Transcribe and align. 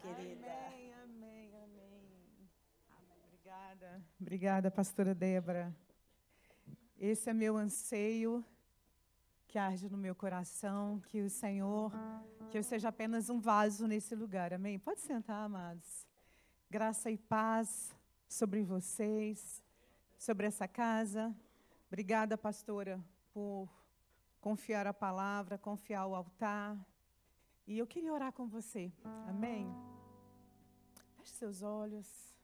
querida. 0.00 0.46
Amém, 0.68 0.92
amém, 1.04 1.54
amém. 1.64 2.48
Obrigada. 3.24 4.04
Obrigada, 4.20 4.70
pastora 4.70 5.14
Débora. 5.14 5.74
Esse 6.98 7.30
é 7.30 7.32
meu 7.32 7.56
anseio 7.56 8.44
que 9.46 9.58
arde 9.58 9.88
no 9.88 9.96
meu 9.96 10.14
coração, 10.14 11.00
que 11.08 11.22
o 11.22 11.30
Senhor, 11.30 11.92
que 12.50 12.58
eu 12.58 12.62
seja 12.62 12.88
apenas 12.88 13.30
um 13.30 13.40
vaso 13.40 13.86
nesse 13.86 14.14
lugar. 14.14 14.52
Amém. 14.52 14.78
Pode 14.78 15.00
sentar, 15.00 15.44
amados. 15.44 16.06
Graça 16.68 17.10
e 17.10 17.16
paz 17.16 17.94
sobre 18.28 18.62
vocês, 18.62 19.62
sobre 20.18 20.46
essa 20.46 20.66
casa. 20.66 21.34
Obrigada, 21.86 22.36
pastora, 22.36 23.00
por 23.32 23.68
confiar 24.40 24.86
a 24.86 24.92
palavra, 24.92 25.56
confiar 25.56 26.06
o 26.06 26.14
altar. 26.14 26.76
E 27.66 27.78
eu 27.78 27.86
queria 27.86 28.12
orar 28.12 28.32
com 28.32 28.46
você. 28.46 28.92
Amém. 29.28 29.66
Feche 31.16 31.32
seus 31.32 31.62
olhos. 31.62 32.36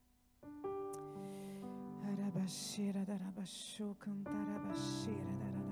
Arabaxeira, 2.02 3.05
darabaxu, 3.05 3.95
cantarabaxeira, 4.00 5.33
daradarai. 5.42 5.62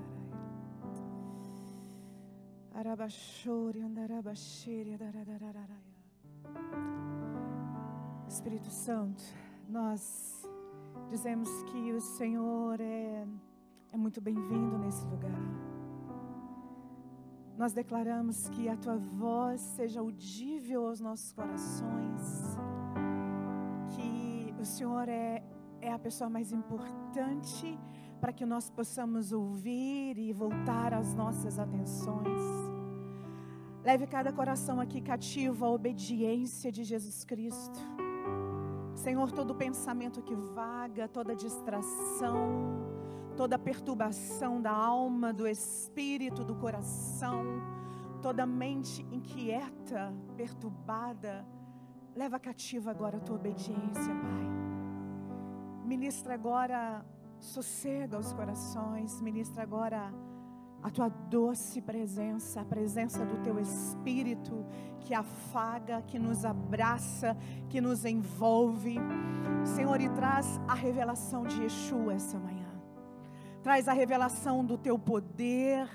Arabaxore, 2.73 3.81
andarabaxeira, 3.81 4.97
daradararai. 4.97 5.91
Espírito 8.29 8.69
Santo, 8.69 9.21
nós 9.67 10.49
dizemos 11.09 11.49
que 11.63 11.91
o 11.91 11.99
Senhor 11.99 12.79
é, 12.79 13.27
é 13.91 13.97
muito 13.97 14.21
bem-vindo 14.21 14.77
nesse 14.77 15.05
lugar. 15.07 15.70
Nós 17.61 17.73
declaramos 17.73 18.49
que 18.49 18.67
a 18.67 18.75
tua 18.75 18.97
voz 18.97 19.61
seja 19.61 19.99
audível 19.99 20.87
aos 20.87 20.99
nossos 20.99 21.31
corações, 21.31 22.57
que 23.95 24.51
o 24.59 24.65
Senhor 24.65 25.07
é, 25.07 25.43
é 25.79 25.93
a 25.93 25.99
pessoa 25.99 26.27
mais 26.27 26.51
importante 26.51 27.79
para 28.19 28.33
que 28.33 28.47
nós 28.47 28.71
possamos 28.71 29.31
ouvir 29.31 30.17
e 30.17 30.33
voltar 30.33 30.91
as 30.91 31.13
nossas 31.13 31.59
atenções. 31.59 32.41
Leve 33.83 34.07
cada 34.07 34.33
coração 34.33 34.79
aqui 34.79 34.99
cativo 34.99 35.63
à 35.63 35.69
obediência 35.69 36.71
de 36.71 36.83
Jesus 36.83 37.23
Cristo. 37.23 37.79
Senhor, 38.95 39.31
todo 39.31 39.53
pensamento 39.53 40.23
que 40.23 40.33
vaga, 40.33 41.07
toda 41.07 41.35
distração, 41.35 42.90
toda 43.35 43.57
perturbação 43.57 44.61
da 44.61 44.71
alma, 44.71 45.33
do 45.33 45.47
espírito, 45.47 46.43
do 46.43 46.55
coração, 46.55 47.43
toda 48.21 48.45
mente 48.45 49.05
inquieta, 49.11 50.13
perturbada, 50.35 51.45
leva 52.15 52.39
cativa 52.39 52.91
agora 52.91 53.17
a 53.17 53.19
tua 53.19 53.35
obediência, 53.35 54.13
Pai. 54.15 55.85
Ministra 55.85 56.35
agora 56.35 57.05
sossega 57.39 58.17
os 58.17 58.31
corações, 58.33 59.19
ministra 59.21 59.63
agora 59.63 60.13
a 60.83 60.89
tua 60.89 61.09
doce 61.09 61.81
presença, 61.81 62.61
a 62.61 62.65
presença 62.65 63.25
do 63.25 63.37
teu 63.43 63.59
Espírito 63.59 64.65
que 65.01 65.13
afaga, 65.13 66.01
que 66.03 66.17
nos 66.17 66.45
abraça, 66.45 67.35
que 67.69 67.79
nos 67.81 68.05
envolve. 68.05 68.97
Senhor, 69.63 69.99
e 70.01 70.09
traz 70.09 70.59
a 70.67 70.73
revelação 70.73 71.43
de 71.43 71.61
Yeshua 71.63 72.13
essa 72.13 72.39
manhã. 72.39 72.60
Traz 73.63 73.87
a 73.87 73.93
revelação 73.93 74.65
do 74.65 74.77
teu 74.77 74.97
poder, 74.97 75.87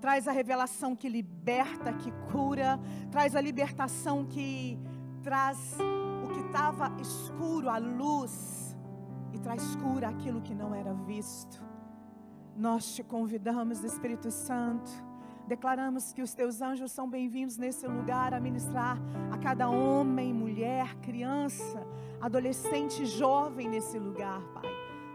traz 0.00 0.28
a 0.28 0.32
revelação 0.32 0.94
que 0.94 1.08
liberta, 1.08 1.92
que 1.92 2.12
cura, 2.30 2.78
traz 3.10 3.34
a 3.34 3.40
libertação 3.40 4.26
que 4.26 4.78
traz 5.22 5.76
o 6.22 6.28
que 6.34 6.40
estava 6.40 6.94
escuro, 7.00 7.70
a 7.70 7.78
luz, 7.78 8.76
e 9.32 9.38
traz 9.38 9.74
cura 9.76 10.08
aquilo 10.08 10.42
que 10.42 10.54
não 10.54 10.74
era 10.74 10.92
visto. 10.92 11.64
Nós 12.54 12.94
te 12.94 13.02
convidamos, 13.02 13.82
Espírito 13.82 14.30
Santo, 14.30 14.92
declaramos 15.48 16.12
que 16.12 16.20
os 16.20 16.34
teus 16.34 16.60
anjos 16.60 16.92
são 16.92 17.08
bem-vindos 17.08 17.56
nesse 17.56 17.86
lugar 17.86 18.34
a 18.34 18.40
ministrar 18.40 18.98
a 19.32 19.38
cada 19.38 19.68
homem, 19.70 20.32
mulher, 20.32 20.94
criança, 20.96 21.84
adolescente, 22.20 23.06
jovem 23.06 23.68
nesse 23.68 23.98
lugar, 23.98 24.40
Pai, 24.52 24.70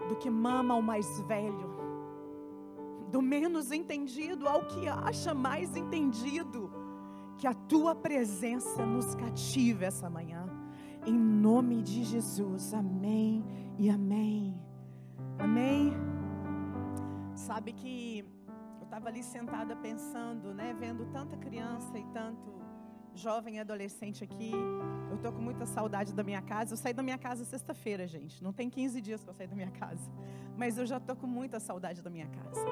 do 0.08 0.16
que 0.16 0.30
mama 0.30 0.74
ao 0.74 0.82
mais 0.82 1.22
velho, 1.22 1.79
do 3.12 3.22
menos 3.22 3.72
entendido 3.72 4.48
ao 4.48 4.66
que 4.66 4.88
acha 4.88 5.34
mais 5.34 5.76
entendido, 5.76 6.72
que 7.38 7.48
a 7.48 7.54
tua 7.54 7.96
presença 7.96 8.86
nos 8.86 9.16
cative 9.16 9.86
essa 9.86 10.10
manhã, 10.10 10.46
em 11.06 11.18
nome 11.18 11.82
de 11.82 12.04
Jesus, 12.04 12.74
amém 12.74 13.44
e 13.78 13.90
amém. 13.90 14.54
Amém. 15.40 15.94
Sabe 17.34 17.72
que 17.72 18.26
eu 18.80 18.84
estava 18.84 19.08
ali 19.08 19.24
sentada 19.24 19.76
pensando, 19.76 20.54
né, 20.54 20.76
vendo 20.78 21.06
tanta 21.06 21.38
criança 21.38 21.98
e 21.98 22.04
tanto 22.08 22.59
jovem 23.20 23.58
e 23.58 23.60
adolescente 23.60 24.24
aqui. 24.24 24.52
Eu 25.12 25.18
tô 25.18 25.32
com 25.32 25.42
muita 25.42 25.66
saudade 25.66 26.14
da 26.14 26.24
minha 26.24 26.42
casa. 26.42 26.74
Eu 26.74 26.78
saí 26.78 26.94
da 26.94 27.04
minha 27.04 27.18
casa 27.18 27.44
sexta-feira, 27.44 28.08
gente. 28.08 28.42
Não 28.44 28.54
tem 28.54 28.70
15 28.70 29.02
dias 29.02 29.24
que 29.24 29.30
eu 29.30 29.34
saí 29.34 29.48
da 29.48 29.56
minha 29.56 29.72
casa, 29.72 30.10
mas 30.58 30.78
eu 30.78 30.86
já 30.86 31.00
tô 31.00 31.16
com 31.16 31.28
muita 31.28 31.60
saudade 31.60 32.02
da 32.02 32.10
minha 32.10 32.28
casa. 32.28 32.66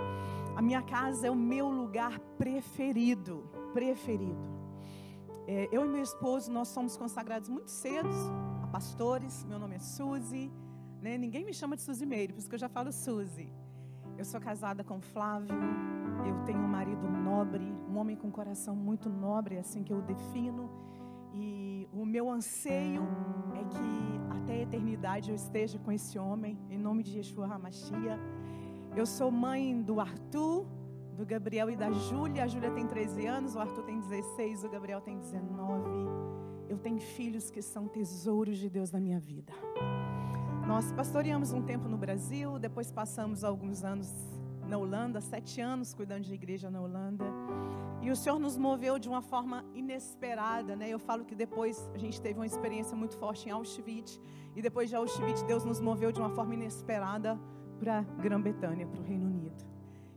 A 0.55 0.61
minha 0.61 0.81
casa 0.81 1.27
é 1.27 1.31
o 1.31 1.35
meu 1.35 1.67
lugar 1.69 2.17
preferido, 2.37 3.49
preferido. 3.73 4.57
É, 5.47 5.69
eu 5.71 5.85
e 5.85 5.87
meu 5.87 6.01
esposo 6.01 6.51
nós 6.51 6.67
somos 6.69 6.97
consagrados 6.97 7.47
muito 7.49 7.69
cedo 7.69 8.09
a 8.63 8.67
pastores. 8.67 9.45
Meu 9.45 9.59
nome 9.59 9.75
é 9.75 9.79
Suzy. 9.79 10.51
Né? 11.01 11.17
Ninguém 11.17 11.45
me 11.45 11.53
chama 11.53 11.75
de 11.75 11.81
Suzy 11.81 12.05
Meire, 12.05 12.33
por 12.33 12.39
isso 12.39 12.49
que 12.49 12.55
eu 12.55 12.59
já 12.59 12.69
falo 12.69 12.91
Suzy. 12.91 13.49
Eu 14.17 14.25
sou 14.25 14.39
casada 14.41 14.83
com 14.83 14.99
Flávio. 14.99 15.55
Eu 16.25 16.43
tenho 16.45 16.59
um 16.59 16.67
marido 16.67 17.07
nobre, 17.07 17.63
um 17.89 17.97
homem 17.97 18.15
com 18.15 18.27
um 18.27 18.31
coração 18.31 18.75
muito 18.75 19.09
nobre, 19.09 19.57
assim 19.57 19.83
que 19.83 19.93
eu 19.93 20.01
defino. 20.01 20.69
E 21.33 21.87
o 21.93 22.05
meu 22.05 22.29
anseio 22.29 23.03
é 23.55 23.63
que 23.63 24.37
até 24.37 24.53
a 24.53 24.61
eternidade 24.63 25.29
eu 25.29 25.35
esteja 25.35 25.77
com 25.79 25.91
esse 25.91 26.17
homem, 26.17 26.57
em 26.69 26.77
nome 26.77 27.03
de 27.03 27.17
Yeshua 27.17 27.45
HaMashiach. 27.45 28.21
Eu 28.95 29.05
sou 29.05 29.29
mãe 29.29 29.81
do 29.81 29.99
Arthur, 29.99 30.65
do 31.15 31.25
Gabriel 31.25 31.69
e 31.69 31.75
da 31.75 31.91
Júlia. 31.91 32.43
A 32.43 32.47
Júlia 32.47 32.71
tem 32.71 32.87
13 32.87 33.25
anos, 33.25 33.55
o 33.55 33.59
Arthur 33.59 33.83
tem 33.83 33.99
16, 33.99 34.63
o 34.63 34.69
Gabriel 34.69 35.01
tem 35.01 35.17
19. 35.17 35.83
Eu 36.69 36.77
tenho 36.77 36.99
filhos 36.99 37.49
que 37.49 37.61
são 37.61 37.87
tesouros 37.87 38.57
de 38.57 38.69
Deus 38.69 38.91
na 38.91 38.99
minha 38.99 39.19
vida. 39.19 39.53
Nós 40.67 40.91
pastoreamos 40.91 41.53
um 41.53 41.61
tempo 41.61 41.87
no 41.87 41.97
Brasil, 41.97 42.59
depois 42.59 42.91
passamos 42.91 43.43
alguns 43.43 43.83
anos 43.83 44.11
na 44.67 44.77
Holanda, 44.77 45.21
sete 45.21 45.61
anos 45.61 45.93
cuidando 45.93 46.23
de 46.23 46.33
igreja 46.33 46.69
na 46.69 46.81
Holanda. 46.81 47.25
E 48.01 48.11
o 48.11 48.15
Senhor 48.15 48.39
nos 48.39 48.57
moveu 48.57 48.99
de 48.99 49.09
uma 49.09 49.21
forma 49.21 49.63
inesperada, 49.73 50.75
né? 50.75 50.89
Eu 50.89 50.99
falo 50.99 51.25
que 51.25 51.33
depois 51.33 51.89
a 51.93 51.97
gente 51.97 52.21
teve 52.21 52.37
uma 52.39 52.45
experiência 52.45 52.95
muito 52.95 53.17
forte 53.17 53.47
em 53.47 53.51
Auschwitz, 53.51 54.19
e 54.55 54.61
depois 54.61 54.89
de 54.89 54.95
Auschwitz, 54.95 55.43
Deus 55.43 55.63
nos 55.63 55.79
moveu 55.79 56.11
de 56.11 56.19
uma 56.19 56.29
forma 56.29 56.53
inesperada 56.53 57.39
para 57.79 58.01
Grã-Bretanha, 58.19 58.85
para 58.87 58.99
o 58.99 59.03
Reino 59.03 59.25
Unido. 59.25 59.65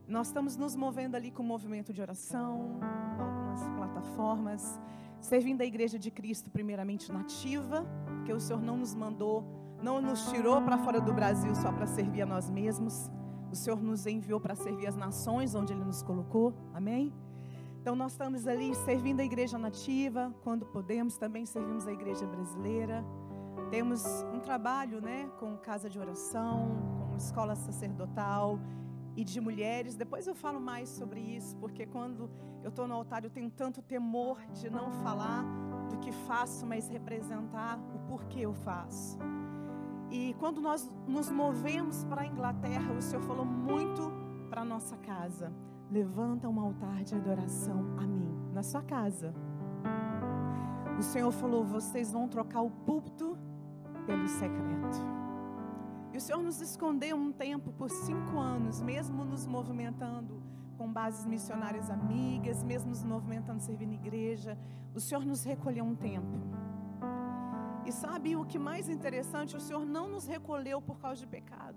Nós 0.09 0.27
estamos 0.27 0.57
nos 0.57 0.75
movendo 0.75 1.15
ali 1.15 1.31
com 1.31 1.43
o 1.43 1.47
movimento 1.47 1.93
de 1.93 2.03
oração, 2.03 2.81
algumas 3.19 3.63
plataformas, 3.77 4.81
servindo 5.21 5.61
a 5.61 5.65
Igreja 5.65 5.99
de 5.99 6.11
Cristo, 6.11 6.51
primeiramente 6.51 7.13
nativa, 7.13 7.85
porque 8.17 8.33
o 8.33 8.41
Senhor 8.41 8.61
não 8.61 8.77
nos 8.77 8.95
mandou 8.95 9.45
não 9.83 10.01
nos 10.01 10.31
tirou 10.31 10.61
para 10.63 10.79
fora 10.79 11.01
do 11.01 11.13
Brasil 11.13 11.55
só 11.55 11.73
para 11.73 11.87
servir 11.87 12.23
a 12.23 12.27
nós 12.27 12.51
mesmos. 12.51 13.11
O 13.51 13.57
Senhor 13.57 13.83
nos 13.83 14.07
enviou 14.07 14.41
para 14.41 14.55
servir 14.55 14.87
as 14.87 14.97
nações 14.97 15.55
onde 15.55 15.73
Ele 15.73 15.85
nos 15.85 16.03
colocou. 16.03 16.55
Amém? 16.73 17.13
Então 17.81 17.97
nós 17.97 18.13
estamos 18.13 18.47
ali 18.47 18.75
servindo 18.75 19.21
a 19.21 19.25
igreja 19.25 19.57
nativa, 19.59 20.35
quando 20.43 20.67
podemos, 20.67 21.17
também 21.17 21.47
servimos 21.47 21.87
a 21.87 21.93
igreja 21.93 22.27
brasileira. 22.27 23.05
Temos 23.71 24.05
um 24.35 24.39
trabalho, 24.39 25.01
né, 25.01 25.31
com 25.39 25.57
casa 25.57 25.89
de 25.89 25.99
oração, 25.99 27.09
com 27.09 27.17
escola 27.17 27.55
sacerdotal 27.57 28.59
e 29.17 29.25
de 29.25 29.41
mulheres. 29.41 29.97
Depois 29.97 30.27
eu 30.27 30.35
falo 30.35 30.61
mais 30.61 30.89
sobre 30.91 31.21
isso, 31.21 31.57
porque 31.57 31.87
quando 31.87 32.31
eu 32.63 32.69
estou 32.69 32.87
no 32.87 32.95
altar 32.95 33.25
eu 33.25 33.31
tenho 33.31 33.51
tanto 33.51 33.81
temor 33.81 34.39
de 34.53 34.69
não 34.69 34.91
falar 35.03 35.43
do 35.89 35.99
que 35.99 36.13
faço, 36.13 36.67
mas 36.67 36.89
representar 36.89 37.79
o 37.95 37.99
porquê 38.01 38.41
eu 38.41 38.53
faço. 38.53 39.19
E 40.11 40.35
quando 40.41 40.61
nós 40.61 40.91
nos 41.07 41.31
movemos 41.31 42.05
para 42.05 42.23
a 42.23 42.27
Inglaterra, 42.27 42.93
o 42.93 43.01
Senhor 43.01 43.23
falou 43.23 43.45
muito 43.45 44.13
para 44.49 44.65
nossa 44.65 44.97
casa. 44.97 45.53
Levanta 45.91 46.49
um 46.49 46.61
altar 46.61 47.05
de 47.05 47.15
adoração 47.15 47.97
a 47.97 48.07
mim, 48.07 48.35
na 48.53 48.63
sua 48.63 48.83
casa. 48.83 49.33
O 50.99 51.03
Senhor 51.03 51.31
falou: 51.31 51.65
vocês 51.65 52.13
vão 52.13 52.27
trocar 52.29 52.63
o 52.63 52.71
púlpito 52.71 53.39
pelo 54.07 54.27
secreto. 54.27 54.99
E 56.13 56.17
o 56.17 56.21
Senhor 56.21 56.43
nos 56.43 56.61
escondeu 56.61 57.17
um 57.17 57.31
tempo 57.31 57.73
por 57.73 57.89
cinco 57.89 58.39
anos, 58.39 58.83
mesmo 58.83 59.25
nos 59.25 59.47
movimentando 59.47 60.43
com 60.77 60.93
bases 60.93 61.25
missionárias 61.25 61.89
amigas, 61.89 62.65
mesmo 62.65 62.91
nos 62.91 63.05
movimentando 63.05 63.61
servindo 63.61 63.93
igreja. 63.93 64.59
O 64.93 64.99
Senhor 64.99 65.25
nos 65.25 65.45
recolheu 65.45 65.85
um 65.85 65.95
tempo. 65.95 66.60
E 67.91 67.93
sabe 67.93 68.37
o 68.37 68.45
que 68.45 68.57
mais 68.57 68.89
interessante? 68.89 69.57
O 69.57 69.61
Senhor 69.61 69.85
não 69.85 70.09
nos 70.09 70.25
recolheu 70.25 70.81
por 70.81 71.01
causa 71.01 71.23
de 71.23 71.27
pecado. 71.27 71.77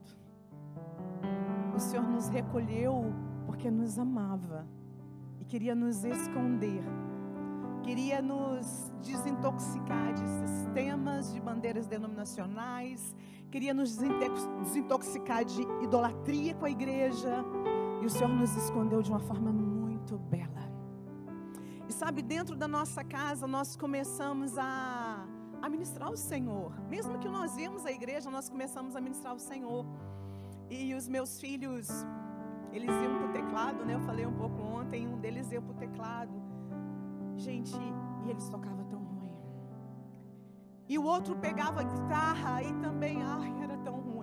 O 1.76 1.80
Senhor 1.80 2.08
nos 2.08 2.28
recolheu 2.28 3.12
porque 3.48 3.72
nos 3.72 3.98
amava 3.98 4.68
e 5.40 5.44
queria 5.44 5.74
nos 5.74 6.04
esconder. 6.04 6.84
Queria 7.82 8.22
nos 8.22 8.92
desintoxicar 9.02 10.14
de 10.14 10.28
sistemas, 10.44 11.34
de 11.34 11.42
bandeiras 11.42 11.88
denominacionais, 11.88 13.16
queria 13.50 13.74
nos 13.74 13.98
desintoxicar 13.98 15.44
de 15.44 15.64
idolatria 15.82 16.54
com 16.54 16.66
a 16.66 16.70
igreja, 16.70 17.44
e 18.04 18.06
o 18.06 18.10
Senhor 18.10 18.30
nos 18.30 18.56
escondeu 18.56 19.02
de 19.02 19.10
uma 19.10 19.20
forma 19.20 19.52
muito 19.52 20.20
bela. 20.20 20.64
E 21.90 21.92
sabe, 21.92 22.22
dentro 22.22 22.56
da 22.56 22.68
nossa 22.68 23.04
casa, 23.04 23.46
nós 23.48 23.76
começamos 23.76 24.58
a, 24.60 24.64
a 25.64 25.70
ministrar 25.70 26.12
o 26.12 26.18
Senhor. 26.18 26.74
Mesmo 26.90 27.18
que 27.20 27.30
nós 27.30 27.56
íamos 27.56 27.86
à 27.86 27.92
igreja, 27.92 28.30
nós 28.30 28.50
começamos 28.50 28.98
a 28.98 29.02
ministrar 29.02 29.34
o 29.34 29.40
Senhor. 29.40 29.86
E 30.70 30.94
os 30.94 31.08
meus 31.08 31.40
filhos, 31.40 31.88
eles 32.74 32.90
iam 32.90 33.18
para 33.18 33.28
o 33.30 33.32
teclado, 33.32 33.86
né? 33.86 33.96
Eu 33.96 34.02
falei 34.02 34.26
um 34.26 34.34
pouco 34.34 34.62
ontem, 34.62 35.08
um 35.08 35.18
deles 35.22 35.50
ia 35.54 35.62
para 35.62 35.72
o 35.72 35.76
teclado. 35.76 36.34
Gente, 37.38 37.74
e 38.26 38.30
eles 38.30 38.50
tocavam 38.50 38.84
tão 38.90 39.00
ruim. 39.00 39.32
E 40.90 41.00
o 41.00 41.06
outro 41.06 41.34
pegava 41.38 41.80
a 41.80 41.84
guitarra 41.84 42.62
e 42.62 42.74
também, 42.82 43.24
ai, 43.24 43.64
era 43.64 43.78
tão 43.78 44.02
ruim. 44.02 44.14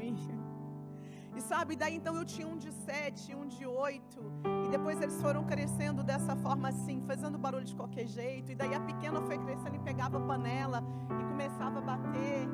E 1.41 1.41
sabe, 1.41 1.75
daí 1.75 1.97
então 1.97 2.15
eu 2.17 2.25
tinha 2.25 2.47
um 2.47 2.59
de 2.59 2.71
sete, 2.71 3.35
um 3.35 3.47
de 3.47 3.65
oito. 3.65 4.21
E 4.67 4.69
depois 4.69 5.01
eles 5.01 5.19
foram 5.23 5.43
crescendo 5.45 6.03
dessa 6.03 6.37
forma 6.37 6.69
assim, 6.69 7.01
fazendo 7.01 7.39
barulho 7.39 7.65
de 7.65 7.75
qualquer 7.75 8.07
jeito. 8.07 8.53
E 8.53 8.55
daí 8.55 8.75
a 8.75 8.81
pequena 8.81 9.23
foi 9.23 9.39
crescendo 9.39 9.77
e 9.77 9.79
pegava 9.79 10.19
a 10.19 10.21
panela 10.21 10.85
e 11.09 11.30
começava 11.41 11.79
a 11.79 11.83
bater. 11.83 12.49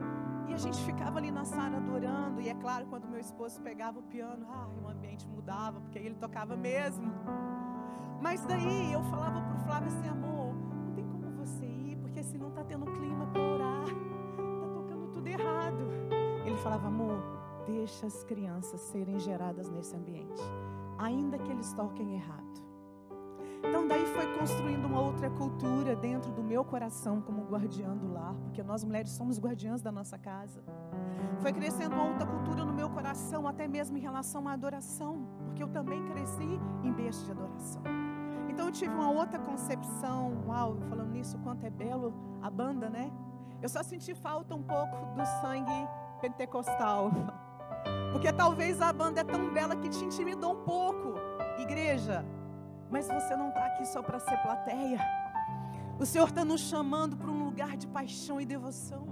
E 0.48 0.54
a 0.54 0.56
gente 0.56 0.78
ficava 0.84 1.18
ali 1.18 1.32
na 1.32 1.44
sala 1.44 1.76
adorando. 1.76 2.40
E 2.40 2.48
é 2.48 2.54
claro, 2.54 2.86
quando 2.86 3.08
meu 3.08 3.18
esposo 3.18 3.60
pegava 3.60 3.98
o 3.98 4.02
piano, 4.02 4.46
ai, 4.48 4.78
o 4.80 4.88
ambiente 4.88 5.26
mudava, 5.26 5.80
porque 5.80 5.98
aí 5.98 6.06
ele 6.06 6.14
tocava 6.14 6.56
mesmo. 6.56 7.12
Mas 8.22 8.44
daí 8.46 8.92
eu 8.92 9.02
falava 9.04 9.40
pro 9.40 9.58
Flávio 9.64 9.88
assim, 9.88 10.08
amor, 10.08 10.54
não 10.54 10.94
tem 10.94 11.04
como 11.04 11.30
você 11.32 11.66
ir, 11.66 11.96
porque 11.96 12.20
assim 12.20 12.38
não 12.38 12.50
tá 12.52 12.62
tendo 12.62 12.86
clima 12.86 13.26
para 13.26 13.42
orar. 13.42 13.84
Tá 13.84 14.68
tocando 14.72 15.08
tudo 15.12 15.26
errado. 15.26 15.88
Ele 16.44 16.56
falava, 16.58 16.86
amor, 16.86 17.20
deixa 17.66 18.06
as 18.06 18.22
crianças 18.22 18.80
serem 18.80 19.18
geradas 19.18 19.68
nesse 19.68 19.96
ambiente, 19.96 20.42
ainda 20.96 21.38
que 21.38 21.50
eles 21.50 21.72
toquem 21.72 22.14
errado. 22.14 22.65
Então 23.58 23.86
daí 23.86 24.06
foi 24.06 24.26
construindo 24.38 24.84
uma 24.86 25.00
outra 25.00 25.28
cultura 25.30 25.94
dentro 25.96 26.30
do 26.32 26.42
meu 26.42 26.64
coração 26.64 27.20
como 27.20 27.44
guardiã 27.44 27.96
do 27.96 28.12
lar, 28.12 28.34
porque 28.44 28.62
nós 28.62 28.84
mulheres 28.84 29.10
somos 29.10 29.38
guardiãs 29.38 29.82
da 29.82 29.90
nossa 29.90 30.18
casa. 30.18 30.62
Foi 31.40 31.52
crescendo 31.52 31.94
uma 31.94 32.04
outra 32.04 32.26
cultura 32.26 32.64
no 32.64 32.72
meu 32.72 32.88
coração, 32.90 33.46
até 33.46 33.66
mesmo 33.66 33.96
em 33.96 34.00
relação 34.00 34.46
à 34.48 34.52
adoração, 34.52 35.26
porque 35.44 35.62
eu 35.62 35.68
também 35.68 36.04
cresci 36.06 36.60
em 36.82 36.92
berço 36.92 37.24
de 37.24 37.30
adoração. 37.32 37.82
Então 38.48 38.66
eu 38.66 38.72
tive 38.72 38.94
uma 38.94 39.10
outra 39.10 39.38
concepção, 39.38 40.32
uau, 40.46 40.76
falando 40.88 41.10
nisso, 41.10 41.38
quanto 41.38 41.64
é 41.64 41.70
belo 41.70 42.14
a 42.40 42.50
banda, 42.50 42.88
né? 42.88 43.12
Eu 43.60 43.68
só 43.68 43.82
senti 43.82 44.14
falta 44.14 44.54
um 44.54 44.62
pouco 44.62 44.96
do 45.14 45.24
sangue 45.40 45.88
pentecostal. 46.20 47.10
Porque 48.12 48.32
talvez 48.32 48.80
a 48.80 48.92
banda 48.92 49.20
é 49.20 49.24
tão 49.24 49.52
bela 49.52 49.76
que 49.76 49.88
te 49.88 50.04
intimidou 50.04 50.52
um 50.52 50.64
pouco, 50.64 51.14
igreja. 51.58 52.24
Mas 52.90 53.08
você 53.08 53.36
não 53.36 53.48
está 53.48 53.66
aqui 53.66 53.84
só 53.86 54.02
para 54.02 54.18
ser 54.18 54.36
plateia. 54.38 55.00
O 55.98 56.04
Senhor 56.04 56.28
está 56.28 56.44
nos 56.44 56.60
chamando 56.60 57.16
para 57.16 57.30
um 57.30 57.44
lugar 57.44 57.76
de 57.76 57.86
paixão 57.86 58.40
e 58.40 58.44
devoção. 58.44 59.06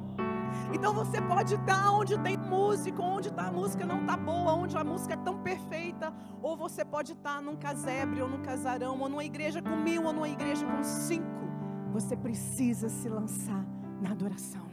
Então 0.72 0.92
você 0.92 1.20
pode 1.20 1.54
estar 1.54 1.90
onde 1.90 2.18
tem 2.18 2.36
música, 2.36 3.02
onde 3.02 3.32
tá 3.32 3.46
a 3.46 3.52
música 3.52 3.86
não 3.86 4.00
está 4.02 4.16
boa, 4.16 4.52
onde 4.52 4.76
a 4.76 4.84
música 4.84 5.14
é 5.14 5.16
tão 5.16 5.38
perfeita, 5.38 6.12
ou 6.42 6.56
você 6.56 6.84
pode 6.84 7.12
estar 7.12 7.40
num 7.40 7.56
casebre, 7.56 8.20
ou 8.20 8.28
num 8.28 8.42
casarão, 8.42 9.00
ou 9.00 9.08
numa 9.08 9.24
igreja 9.24 9.62
com 9.62 9.76
mil, 9.76 10.04
ou 10.04 10.12
numa 10.12 10.28
igreja 10.28 10.66
com 10.66 10.82
cinco. 10.82 11.44
Você 11.92 12.16
precisa 12.16 12.88
se 12.88 13.08
lançar 13.08 13.64
na 14.00 14.10
adoração. 14.10 14.64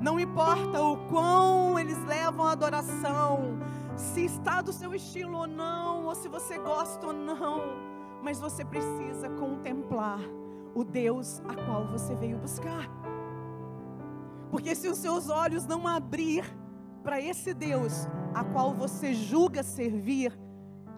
Não 0.00 0.18
importa 0.18 0.82
o 0.82 0.96
quão 1.08 1.78
eles 1.78 2.02
levam 2.04 2.46
a 2.46 2.52
adoração, 2.52 3.58
se 3.96 4.24
está 4.24 4.62
do 4.62 4.72
seu 4.72 4.94
estilo 4.94 5.38
ou 5.38 5.46
não, 5.46 6.06
ou 6.06 6.14
se 6.14 6.28
você 6.28 6.58
gosta 6.58 7.06
ou 7.06 7.12
não, 7.12 7.91
mas 8.22 8.40
você 8.40 8.64
precisa 8.64 9.28
contemplar 9.30 10.20
o 10.74 10.84
Deus 10.84 11.40
a 11.40 11.54
qual 11.54 11.86
você 11.86 12.14
veio 12.14 12.38
buscar. 12.38 12.88
Porque 14.50 14.74
se 14.74 14.88
os 14.88 14.98
seus 14.98 15.28
olhos 15.28 15.66
não 15.66 15.86
abrir 15.86 16.44
para 17.02 17.20
esse 17.20 17.52
Deus 17.52 18.06
a 18.34 18.44
qual 18.44 18.72
você 18.72 19.12
julga 19.12 19.62
servir, 19.62 20.38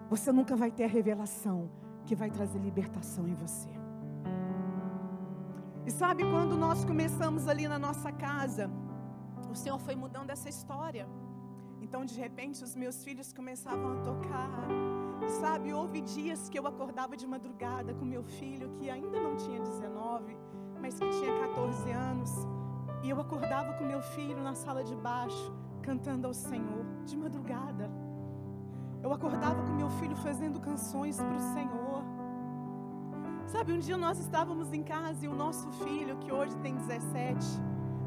você 0.09 0.31
nunca 0.31 0.55
vai 0.55 0.71
ter 0.71 0.83
a 0.83 0.87
revelação 0.87 1.69
que 2.05 2.15
vai 2.15 2.29
trazer 2.29 2.59
libertação 2.59 3.27
em 3.27 3.33
você. 3.33 3.69
E 5.85 5.91
sabe 5.91 6.23
quando 6.23 6.55
nós 6.57 6.85
começamos 6.85 7.47
ali 7.47 7.67
na 7.67 7.79
nossa 7.79 8.11
casa, 8.11 8.69
o 9.51 9.55
Senhor 9.55 9.79
foi 9.79 9.95
mudando 9.95 10.29
essa 10.29 10.49
história. 10.49 11.07
Então, 11.81 12.03
de 12.03 12.19
repente, 12.19 12.63
os 12.63 12.75
meus 12.75 13.03
filhos 13.03 13.31
começavam 13.31 13.93
a 13.93 14.01
tocar. 14.01 14.67
Sabe, 15.39 15.73
houve 15.73 16.01
dias 16.01 16.49
que 16.49 16.59
eu 16.59 16.67
acordava 16.67 17.15
de 17.15 17.25
madrugada 17.25 17.93
com 17.93 18.05
meu 18.05 18.23
filho, 18.23 18.69
que 18.77 18.89
ainda 18.89 19.19
não 19.19 19.35
tinha 19.35 19.59
19, 19.59 20.37
mas 20.81 20.99
que 20.99 21.09
tinha 21.09 21.39
14 21.47 21.91
anos. 21.91 22.31
E 23.03 23.09
eu 23.09 23.19
acordava 23.19 23.73
com 23.73 23.83
meu 23.85 24.01
filho 24.01 24.41
na 24.41 24.55
sala 24.55 24.83
de 24.83 24.95
baixo, 24.95 25.53
cantando 25.81 26.27
ao 26.27 26.33
Senhor, 26.33 26.85
de 27.05 27.15
madrugada. 27.15 27.89
Eu 29.01 29.13
acordava 29.13 29.61
com 29.63 29.73
meu 29.73 29.89
filho 29.91 30.15
fazendo 30.15 30.59
canções 30.59 31.17
para 31.17 31.35
o 31.35 31.39
Senhor. 31.53 32.03
Sabe, 33.47 33.73
um 33.73 33.79
dia 33.79 33.97
nós 33.97 34.17
estávamos 34.19 34.73
em 34.73 34.83
casa 34.83 35.25
e 35.25 35.27
o 35.27 35.35
nosso 35.35 35.69
filho, 35.83 36.17
que 36.17 36.31
hoje 36.31 36.57
tem 36.57 36.75
17, 36.75 37.45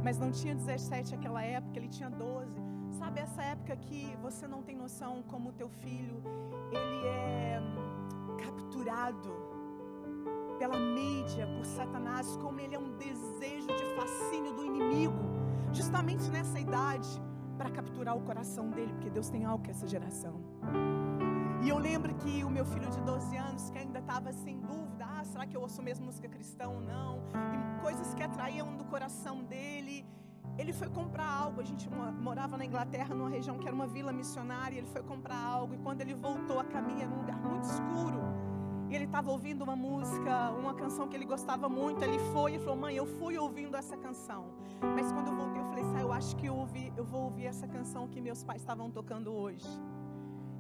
mas 0.03 0.19
não 0.19 0.31
tinha 0.31 0.55
17 0.55 1.13
naquela 1.13 1.43
época, 1.43 1.79
ele 1.79 1.89
tinha 1.89 2.11
12. 2.11 2.51
Sabe 2.99 3.21
essa 3.21 3.43
época 3.43 3.77
que 3.77 4.17
você 4.21 4.49
não 4.49 4.63
tem 4.63 4.77
noção 4.77 5.23
como 5.23 5.51
o 5.51 5.53
teu 5.53 5.69
filho, 5.69 6.21
ele 6.77 7.07
é 7.07 7.61
capturado 8.43 9.33
pela 10.59 10.79
mídia, 10.79 11.47
por 11.57 11.65
Satanás, 11.65 12.37
como 12.37 12.61
ele 12.61 12.75
é 12.75 12.79
um 12.79 12.97
desejo 12.97 13.69
de 13.69 13.85
fascínio 13.97 14.53
do 14.53 14.65
inimigo, 14.65 15.19
justamente 15.73 16.29
nessa 16.31 16.59
idade, 16.59 17.09
para 17.57 17.71
capturar 17.71 18.17
o 18.17 18.21
coração 18.21 18.71
dele, 18.71 18.93
porque 18.93 19.11
Deus 19.11 19.29
tem 19.29 19.45
algo 19.45 19.65
com 19.65 19.71
essa 19.71 19.87
geração. 19.87 20.41
E 21.63 21.69
eu 21.69 21.79
lembro 21.79 22.15
que 22.15 22.45
o 22.45 22.51
meu 22.51 22.65
filho 22.65 22.89
de 22.89 23.01
12 23.01 23.37
anos, 23.37 23.69
que 23.71 23.79
ainda 23.79 23.99
estava 23.99 24.33
sem 24.33 24.61
dúvida, 24.61 25.05
ah, 25.05 25.25
será 25.25 25.47
que 25.47 25.57
eu 25.57 25.61
ouço 25.61 25.83
mesmo 25.83 26.07
música 26.07 26.29
cristã 26.29 26.69
ou 26.69 26.81
não? 26.81 27.19
E 27.53 27.81
coisas 27.83 28.15
que 28.15 28.23
atraíam 28.23 28.77
do 28.77 28.85
coração 28.85 29.43
dele. 29.43 30.07
Ele 30.59 30.73
foi 30.73 30.89
comprar 30.89 31.31
algo. 31.31 31.61
A 31.61 31.65
gente 31.65 31.89
morava 32.21 32.57
na 32.57 32.65
Inglaterra, 32.65 33.15
numa 33.15 33.31
região 33.31 33.59
que 33.59 33.67
era 33.67 33.75
uma 33.75 33.87
vila 33.87 34.13
missionária. 34.13 34.77
Ele 34.77 34.89
foi 34.89 35.03
comprar 35.03 35.41
algo 35.41 35.75
e 35.75 35.79
quando 35.79 36.01
ele 36.01 36.15
voltou 36.15 36.59
a 36.59 36.65
caminho, 36.65 37.03
era 37.03 37.11
um 37.11 37.19
lugar 37.19 37.41
muito 37.41 37.65
escuro. 37.65 38.21
E 38.91 38.95
ele 38.95 39.05
estava 39.05 39.31
ouvindo 39.31 39.63
uma 39.63 39.77
música, 39.77 40.51
uma 40.51 40.75
canção 40.75 41.07
que 41.07 41.17
ele 41.17 41.27
gostava 41.27 41.69
muito. 41.69 42.03
Ele 42.03 42.19
foi 42.33 42.55
e 42.57 42.59
falou: 42.59 42.77
Mãe, 42.77 42.97
eu 42.97 43.07
fui 43.07 43.39
ouvindo 43.39 43.77
essa 43.77 43.97
canção. 43.97 44.47
Mas 44.81 45.13
quando 45.13 45.29
eu 45.29 45.37
voltei, 45.37 45.61
eu 45.61 45.67
falei: 45.67 45.85
Sai, 45.85 46.03
eu 46.03 46.13
acho 46.13 46.35
que 46.37 46.47
eu, 46.47 46.57
ouvi, 46.57 46.93
eu 46.97 47.05
vou 47.05 47.25
ouvir 47.25 47.47
essa 47.47 47.69
canção 47.69 48.09
que 48.09 48.21
meus 48.21 48.43
pais 48.43 48.61
estavam 48.61 48.91
tocando 48.91 49.33
hoje. 49.33 49.69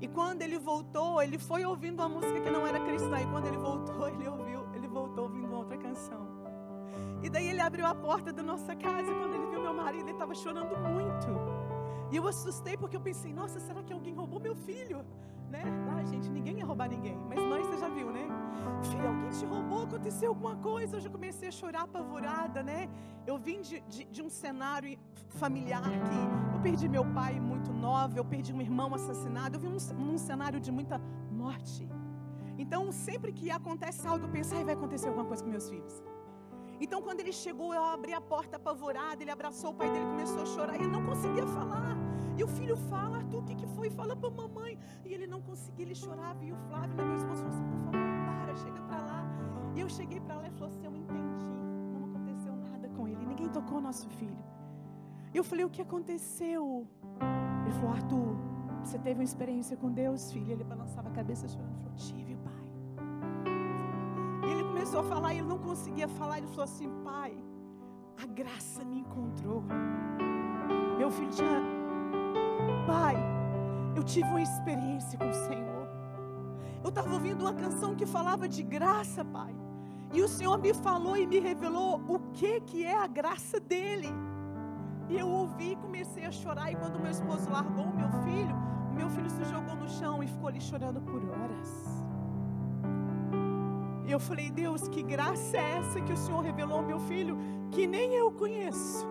E 0.00 0.06
quando 0.06 0.42
ele 0.42 0.58
voltou, 0.58 1.20
ele 1.20 1.38
foi 1.38 1.64
ouvindo 1.64 2.00
uma 2.00 2.08
música 2.08 2.40
que 2.40 2.50
não 2.50 2.64
era 2.66 2.78
cristã. 2.80 3.18
E 3.20 3.26
quando 3.26 3.46
ele 3.46 3.56
voltou, 3.56 4.06
ele 4.08 4.28
ouviu, 4.28 4.68
ele 4.74 4.86
voltou 4.86 5.24
ouvindo 5.24 5.52
outra 5.52 5.76
canção. 5.76 6.47
E 7.22 7.28
daí 7.28 7.48
ele 7.48 7.60
abriu 7.60 7.86
a 7.86 7.94
porta 7.94 8.32
da 8.32 8.42
nossa 8.42 8.74
casa 8.76 9.10
e 9.10 9.14
quando 9.14 9.34
ele 9.34 9.46
viu 9.46 9.60
meu 9.60 9.74
marido, 9.74 10.04
ele 10.04 10.12
estava 10.12 10.34
chorando 10.34 10.76
muito. 10.78 11.28
E 12.10 12.16
eu 12.16 12.26
assustei 12.26 12.76
porque 12.76 12.96
eu 12.96 13.00
pensei, 13.00 13.32
nossa, 13.32 13.60
será 13.60 13.82
que 13.82 13.92
alguém 13.92 14.14
roubou 14.14 14.40
meu 14.40 14.54
filho? 14.54 15.04
Né? 15.50 15.62
Ah, 15.90 16.04
gente, 16.04 16.28
ninguém 16.30 16.58
ia 16.58 16.64
roubar 16.64 16.88
ninguém. 16.88 17.16
Mas 17.28 17.38
mãe, 17.40 17.62
você 17.62 17.78
já 17.78 17.88
viu, 17.88 18.10
né? 18.10 18.26
Filho, 18.82 19.08
alguém 19.08 19.30
te 19.30 19.44
roubou, 19.46 19.82
aconteceu 19.84 20.28
alguma 20.28 20.56
coisa. 20.56 20.96
Eu 20.96 21.00
já 21.00 21.10
comecei 21.10 21.48
a 21.48 21.50
chorar 21.50 21.82
apavorada, 21.82 22.62
né? 22.62 22.88
Eu 23.26 23.38
vim 23.38 23.60
de, 23.62 23.80
de, 23.80 24.04
de 24.04 24.22
um 24.22 24.28
cenário 24.28 24.98
familiar 25.40 25.82
que 25.82 26.54
eu 26.54 26.60
perdi 26.60 26.88
meu 26.88 27.04
pai 27.04 27.40
muito 27.40 27.72
nova, 27.72 28.18
eu 28.18 28.24
perdi 28.24 28.52
um 28.52 28.60
irmão 28.60 28.94
assassinado. 28.94 29.56
Eu 29.56 29.60
vim 29.60 29.68
num, 29.68 30.04
num 30.04 30.18
cenário 30.18 30.60
de 30.60 30.70
muita 30.70 31.00
morte. 31.30 31.88
Então, 32.58 32.90
sempre 32.90 33.32
que 33.32 33.50
acontece 33.50 34.06
algo, 34.06 34.26
eu 34.26 34.30
penso, 34.30 34.54
ai, 34.54 34.64
vai 34.64 34.74
acontecer 34.74 35.08
alguma 35.08 35.24
coisa 35.24 35.42
com 35.42 35.50
meus 35.50 35.68
filhos. 35.70 36.02
Então, 36.80 37.02
quando 37.02 37.20
ele 37.20 37.32
chegou, 37.32 37.74
eu 37.74 37.84
abri 37.84 38.12
a 38.12 38.20
porta 38.20 38.56
apavorada, 38.56 39.22
ele 39.22 39.30
abraçou 39.30 39.70
o 39.70 39.74
pai 39.74 39.90
dele, 39.90 40.04
começou 40.04 40.42
a 40.42 40.46
chorar, 40.46 40.76
e 40.76 40.82
ele 40.82 40.92
não 40.92 41.04
conseguia 41.04 41.46
falar. 41.46 41.96
E 42.38 42.44
o 42.44 42.46
filho 42.46 42.76
fala, 42.76 43.16
Arthur, 43.18 43.40
o 43.40 43.44
que, 43.44 43.54
que 43.56 43.66
foi? 43.66 43.90
Fala 43.90 44.14
para 44.14 44.30
mamãe. 44.30 44.78
E 45.04 45.12
ele 45.12 45.26
não 45.26 45.40
conseguia, 45.42 45.84
ele 45.84 45.94
chorava. 45.94 46.44
E 46.44 46.52
o 46.52 46.56
Flávio, 46.68 46.94
meu 46.96 47.16
esposo, 47.16 47.42
falou 47.42 47.54
assim: 47.54 47.64
por 47.64 47.78
favor, 47.78 47.90
para, 48.26 48.54
chega 48.54 48.80
para 48.82 48.98
lá. 48.98 49.24
E 49.74 49.80
eu 49.80 49.88
cheguei 49.88 50.20
para 50.20 50.36
lá 50.36 50.46
e 50.46 50.50
falou 50.52 50.68
assim: 50.68 50.84
eu 50.84 50.94
entendi. 50.94 51.46
Não 51.94 52.04
aconteceu 52.10 52.54
nada 52.54 52.88
com 52.90 53.08
ele. 53.08 53.26
Ninguém 53.26 53.48
tocou 53.48 53.80
nosso 53.80 54.08
filho. 54.10 54.38
Eu 55.34 55.42
falei: 55.42 55.64
O 55.64 55.70
que 55.70 55.82
aconteceu? 55.82 56.86
Ele 57.64 57.74
falou: 57.74 57.90
Arthur, 57.90 58.36
você 58.84 58.98
teve 59.00 59.18
uma 59.18 59.24
experiência 59.24 59.76
com 59.76 59.90
Deus, 59.90 60.30
filho? 60.32 60.52
Ele 60.52 60.62
balançava 60.62 61.08
a 61.08 61.12
cabeça 61.12 61.48
chorando. 61.48 61.76
Falou: 61.76 61.96
Tive, 61.96 62.36
começou 64.78 65.00
a 65.00 65.02
falar 65.02 65.34
e 65.34 65.38
ele 65.38 65.48
não 65.48 65.58
conseguia 65.58 66.06
falar. 66.06 66.38
Ele 66.38 66.46
falou 66.46 66.62
assim: 66.62 66.88
Pai, 67.02 67.32
a 68.22 68.26
graça 68.26 68.84
me 68.84 69.00
encontrou. 69.00 69.64
Meu 70.96 71.10
filho 71.10 71.30
tinha. 71.30 71.60
Pai, 72.86 73.16
eu 73.96 74.04
tive 74.04 74.28
uma 74.28 74.40
experiência 74.40 75.18
com 75.18 75.28
o 75.28 75.34
Senhor. 75.34 75.88
Eu 76.84 76.90
estava 76.90 77.12
ouvindo 77.12 77.40
uma 77.40 77.52
canção 77.52 77.96
que 77.96 78.06
falava 78.06 78.48
de 78.48 78.62
graça, 78.62 79.24
Pai. 79.24 79.52
E 80.14 80.22
o 80.22 80.28
Senhor 80.28 80.56
me 80.58 80.72
falou 80.72 81.16
e 81.16 81.26
me 81.26 81.40
revelou 81.40 82.00
o 82.08 82.20
que 82.32 82.60
que 82.60 82.84
é 82.84 82.96
a 82.96 83.08
graça 83.08 83.58
dele. 83.58 84.08
E 85.08 85.18
eu 85.18 85.28
ouvi 85.28 85.72
e 85.72 85.76
comecei 85.76 86.24
a 86.24 86.30
chorar. 86.30 86.70
E 86.70 86.76
quando 86.76 87.00
meu 87.00 87.10
esposo 87.10 87.50
largou 87.50 87.84
o 87.84 87.96
meu 87.96 88.10
filho, 88.22 88.54
o 88.92 88.94
meu 88.94 89.10
filho 89.10 89.28
se 89.28 89.44
jogou 89.44 89.74
no 89.74 89.88
chão 89.88 90.22
e 90.22 90.28
ficou 90.28 90.48
ali 90.48 90.60
chorando 90.60 91.00
por 91.00 91.20
horas. 91.30 91.97
E 94.08 94.10
eu 94.10 94.18
falei, 94.18 94.50
Deus, 94.50 94.88
que 94.88 95.02
graça 95.02 95.58
é 95.58 95.76
essa 95.76 96.00
que 96.00 96.14
o 96.14 96.16
Senhor 96.16 96.40
revelou 96.40 96.78
ao 96.78 96.82
meu 96.82 96.98
filho, 96.98 97.36
que 97.70 97.86
nem 97.86 98.14
eu 98.14 98.32
conheço? 98.32 99.06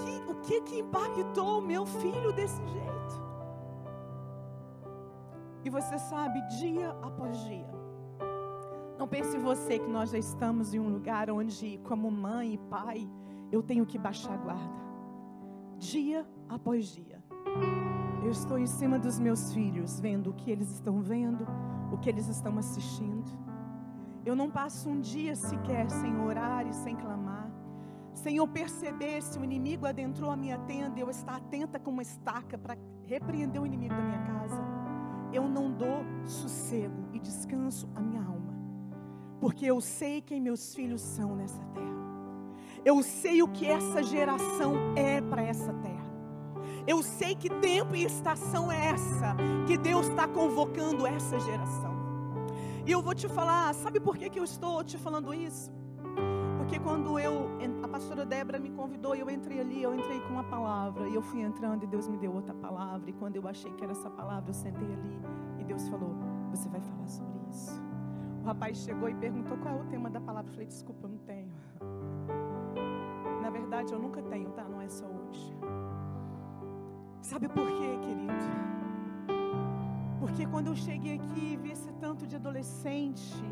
Que, 0.00 0.32
o 0.32 0.34
que 0.36 0.60
que 0.62 0.78
impactou 0.78 1.58
o 1.58 1.62
meu 1.62 1.84
filho 1.84 2.32
desse 2.32 2.66
jeito? 2.66 3.22
E 5.62 5.68
você 5.68 5.98
sabe, 5.98 6.40
dia 6.58 6.96
após 7.02 7.38
dia, 7.44 7.68
não 8.98 9.06
pense 9.06 9.36
você 9.36 9.78
que 9.78 9.90
nós 9.90 10.10
já 10.10 10.18
estamos 10.18 10.72
em 10.72 10.80
um 10.80 10.88
lugar 10.88 11.30
onde, 11.30 11.78
como 11.84 12.10
mãe 12.10 12.54
e 12.54 12.58
pai, 12.58 13.06
eu 13.52 13.62
tenho 13.62 13.84
que 13.84 13.98
baixar 13.98 14.32
a 14.32 14.38
guarda. 14.38 14.84
Dia 15.78 16.26
após 16.48 16.86
dia. 16.86 17.22
Eu 18.24 18.30
estou 18.30 18.58
em 18.58 18.66
cima 18.66 18.98
dos 18.98 19.18
meus 19.18 19.52
filhos, 19.52 20.00
vendo 20.00 20.30
o 20.30 20.32
que 20.32 20.50
eles 20.50 20.70
estão 20.70 21.02
vendo, 21.02 21.46
o 21.94 21.98
que 21.98 22.08
eles 22.08 22.28
estão 22.28 22.58
assistindo. 22.58 23.30
Eu 24.26 24.34
não 24.34 24.50
passo 24.50 24.88
um 24.88 25.00
dia 25.00 25.36
sequer 25.36 25.88
sem 25.90 26.18
orar 26.18 26.66
e 26.66 26.72
sem 26.72 26.96
clamar, 26.96 27.50
sem 28.12 28.36
eu 28.36 28.48
perceber 28.48 29.22
se 29.22 29.38
o 29.38 29.44
inimigo 29.44 29.86
adentrou 29.86 30.30
a 30.30 30.36
minha 30.36 30.58
tenda, 30.58 30.98
eu 30.98 31.10
estar 31.10 31.36
atenta 31.36 31.78
como 31.78 31.98
uma 31.98 32.02
estaca 32.02 32.56
para 32.58 32.76
repreender 33.06 33.60
o 33.60 33.66
inimigo 33.66 33.94
da 33.94 34.02
minha 34.02 34.22
casa. 34.22 34.62
Eu 35.32 35.48
não 35.48 35.70
dou 35.72 36.04
sossego 36.24 37.08
e 37.12 37.18
descanso 37.18 37.88
à 37.94 38.00
minha 38.00 38.22
alma, 38.22 38.54
porque 39.40 39.66
eu 39.66 39.80
sei 39.80 40.20
quem 40.20 40.40
meus 40.40 40.74
filhos 40.74 41.00
são 41.00 41.34
nessa 41.36 41.62
terra. 41.66 41.84
Eu 42.84 43.02
sei 43.02 43.42
o 43.42 43.48
que 43.48 43.66
essa 43.66 44.02
geração 44.02 44.74
é 44.96 45.20
para 45.20 45.42
essa 45.42 45.72
terra. 45.74 45.93
Eu 46.86 47.02
sei 47.02 47.34
que 47.34 47.48
tempo 47.48 47.94
e 47.96 48.04
estação 48.04 48.70
é 48.70 48.90
essa 48.90 49.34
que 49.66 49.76
Deus 49.76 50.06
está 50.08 50.28
convocando 50.28 51.06
essa 51.06 51.40
geração. 51.40 51.94
E 52.86 52.92
eu 52.92 53.00
vou 53.00 53.14
te 53.14 53.26
falar, 53.28 53.74
sabe 53.74 53.98
por 53.98 54.16
que, 54.16 54.28
que 54.28 54.38
eu 54.38 54.44
estou 54.44 54.84
te 54.84 54.98
falando 54.98 55.32
isso? 55.32 55.72
Porque 56.58 56.78
quando 56.78 57.18
eu, 57.18 57.48
a 57.82 57.88
pastora 57.88 58.26
Débora 58.26 58.58
me 58.58 58.70
convidou 58.70 59.14
e 59.14 59.20
eu 59.20 59.30
entrei 59.30 59.60
ali, 59.60 59.82
eu 59.82 59.94
entrei 59.94 60.20
com 60.20 60.30
uma 60.30 60.44
palavra 60.44 61.08
e 61.08 61.14
eu 61.14 61.22
fui 61.22 61.40
entrando 61.40 61.84
e 61.84 61.86
Deus 61.86 62.06
me 62.08 62.18
deu 62.18 62.34
outra 62.34 62.54
palavra. 62.54 63.08
E 63.08 63.12
quando 63.14 63.36
eu 63.36 63.48
achei 63.48 63.72
que 63.72 63.82
era 63.82 63.92
essa 63.92 64.10
palavra, 64.10 64.50
eu 64.50 64.54
sentei 64.54 64.86
ali 64.86 65.20
e 65.58 65.64
Deus 65.64 65.88
falou: 65.88 66.14
Você 66.50 66.68
vai 66.68 66.80
falar 66.80 67.06
sobre 67.06 67.38
isso. 67.50 67.82
O 68.42 68.46
rapaz 68.46 68.78
chegou 68.78 69.08
e 69.08 69.14
perguntou 69.14 69.56
qual 69.58 69.78
é 69.78 69.80
o 69.80 69.84
tema 69.86 70.10
da 70.10 70.20
palavra. 70.20 70.50
Eu 70.50 70.54
falei: 70.54 70.66
Desculpa, 70.66 71.06
eu 71.06 71.10
não 71.10 71.18
tenho 71.18 71.52
verdade 73.54 73.92
eu 73.92 73.98
nunca 73.98 74.22
tenho, 74.22 74.50
tá? 74.50 74.64
Não 74.64 74.80
é 74.80 74.88
só 74.88 75.06
hoje. 75.06 75.23
Sabe 77.24 77.48
por 77.48 77.66
quê, 77.66 77.98
querido? 78.02 78.48
Porque 80.20 80.44
quando 80.46 80.66
eu 80.66 80.76
cheguei 80.76 81.14
aqui 81.14 81.54
e 81.54 81.56
vi 81.56 81.70
esse 81.72 81.90
tanto 81.94 82.26
de 82.26 82.36
adolescente, 82.36 83.42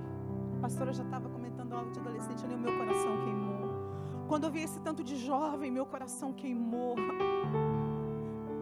a 0.59 0.61
pastora 0.61 0.93
já 0.93 1.03
estava 1.03 1.27
comentando 1.31 1.73
algo 1.73 1.91
de 1.91 1.99
adolescente 1.99 2.45
ali, 2.45 2.55
o 2.55 2.59
meu 2.59 2.77
coração 2.77 3.17
queimou. 3.25 4.27
Quando 4.29 4.45
eu 4.45 4.51
vi 4.51 4.61
esse 4.61 4.79
tanto 4.81 5.03
de 5.03 5.17
jovem, 5.17 5.71
meu 5.71 5.87
coração 5.87 6.35
queimou. 6.35 6.97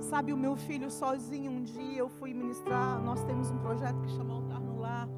Sabe, 0.00 0.32
o 0.32 0.36
meu 0.36 0.54
filho 0.54 0.88
sozinho, 0.88 1.50
um 1.50 1.64
dia 1.64 1.98
eu 1.98 2.08
fui 2.08 2.32
ministrar, 2.32 3.02
nós 3.02 3.24
temos 3.24 3.50
um 3.50 3.58
projeto 3.58 4.00
que 4.02 4.10
chama 4.10 4.34
Altar 4.34 4.60
no 4.60 4.78
Lar. 4.78 5.08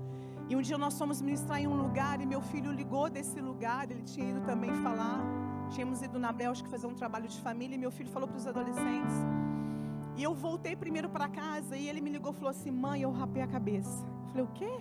E 0.48 0.56
um 0.56 0.62
dia 0.62 0.78
nós 0.78 0.98
fomos 0.98 1.20
ministrar 1.20 1.60
em 1.60 1.66
um 1.66 1.76
lugar 1.76 2.18
e 2.18 2.24
meu 2.24 2.40
filho 2.40 2.72
ligou 2.72 3.10
desse 3.10 3.38
lugar, 3.42 3.90
ele 3.90 4.02
tinha 4.04 4.30
ido 4.30 4.40
também 4.40 4.72
falar. 4.82 5.20
Tínhamos 5.68 6.00
ido 6.00 6.18
na 6.18 6.32
Bélgica 6.32 6.70
fazer 6.70 6.86
um 6.86 6.94
trabalho 6.94 7.28
de 7.28 7.38
família 7.42 7.74
e 7.74 7.78
meu 7.78 7.90
filho 7.90 8.08
falou 8.08 8.26
para 8.26 8.38
os 8.38 8.46
adolescentes. 8.46 9.16
E 10.16 10.22
eu 10.22 10.34
voltei 10.34 10.76
primeiro 10.76 11.08
para 11.08 11.28
casa 11.28 11.76
e 11.76 11.88
ele 11.88 12.00
me 12.00 12.10
ligou 12.10 12.32
e 12.32 12.34
falou 12.34 12.50
assim: 12.50 12.70
Mãe, 12.70 13.02
eu 13.02 13.10
rapei 13.10 13.42
a 13.42 13.46
cabeça. 13.46 14.04
Eu 14.24 14.28
falei: 14.28 14.44
O 14.44 14.48
quê? 14.48 14.80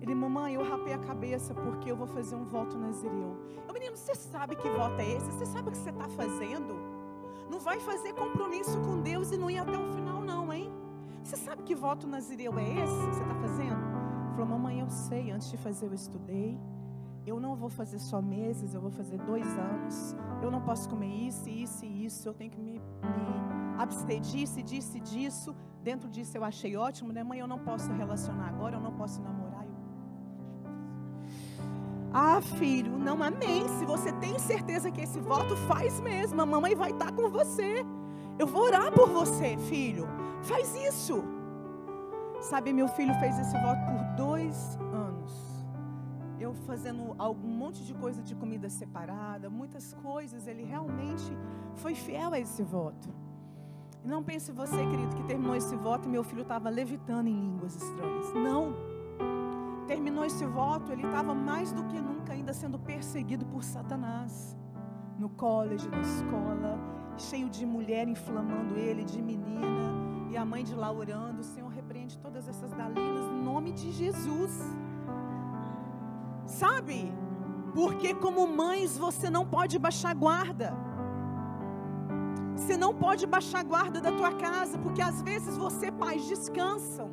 Ele, 0.00 0.14
mamãe, 0.14 0.54
eu 0.54 0.62
rapei 0.62 0.94
a 0.94 0.98
cabeça 0.98 1.54
porque 1.54 1.90
eu 1.90 1.96
vou 1.96 2.06
fazer 2.06 2.34
um 2.34 2.44
voto 2.44 2.78
nazireu. 2.78 3.36
Eu, 3.66 3.74
menino, 3.74 3.96
você 3.96 4.14
sabe 4.14 4.56
que 4.56 4.68
voto 4.70 4.98
é 4.98 5.10
esse? 5.10 5.26
Você 5.26 5.46
sabe 5.46 5.68
o 5.68 5.72
que 5.72 5.78
você 5.78 5.90
está 5.90 6.08
fazendo? 6.08 6.74
Não 7.50 7.60
vai 7.60 7.78
fazer 7.80 8.14
compromisso 8.14 8.80
com 8.80 9.00
Deus 9.00 9.30
e 9.30 9.36
não 9.36 9.50
ir 9.50 9.58
até 9.58 9.76
o 9.76 9.92
final, 9.92 10.22
não, 10.22 10.52
hein? 10.52 10.72
Você 11.22 11.36
sabe 11.36 11.62
que 11.64 11.74
voto 11.74 12.06
nazireu 12.06 12.58
é 12.58 12.64
esse 12.64 12.94
que 12.94 13.14
você 13.14 13.22
está 13.22 13.34
fazendo? 13.34 13.84
Ele 14.24 14.32
falou, 14.32 14.46
mamãe, 14.46 14.80
eu 14.80 14.88
sei, 14.88 15.30
antes 15.30 15.50
de 15.50 15.58
fazer 15.58 15.86
eu 15.86 15.92
estudei 15.92 16.58
eu 17.26 17.38
não 17.38 17.54
vou 17.54 17.68
fazer 17.68 17.98
só 17.98 18.20
meses, 18.20 18.74
eu 18.74 18.80
vou 18.80 18.90
fazer 18.90 19.18
dois 19.18 19.46
anos. 19.46 20.16
Eu 20.42 20.50
não 20.50 20.60
posso 20.60 20.88
comer 20.88 21.06
isso, 21.06 21.48
isso 21.48 21.84
e 21.84 22.04
isso. 22.06 22.28
Eu 22.28 22.34
tenho 22.34 22.50
que 22.50 22.60
me, 22.60 22.72
me 22.72 23.49
abster 23.82 24.20
disso 24.20 24.58
e 24.58 24.62
disso. 25.00 25.54
Dentro 25.82 26.08
disso 26.08 26.36
eu 26.36 26.44
achei 26.44 26.76
ótimo, 26.76 27.12
né, 27.12 27.22
mãe? 27.22 27.38
Eu 27.38 27.46
não 27.46 27.58
posso 27.58 27.92
relacionar 27.92 28.48
agora, 28.48 28.76
eu 28.76 28.80
não 28.80 28.92
posso 28.92 29.20
namorar. 29.22 29.64
Eu... 29.64 29.70
Ah, 32.12 32.40
filho, 32.40 32.98
não 32.98 33.22
amém. 33.22 33.66
Se 33.78 33.84
você 33.84 34.12
tem 34.14 34.38
certeza 34.38 34.90
que 34.90 35.00
esse 35.00 35.20
voto 35.20 35.56
faz 35.56 36.00
mesmo, 36.00 36.40
a 36.40 36.46
mamãe 36.46 36.74
vai 36.74 36.90
estar 36.90 37.12
com 37.12 37.30
você. 37.30 37.84
Eu 38.38 38.46
vou 38.46 38.62
orar 38.64 38.92
por 38.92 39.08
você, 39.08 39.56
filho. 39.56 40.06
Faz 40.42 40.74
isso. 40.74 41.22
Sabe, 42.40 42.72
meu 42.72 42.88
filho 42.88 43.14
fez 43.20 43.38
esse 43.38 43.56
voto 43.60 43.80
por 43.86 44.16
dois 44.16 44.78
eu 46.40 46.54
fazendo 46.54 47.14
algum 47.18 47.48
monte 47.48 47.84
de 47.84 47.94
coisa 47.94 48.22
de 48.22 48.34
comida 48.34 48.68
separada, 48.70 49.50
muitas 49.50 49.92
coisas, 49.92 50.46
ele 50.46 50.64
realmente 50.64 51.30
foi 51.76 51.94
fiel 51.94 52.32
a 52.32 52.40
esse 52.40 52.62
voto. 52.62 53.08
E 54.02 54.08
não 54.08 54.22
pense 54.22 54.50
você, 54.50 54.76
querido, 54.76 55.14
que 55.14 55.22
terminou 55.24 55.54
esse 55.54 55.76
voto 55.76 56.08
e 56.08 56.10
meu 56.10 56.24
filho 56.24 56.42
estava 56.42 56.70
levitando 56.70 57.26
em 57.28 57.38
línguas 57.38 57.74
estranhas. 57.76 58.32
Não. 58.34 58.74
Terminou 59.86 60.24
esse 60.24 60.46
voto, 60.46 60.92
ele 60.92 61.04
estava 61.04 61.34
mais 61.34 61.72
do 61.72 61.84
que 61.84 62.00
nunca 62.00 62.32
ainda 62.32 62.52
sendo 62.54 62.78
perseguido 62.78 63.44
por 63.44 63.62
Satanás. 63.62 64.56
No 65.18 65.28
college, 65.28 65.86
na 65.88 66.00
escola, 66.00 66.78
cheio 67.18 67.50
de 67.50 67.66
mulher 67.66 68.08
inflamando 68.08 68.78
ele, 68.78 69.04
de 69.04 69.20
menina, 69.20 69.90
e 70.30 70.36
a 70.36 70.44
mãe 70.44 70.64
de 70.64 70.74
lá 70.74 70.90
orando. 70.90 71.40
O 71.40 71.44
Senhor 71.44 71.68
repreende 71.68 72.18
todas 72.18 72.48
essas 72.48 72.70
dalinas 72.70 73.26
em 73.30 73.42
nome 73.42 73.72
de 73.72 73.92
Jesus. 73.92 74.52
Sabe? 76.46 77.12
Porque 77.74 78.14
como 78.14 78.46
mães 78.46 78.96
você 78.96 79.28
não 79.28 79.46
pode 79.46 79.78
baixar 79.78 80.14
guarda. 80.14 80.89
Você 82.60 82.76
não 82.76 82.92
pode 82.94 83.26
baixar 83.26 83.64
guarda 83.64 84.02
da 84.02 84.12
tua 84.12 84.32
casa, 84.32 84.76
porque 84.78 85.00
às 85.00 85.22
vezes 85.22 85.56
você, 85.56 85.90
pais, 85.90 86.28
descansam. 86.28 87.10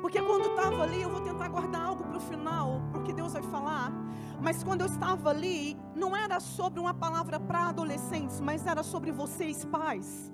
Porque 0.00 0.22
quando 0.22 0.46
estava 0.50 0.84
ali, 0.84 1.02
eu 1.02 1.10
vou 1.10 1.20
tentar 1.20 1.48
guardar 1.48 1.82
algo 1.82 2.04
para 2.04 2.16
o 2.16 2.20
final, 2.20 2.80
porque 2.92 3.12
Deus 3.12 3.32
vai 3.32 3.42
falar. 3.42 3.92
Mas 4.40 4.62
quando 4.62 4.82
eu 4.82 4.86
estava 4.86 5.28
ali, 5.28 5.76
não 5.94 6.16
era 6.16 6.38
sobre 6.38 6.78
uma 6.78 6.94
palavra 6.94 7.40
para 7.40 7.70
adolescentes, 7.70 8.40
mas 8.40 8.64
era 8.64 8.84
sobre 8.84 9.10
vocês, 9.10 9.64
pais. 9.64 10.32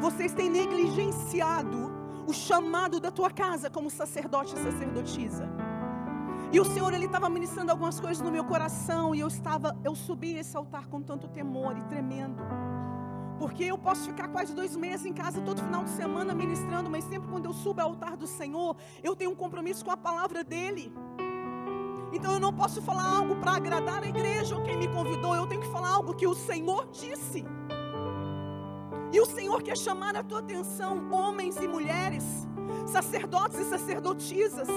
Vocês 0.00 0.34
têm 0.34 0.50
negligenciado 0.50 1.92
o 2.26 2.32
chamado 2.32 2.98
da 2.98 3.12
tua 3.12 3.30
casa 3.30 3.70
como 3.70 3.88
sacerdote 3.88 4.56
e 4.56 4.58
sacerdotisa. 4.58 5.48
E 6.52 6.58
o 6.58 6.64
Senhor 6.64 6.92
ele 6.92 7.06
estava 7.06 7.28
ministrando 7.28 7.70
algumas 7.70 8.00
coisas 8.00 8.22
no 8.22 8.32
meu 8.32 8.44
coração 8.44 9.14
e 9.14 9.20
eu 9.20 9.28
estava, 9.28 9.76
eu 9.84 9.94
subi 9.94 10.36
esse 10.36 10.56
altar 10.56 10.88
com 10.88 11.00
tanto 11.00 11.28
temor 11.28 11.78
e 11.78 11.82
tremendo. 11.84 12.42
Porque 13.38 13.64
eu 13.64 13.76
posso 13.76 14.04
ficar 14.04 14.28
quase 14.28 14.54
dois 14.54 14.76
meses 14.76 15.04
em 15.06 15.12
casa 15.12 15.40
todo 15.40 15.62
final 15.62 15.84
de 15.84 15.90
semana 15.90 16.34
ministrando, 16.34 16.88
mas 16.88 17.04
sempre 17.04 17.28
quando 17.28 17.46
eu 17.46 17.52
subo 17.52 17.80
ao 17.80 17.88
altar 17.88 18.16
do 18.16 18.26
Senhor, 18.26 18.76
eu 19.02 19.16
tenho 19.16 19.30
um 19.32 19.34
compromisso 19.34 19.84
com 19.84 19.90
a 19.90 19.96
palavra 19.96 20.44
dele. 20.44 20.92
Então 22.12 22.32
eu 22.32 22.40
não 22.40 22.52
posso 22.52 22.80
falar 22.80 23.04
algo 23.04 23.34
para 23.36 23.52
agradar 23.52 24.04
a 24.04 24.06
igreja 24.06 24.54
ou 24.54 24.62
quem 24.62 24.76
me 24.76 24.86
convidou, 24.86 25.34
eu 25.34 25.46
tenho 25.46 25.60
que 25.60 25.68
falar 25.68 25.88
algo 25.88 26.14
que 26.14 26.26
o 26.26 26.34
Senhor 26.34 26.86
disse. 26.92 27.44
E 29.12 29.20
o 29.20 29.26
Senhor 29.26 29.62
quer 29.62 29.76
chamar 29.76 30.16
a 30.16 30.22
tua 30.22 30.38
atenção, 30.40 31.08
homens 31.10 31.56
e 31.56 31.66
mulheres, 31.66 32.24
sacerdotes 32.86 33.58
e 33.58 33.64
sacerdotisas. 33.64 34.68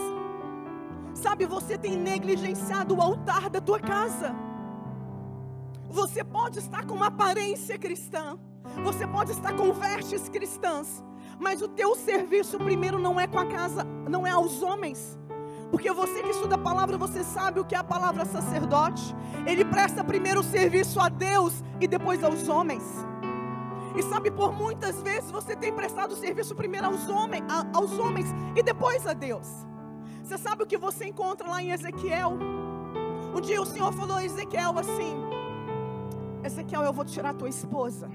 Sabe, 1.14 1.46
você 1.48 1.78
tem 1.78 1.98
negligenciado 1.98 2.96
o 2.96 3.02
altar 3.02 3.50
da 3.50 3.60
tua 3.60 3.80
casa. 3.80 4.47
Você 5.90 6.24
pode 6.24 6.60
estar 6.60 6.86
com 6.86 6.96
uma 6.96 7.08
aparência 7.08 7.78
cristã. 7.78 8.38
Você 8.84 9.08
pode 9.08 9.32
estar 9.32 9.54
com 9.54 9.72
vestes 9.74 10.28
cristãs. 10.30 11.04
Mas 11.40 11.62
o 11.62 11.68
teu 11.68 11.96
serviço 11.96 12.58
primeiro 12.58 13.00
não 13.00 13.20
é 13.20 13.28
com 13.28 13.40
a 13.40 13.46
casa, 13.46 13.84
não 14.10 14.26
é 14.26 14.32
aos 14.32 14.62
homens. 14.62 15.18
Porque 15.70 15.92
você 15.92 16.24
que 16.24 16.30
estuda 16.30 16.56
a 16.56 16.58
palavra, 16.58 16.98
você 16.98 17.24
sabe 17.24 17.60
o 17.60 17.66
que 17.66 17.76
é 17.76 17.78
a 17.78 17.84
palavra 17.84 18.26
sacerdote. 18.26 19.16
Ele 19.46 19.66
presta 19.66 20.04
primeiro 20.04 20.40
o 20.40 20.44
serviço 20.44 21.00
a 21.00 21.10
Deus 21.10 21.64
e 21.80 21.88
depois 21.88 22.24
aos 22.24 22.48
homens. 22.48 22.84
E 23.96 24.04
sabe, 24.04 24.30
por 24.32 24.54
muitas 24.54 25.02
vezes 25.02 25.32
você 25.32 25.56
tem 25.56 25.74
prestado 25.74 26.16
serviço 26.16 26.56
primeiro 26.56 26.88
aos, 26.88 27.10
homens, 27.10 27.44
aos 27.74 27.98
homens 27.98 28.28
e 28.56 28.64
depois 28.64 29.06
a 29.08 29.14
Deus. 29.14 29.48
Você 30.24 30.38
sabe 30.38 30.64
o 30.64 30.68
que 30.68 30.78
você 30.78 31.06
encontra 31.06 31.50
lá 31.50 31.62
em 31.62 31.72
Ezequiel? 31.72 32.38
Um 33.36 33.42
dia 33.42 33.62
o 33.62 33.66
Senhor 33.66 33.92
falou 33.94 34.18
a 34.18 34.26
Ezequiel 34.26 34.78
assim: 34.78 35.16
Ezequiel, 36.44 36.84
eu 36.84 36.94
vou 36.94 37.06
tirar 37.06 37.34
tua 37.34 37.50
esposa. 37.50 38.10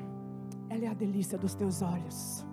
Ela 0.69 0.85
é 0.85 0.89
a 0.89 0.95
delícia 0.95 1.37
dos 1.37 1.55
teus 1.55 1.83
olhos. 1.83 2.47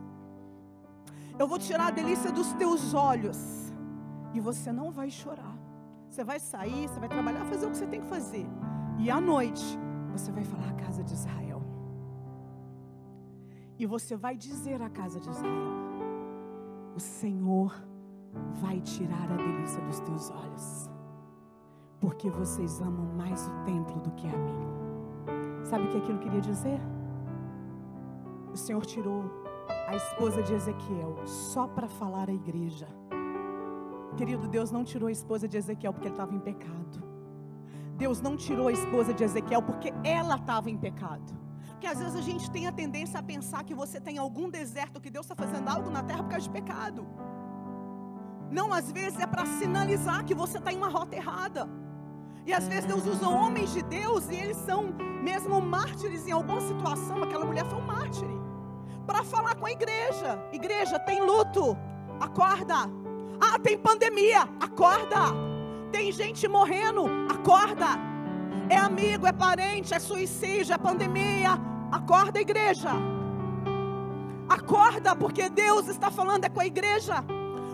Eu 1.37 1.47
vou 1.47 1.57
tirar 1.57 1.87
a 1.87 1.91
delícia 1.91 2.31
dos 2.31 2.51
teus 2.53 2.93
olhos. 2.93 3.73
E 4.33 4.39
você 4.39 4.71
não 4.71 4.91
vai 4.91 5.09
chorar. 5.09 5.57
Você 6.09 6.23
vai 6.23 6.39
sair, 6.39 6.87
você 6.87 6.99
vai 6.99 7.07
trabalhar, 7.07 7.45
fazer 7.45 7.65
o 7.65 7.71
que 7.71 7.77
você 7.77 7.87
tem 7.87 8.01
que 8.01 8.07
fazer. 8.07 8.45
E 8.97 9.09
à 9.09 9.21
noite, 9.21 9.79
você 10.11 10.31
vai 10.31 10.43
falar 10.43 10.69
a 10.69 10.73
casa 10.73 11.03
de 11.03 11.13
Israel. 11.13 11.61
E 13.77 13.85
você 13.85 14.17
vai 14.17 14.35
dizer 14.35 14.81
à 14.81 14.89
casa 14.89 15.19
de 15.19 15.29
Israel: 15.29 15.71
O 16.95 16.99
Senhor 16.99 17.73
vai 18.55 18.81
tirar 18.81 19.31
a 19.31 19.37
delícia 19.37 19.81
dos 19.83 19.99
teus 20.01 20.29
olhos. 20.29 20.89
Porque 21.99 22.29
vocês 22.29 22.81
amam 22.81 23.05
mais 23.15 23.47
o 23.47 23.63
templo 23.63 23.99
do 24.01 24.11
que 24.11 24.27
a 24.27 24.37
mim. 24.37 24.88
Sabe 25.63 25.85
o 25.85 25.89
que 25.89 25.97
aquilo 25.97 26.19
queria 26.19 26.41
dizer? 26.41 26.79
O 28.51 28.57
Senhor 28.57 28.85
tirou 28.85 29.23
a 29.87 29.95
esposa 29.95 30.41
de 30.41 30.53
Ezequiel 30.53 31.15
só 31.25 31.67
para 31.67 31.87
falar 31.87 32.29
à 32.29 32.33
igreja. 32.33 32.87
Querido, 34.17 34.47
Deus 34.47 34.71
não 34.71 34.83
tirou 34.83 35.07
a 35.07 35.11
esposa 35.11 35.47
de 35.47 35.57
Ezequiel 35.57 35.93
porque 35.93 36.07
ele 36.07 36.15
estava 36.15 36.33
em 36.33 36.39
pecado. 36.39 37.03
Deus 37.95 38.21
não 38.21 38.35
tirou 38.35 38.67
a 38.67 38.71
esposa 38.71 39.13
de 39.13 39.23
Ezequiel 39.23 39.61
porque 39.61 39.93
ela 40.03 40.35
estava 40.35 40.69
em 40.69 40.77
pecado. 40.77 41.37
Porque 41.71 41.87
às 41.87 41.99
vezes 41.99 42.15
a 42.15 42.21
gente 42.21 42.49
tem 42.51 42.67
a 42.67 42.71
tendência 42.71 43.19
a 43.19 43.23
pensar 43.23 43.63
que 43.63 43.73
você 43.73 43.99
tem 44.01 44.17
algum 44.17 44.49
deserto, 44.49 44.99
que 44.99 45.09
Deus 45.09 45.25
está 45.25 45.35
fazendo 45.35 45.67
algo 45.69 45.89
na 45.89 46.03
terra 46.03 46.23
por 46.23 46.29
causa 46.29 46.45
de 46.45 46.49
pecado. 46.49 47.07
Não, 48.51 48.73
às 48.73 48.91
vezes 48.91 49.19
é 49.19 49.27
para 49.27 49.45
sinalizar 49.45 50.25
que 50.25 50.33
você 50.33 50.57
está 50.57 50.73
em 50.73 50.77
uma 50.77 50.89
rota 50.89 51.15
errada. 51.15 51.69
E 52.45 52.53
às 52.53 52.67
vezes 52.67 52.85
Deus 52.85 53.05
usa 53.05 53.27
homens 53.27 53.73
de 53.73 53.81
Deus 53.83 54.29
e 54.29 54.35
eles 54.35 54.57
são 54.57 54.93
mesmo 55.21 55.61
mártires 55.61 56.27
em 56.27 56.31
alguma 56.31 56.61
situação. 56.61 57.23
Aquela 57.23 57.45
mulher 57.45 57.65
foi 57.65 57.77
um 57.77 57.85
mártir. 57.85 58.27
Para 59.05 59.23
falar 59.23 59.55
com 59.55 59.65
a 59.65 59.71
igreja: 59.71 60.39
Igreja, 60.51 60.99
tem 60.99 61.21
luto, 61.21 61.77
acorda. 62.19 62.89
Ah, 63.39 63.57
tem 63.59 63.77
pandemia, 63.77 64.47
acorda. 64.59 65.17
Tem 65.91 66.11
gente 66.11 66.47
morrendo, 66.47 67.05
acorda. 67.29 67.87
É 68.69 68.77
amigo, 68.77 69.25
é 69.25 69.31
parente, 69.31 69.93
é 69.93 69.99
suicídio, 69.99 70.73
é 70.73 70.77
pandemia, 70.77 71.51
acorda, 71.91 72.39
igreja. 72.39 72.91
Acorda, 74.47 75.15
porque 75.15 75.49
Deus 75.49 75.87
está 75.87 76.11
falando 76.11 76.45
é 76.45 76.49
com 76.49 76.59
a 76.59 76.65
igreja. 76.65 77.23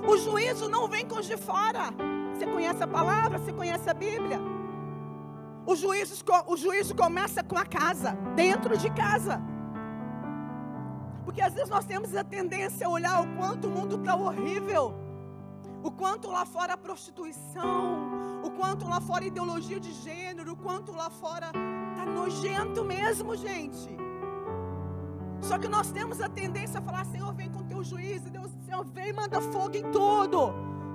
O 0.08 0.18
juízo 0.18 0.70
não 0.70 0.88
vem 0.88 1.06
com 1.06 1.20
os 1.20 1.26
de 1.26 1.38
fora. 1.38 1.94
Você 2.34 2.46
conhece 2.46 2.84
a 2.84 2.88
palavra? 2.88 3.40
Você 3.40 3.52
conhece 3.52 3.90
a 3.90 3.94
Bíblia? 3.94 4.55
O 5.66 5.76
juízo, 5.76 6.24
o 6.48 6.56
juízo 6.56 6.96
começa 6.96 7.44
com 7.44 7.58
a 7.58 7.66
casa, 7.66 8.12
dentro 8.36 8.78
de 8.78 8.90
casa. 8.92 9.42
Porque 11.24 11.42
às 11.42 11.54
vezes 11.54 11.70
nós 11.70 11.86
temos 11.86 12.16
a 12.16 12.24
tendência 12.24 12.86
a 12.86 12.90
olhar 12.90 13.22
o 13.22 13.36
quanto 13.36 13.68
o 13.68 13.72
mundo 13.72 13.96
está 13.96 14.16
horrível, 14.16 14.94
o 15.84 15.90
quanto 15.90 16.30
lá 16.30 16.46
fora 16.46 16.74
a 16.74 16.78
prostituição, 16.78 18.42
o 18.44 18.51
quanto 18.51 18.88
lá 18.88 19.01
fora 19.01 19.24
a 19.24 19.28
ideologia 19.28 19.80
de 19.80 19.92
gênero, 19.92 20.54
o 20.54 20.56
quanto 20.56 20.92
lá 20.92 21.10
fora 21.10 21.48
está 21.48 22.06
nojento 22.06 22.86
mesmo, 22.86 23.36
gente. 23.36 23.90
Só 25.42 25.58
que 25.58 25.68
nós 25.68 25.92
temos 25.92 26.22
a 26.22 26.30
tendência 26.30 26.80
a 26.80 26.82
falar: 26.82 27.06
Senhor, 27.08 27.34
vem 27.34 27.50
com 27.50 27.64
teu 27.64 27.84
juízo, 27.84 28.30
Deus, 28.30 28.51
Senhor, 28.66 28.86
vem 28.86 29.10
e 29.10 29.14
manda 29.14 29.42
fogo 29.42 29.75
em 29.75 29.92
tudo. 29.92 30.54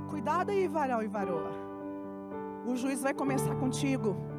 Cuidado 0.08 0.50
aí, 0.50 0.68
varal 0.68 1.02
e 1.02 1.08
varoa. 1.08 1.50
O 2.64 2.76
juízo 2.76 3.02
vai 3.02 3.14
começar 3.14 3.54
contigo 3.56 4.29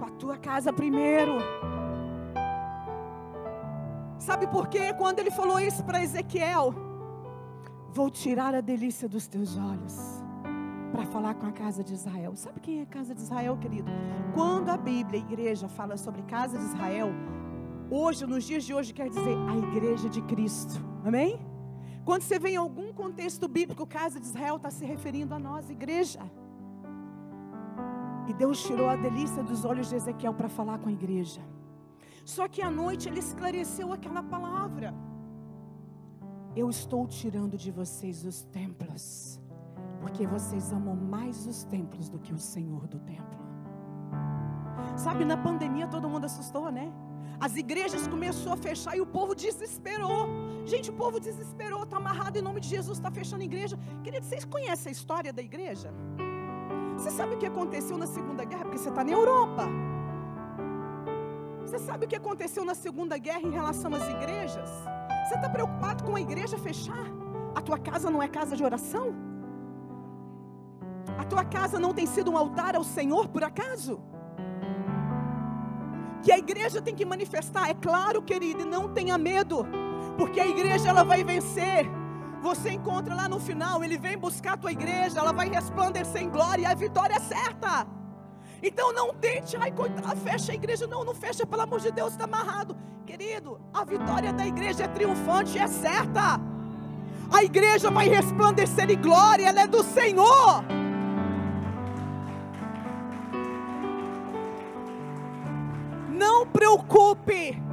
com 0.00 0.06
a 0.06 0.10
tua 0.10 0.38
casa 0.38 0.72
primeiro. 0.72 1.34
Sabe 4.18 4.46
por 4.46 4.66
quê? 4.68 4.94
Quando 4.94 5.18
ele 5.18 5.30
falou 5.30 5.60
isso 5.60 5.84
para 5.84 6.02
Ezequiel, 6.02 6.74
vou 7.92 8.10
tirar 8.10 8.54
a 8.54 8.62
delícia 8.62 9.06
dos 9.06 9.26
teus 9.26 9.58
olhos 9.58 9.96
para 10.90 11.04
falar 11.04 11.34
com 11.34 11.46
a 11.46 11.52
casa 11.52 11.84
de 11.84 11.92
Israel. 11.92 12.34
Sabe 12.34 12.60
quem 12.60 12.80
é 12.80 12.82
a 12.82 12.86
casa 12.86 13.14
de 13.14 13.20
Israel, 13.20 13.58
querido? 13.58 13.90
Quando 14.34 14.70
a 14.70 14.76
Bíblia, 14.76 15.20
a 15.20 15.22
igreja, 15.22 15.68
fala 15.68 15.98
sobre 15.98 16.22
casa 16.22 16.58
de 16.58 16.64
Israel, 16.64 17.10
hoje, 17.90 18.26
nos 18.26 18.44
dias 18.44 18.64
de 18.64 18.72
hoje, 18.72 18.94
quer 18.94 19.10
dizer 19.10 19.36
a 19.48 19.56
igreja 19.56 20.08
de 20.08 20.22
Cristo. 20.22 20.82
Amém? 21.04 21.38
Quando 22.06 22.22
você 22.22 22.38
vê 22.38 22.50
em 22.50 22.56
algum 22.56 22.92
contexto 22.92 23.46
bíblico, 23.46 23.86
casa 23.86 24.18
de 24.18 24.26
Israel 24.26 24.56
está 24.56 24.70
se 24.70 24.84
referindo 24.84 25.34
a 25.34 25.38
nós, 25.38 25.68
igreja. 25.68 26.20
E 28.30 28.32
Deus 28.32 28.62
tirou 28.62 28.88
a 28.88 28.94
delícia 28.94 29.42
dos 29.42 29.64
olhos 29.64 29.88
de 29.88 29.96
Ezequiel 29.96 30.32
para 30.32 30.48
falar 30.48 30.78
com 30.78 30.88
a 30.88 30.92
igreja. 30.92 31.40
Só 32.24 32.46
que 32.46 32.62
à 32.62 32.70
noite 32.70 33.08
ele 33.08 33.18
esclareceu 33.18 33.92
aquela 33.92 34.22
palavra. 34.22 34.94
Eu 36.54 36.70
estou 36.70 37.08
tirando 37.08 37.56
de 37.56 37.72
vocês 37.72 38.24
os 38.24 38.42
templos, 38.42 39.40
porque 40.00 40.28
vocês 40.28 40.72
amam 40.72 40.94
mais 40.94 41.44
os 41.44 41.64
templos 41.64 42.08
do 42.08 42.20
que 42.20 42.32
o 42.32 42.38
Senhor 42.38 42.86
do 42.86 43.00
templo. 43.00 43.40
Sabe, 44.96 45.24
na 45.24 45.36
pandemia 45.36 45.88
todo 45.88 46.08
mundo 46.08 46.26
assustou, 46.26 46.70
né? 46.70 46.86
As 47.40 47.56
igrejas 47.56 48.06
começou 48.06 48.52
a 48.52 48.56
fechar 48.56 48.96
e 48.96 49.00
o 49.00 49.06
povo 49.06 49.34
desesperou. 49.34 50.28
Gente, 50.64 50.88
o 50.90 50.92
povo 50.92 51.18
desesperou, 51.18 51.82
está 51.82 51.96
amarrado 51.96 52.38
em 52.38 52.42
nome 52.42 52.60
de 52.60 52.68
Jesus, 52.68 52.98
está 52.98 53.10
fechando 53.10 53.42
a 53.42 53.46
igreja. 53.52 53.76
Querido, 54.04 54.24
vocês 54.24 54.44
conhecem 54.44 54.90
a 54.90 54.92
história 54.92 55.32
da 55.32 55.42
igreja? 55.42 55.92
Você 57.00 57.10
sabe 57.10 57.34
o 57.34 57.38
que 57.38 57.46
aconteceu 57.46 57.96
na 57.96 58.06
Segunda 58.06 58.44
Guerra? 58.44 58.64
Porque 58.64 58.76
você 58.76 58.90
está 58.90 59.02
na 59.02 59.10
Europa. 59.10 59.64
Você 61.62 61.78
sabe 61.78 62.04
o 62.04 62.08
que 62.08 62.14
aconteceu 62.14 62.62
na 62.62 62.74
Segunda 62.74 63.16
Guerra 63.16 63.40
em 63.40 63.50
relação 63.50 63.94
às 63.94 64.06
igrejas? 64.06 64.68
Você 65.24 65.34
está 65.34 65.48
preocupado 65.48 66.04
com 66.04 66.14
a 66.14 66.20
igreja 66.20 66.58
fechar? 66.58 67.06
A 67.54 67.62
tua 67.62 67.78
casa 67.78 68.10
não 68.10 68.22
é 68.22 68.28
casa 68.28 68.54
de 68.54 68.62
oração? 68.62 69.14
A 71.16 71.24
tua 71.24 71.42
casa 71.42 71.80
não 71.80 71.94
tem 71.94 72.04
sido 72.04 72.30
um 72.32 72.36
altar 72.36 72.76
ao 72.76 72.84
Senhor 72.84 73.28
por 73.28 73.42
acaso? 73.44 73.98
Que 76.22 76.30
a 76.30 76.38
igreja 76.38 76.82
tem 76.82 76.94
que 76.94 77.06
manifestar, 77.06 77.70
é 77.70 77.74
claro, 77.74 78.20
querido, 78.20 78.60
e 78.60 78.66
não 78.66 78.90
tenha 78.92 79.16
medo, 79.16 79.66
porque 80.18 80.38
a 80.38 80.46
igreja 80.46 80.90
ela 80.90 81.02
vai 81.02 81.24
vencer. 81.24 81.99
Você 82.42 82.70
encontra 82.70 83.14
lá 83.14 83.28
no 83.28 83.38
final, 83.38 83.84
ele 83.84 83.98
vem 83.98 84.16
buscar 84.16 84.54
a 84.54 84.56
tua 84.56 84.72
igreja, 84.72 85.18
ela 85.18 85.32
vai 85.32 85.48
resplandecer 85.50 86.22
em 86.22 86.30
glória 86.30 86.62
e 86.62 86.66
a 86.66 86.74
vitória 86.74 87.14
é 87.14 87.20
certa. 87.20 87.86
Então 88.62 88.92
não 88.92 89.14
tente, 89.14 89.56
ai, 89.56 89.70
coitado, 89.70 90.16
fecha 90.20 90.52
a 90.52 90.54
igreja. 90.54 90.86
Não, 90.86 91.04
não 91.04 91.14
fecha, 91.14 91.46
pelo 91.46 91.62
amor 91.62 91.80
de 91.80 91.90
Deus, 91.90 92.12
está 92.12 92.24
amarrado. 92.24 92.76
Querido, 93.06 93.60
a 93.74 93.84
vitória 93.84 94.32
da 94.32 94.46
igreja 94.46 94.84
é 94.84 94.88
triunfante, 94.88 95.58
é 95.58 95.66
certa. 95.66 96.40
A 97.30 97.44
igreja 97.44 97.90
vai 97.90 98.08
resplandecer 98.08 98.90
em 98.90 99.00
glória, 99.00 99.46
ela 99.46 99.62
é 99.62 99.66
do 99.66 99.82
Senhor. 99.82 100.64
Não 106.08 106.46
preocupe 106.46 107.69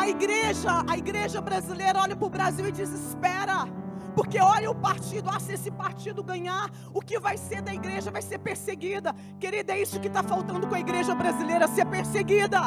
a 0.00 0.08
igreja, 0.08 0.82
a 0.88 0.96
igreja 0.96 1.40
brasileira 1.42 2.00
olha 2.00 2.16
para 2.16 2.26
o 2.26 2.30
Brasil 2.30 2.66
e 2.66 2.72
desespera. 2.72 3.68
Porque 4.14 4.40
olha 4.40 4.70
o 4.70 4.74
partido, 4.74 5.28
ah, 5.30 5.38
se 5.38 5.52
esse 5.52 5.70
partido 5.70 6.22
ganhar, 6.22 6.70
o 6.92 7.00
que 7.00 7.18
vai 7.18 7.36
ser 7.36 7.60
da 7.60 7.72
igreja 7.72 8.10
vai 8.10 8.22
ser 8.22 8.38
perseguida. 8.38 9.14
Querida, 9.38 9.74
é 9.74 9.82
isso 9.82 10.00
que 10.00 10.08
está 10.08 10.22
faltando 10.22 10.66
com 10.66 10.74
a 10.74 10.80
igreja 10.80 11.14
brasileira, 11.14 11.68
ser 11.68 11.84
perseguida. 11.84 12.62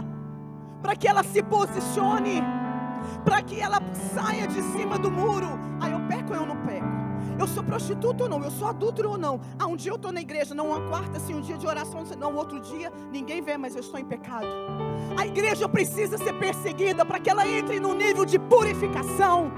Para 0.82 0.96
que 0.96 1.08
ela 1.08 1.24
se 1.24 1.42
posicione, 1.42 2.42
para 3.26 3.42
que 3.42 3.60
ela 3.60 3.80
saia 4.14 4.48
de 4.48 4.62
cima 4.72 4.98
do 5.00 5.10
muro. 5.10 5.60
Ah, 5.82 5.90
eu 5.90 6.00
peco 6.08 6.34
ou 6.34 6.40
eu 6.40 6.46
não 6.46 6.58
peco? 6.66 7.03
Eu 7.40 7.48
sou 7.48 7.64
prostituta 7.64 8.24
ou 8.24 8.30
não? 8.30 8.44
Eu 8.44 8.52
sou 8.52 8.68
adulto 8.68 9.08
ou 9.08 9.18
não? 9.18 9.40
Ah, 9.58 9.68
um 9.68 9.76
dia 9.76 9.92
eu 9.92 9.96
estou 9.96 10.12
na 10.12 10.22
igreja, 10.22 10.54
não 10.54 10.68
uma 10.68 10.82
quarta, 10.88 11.18
assim, 11.18 11.34
um 11.34 11.42
dia 11.42 11.58
de 11.58 11.66
oração, 11.66 12.04
não, 12.18 12.36
outro 12.36 12.60
dia 12.60 12.92
ninguém 13.12 13.42
vê, 13.42 13.58
mas 13.58 13.76
eu 13.76 13.82
estou 13.82 14.00
em 14.00 14.06
pecado. 14.06 14.48
A 15.18 15.26
igreja 15.26 15.68
precisa 15.68 16.18
ser 16.18 16.34
perseguida 16.34 17.06
para 17.06 17.20
que 17.20 17.30
ela 17.30 17.48
entre 17.48 17.80
no 17.80 17.94
nível 17.94 18.26
de 18.26 18.38
purificação, 18.38 19.52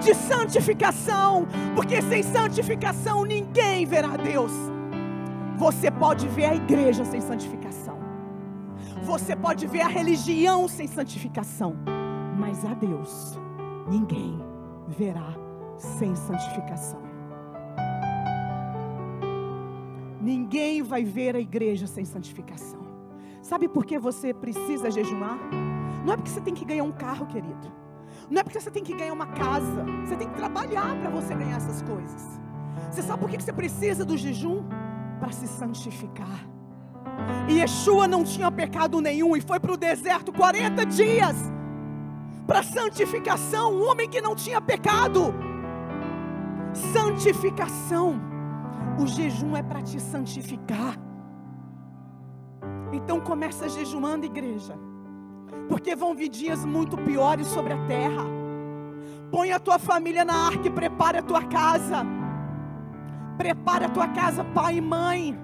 de 0.00 0.14
santificação, 0.14 1.46
porque 1.74 2.00
sem 2.02 2.22
santificação 2.22 3.24
ninguém 3.24 3.86
verá 3.86 4.16
Deus. 4.16 4.52
Você 5.56 5.90
pode 5.90 6.28
ver 6.28 6.44
a 6.44 6.54
igreja 6.54 7.04
sem 7.04 7.20
santificação. 7.20 7.98
Você 9.02 9.34
pode 9.34 9.66
ver 9.66 9.80
a 9.80 9.88
religião 9.88 10.68
sem 10.68 10.86
santificação, 10.86 11.74
mas 12.38 12.64
a 12.64 12.74
Deus 12.74 13.38
ninguém 13.88 14.38
verá 14.86 15.34
sem 15.78 16.14
santificação. 16.14 17.00
Ninguém 20.20 20.82
vai 20.82 21.04
ver 21.04 21.36
a 21.36 21.40
igreja 21.40 21.86
sem 21.86 22.04
santificação. 22.04 22.86
Sabe 23.40 23.68
por 23.68 23.86
que 23.86 23.98
você 23.98 24.34
precisa 24.34 24.90
jejuar? 24.90 25.38
Não 26.04 26.12
é 26.12 26.16
porque 26.16 26.30
você 26.30 26.40
tem 26.40 26.52
que 26.52 26.64
ganhar 26.64 26.84
um 26.84 26.92
carro, 26.92 27.26
querido. 27.26 27.72
Não 28.28 28.40
é 28.40 28.42
porque 28.42 28.60
você 28.60 28.70
tem 28.70 28.82
que 28.82 28.94
ganhar 28.94 29.12
uma 29.12 29.28
casa. 29.28 29.84
Você 30.04 30.16
tem 30.16 30.28
que 30.28 30.34
trabalhar 30.34 30.98
para 31.00 31.08
você 31.10 31.34
ganhar 31.34 31.56
essas 31.56 31.80
coisas. 31.82 32.40
Você 32.90 33.02
sabe 33.02 33.20
por 33.20 33.30
que 33.30 33.40
você 33.40 33.52
precisa 33.52 34.04
do 34.04 34.16
jejum? 34.16 34.64
Para 35.18 35.32
se 35.32 35.46
santificar. 35.46 36.46
E 37.48 37.60
Yeshua 37.60 38.06
não 38.06 38.22
tinha 38.22 38.50
pecado 38.50 39.00
nenhum 39.00 39.36
e 39.36 39.40
foi 39.40 39.58
para 39.58 39.72
o 39.72 39.76
deserto 39.76 40.32
40 40.32 40.84
dias 40.86 41.36
para 42.46 42.62
santificação. 42.62 43.72
Um 43.72 43.88
homem 43.88 44.08
que 44.08 44.20
não 44.20 44.34
tinha 44.34 44.60
pecado. 44.60 45.34
Santificação. 46.92 48.20
O 48.98 49.06
jejum 49.06 49.56
é 49.56 49.62
para 49.62 49.82
te 49.82 50.00
santificar. 50.00 50.96
Então 52.92 53.20
começa 53.20 53.68
jejuando, 53.68 54.26
igreja. 54.26 54.74
Porque 55.68 55.94
vão 55.94 56.14
vir 56.14 56.28
dias 56.28 56.64
muito 56.64 56.96
piores 56.96 57.46
sobre 57.46 57.72
a 57.72 57.86
terra. 57.86 58.24
Põe 59.30 59.52
a 59.52 59.60
tua 59.60 59.78
família 59.78 60.24
na 60.24 60.34
arca 60.46 60.66
e 60.66 60.70
prepare 60.70 61.18
a 61.18 61.22
tua 61.22 61.42
casa. 61.44 62.04
Prepare 63.36 63.84
a 63.84 63.88
tua 63.90 64.08
casa, 64.08 64.42
pai 64.42 64.78
e 64.78 64.80
mãe. 64.80 65.38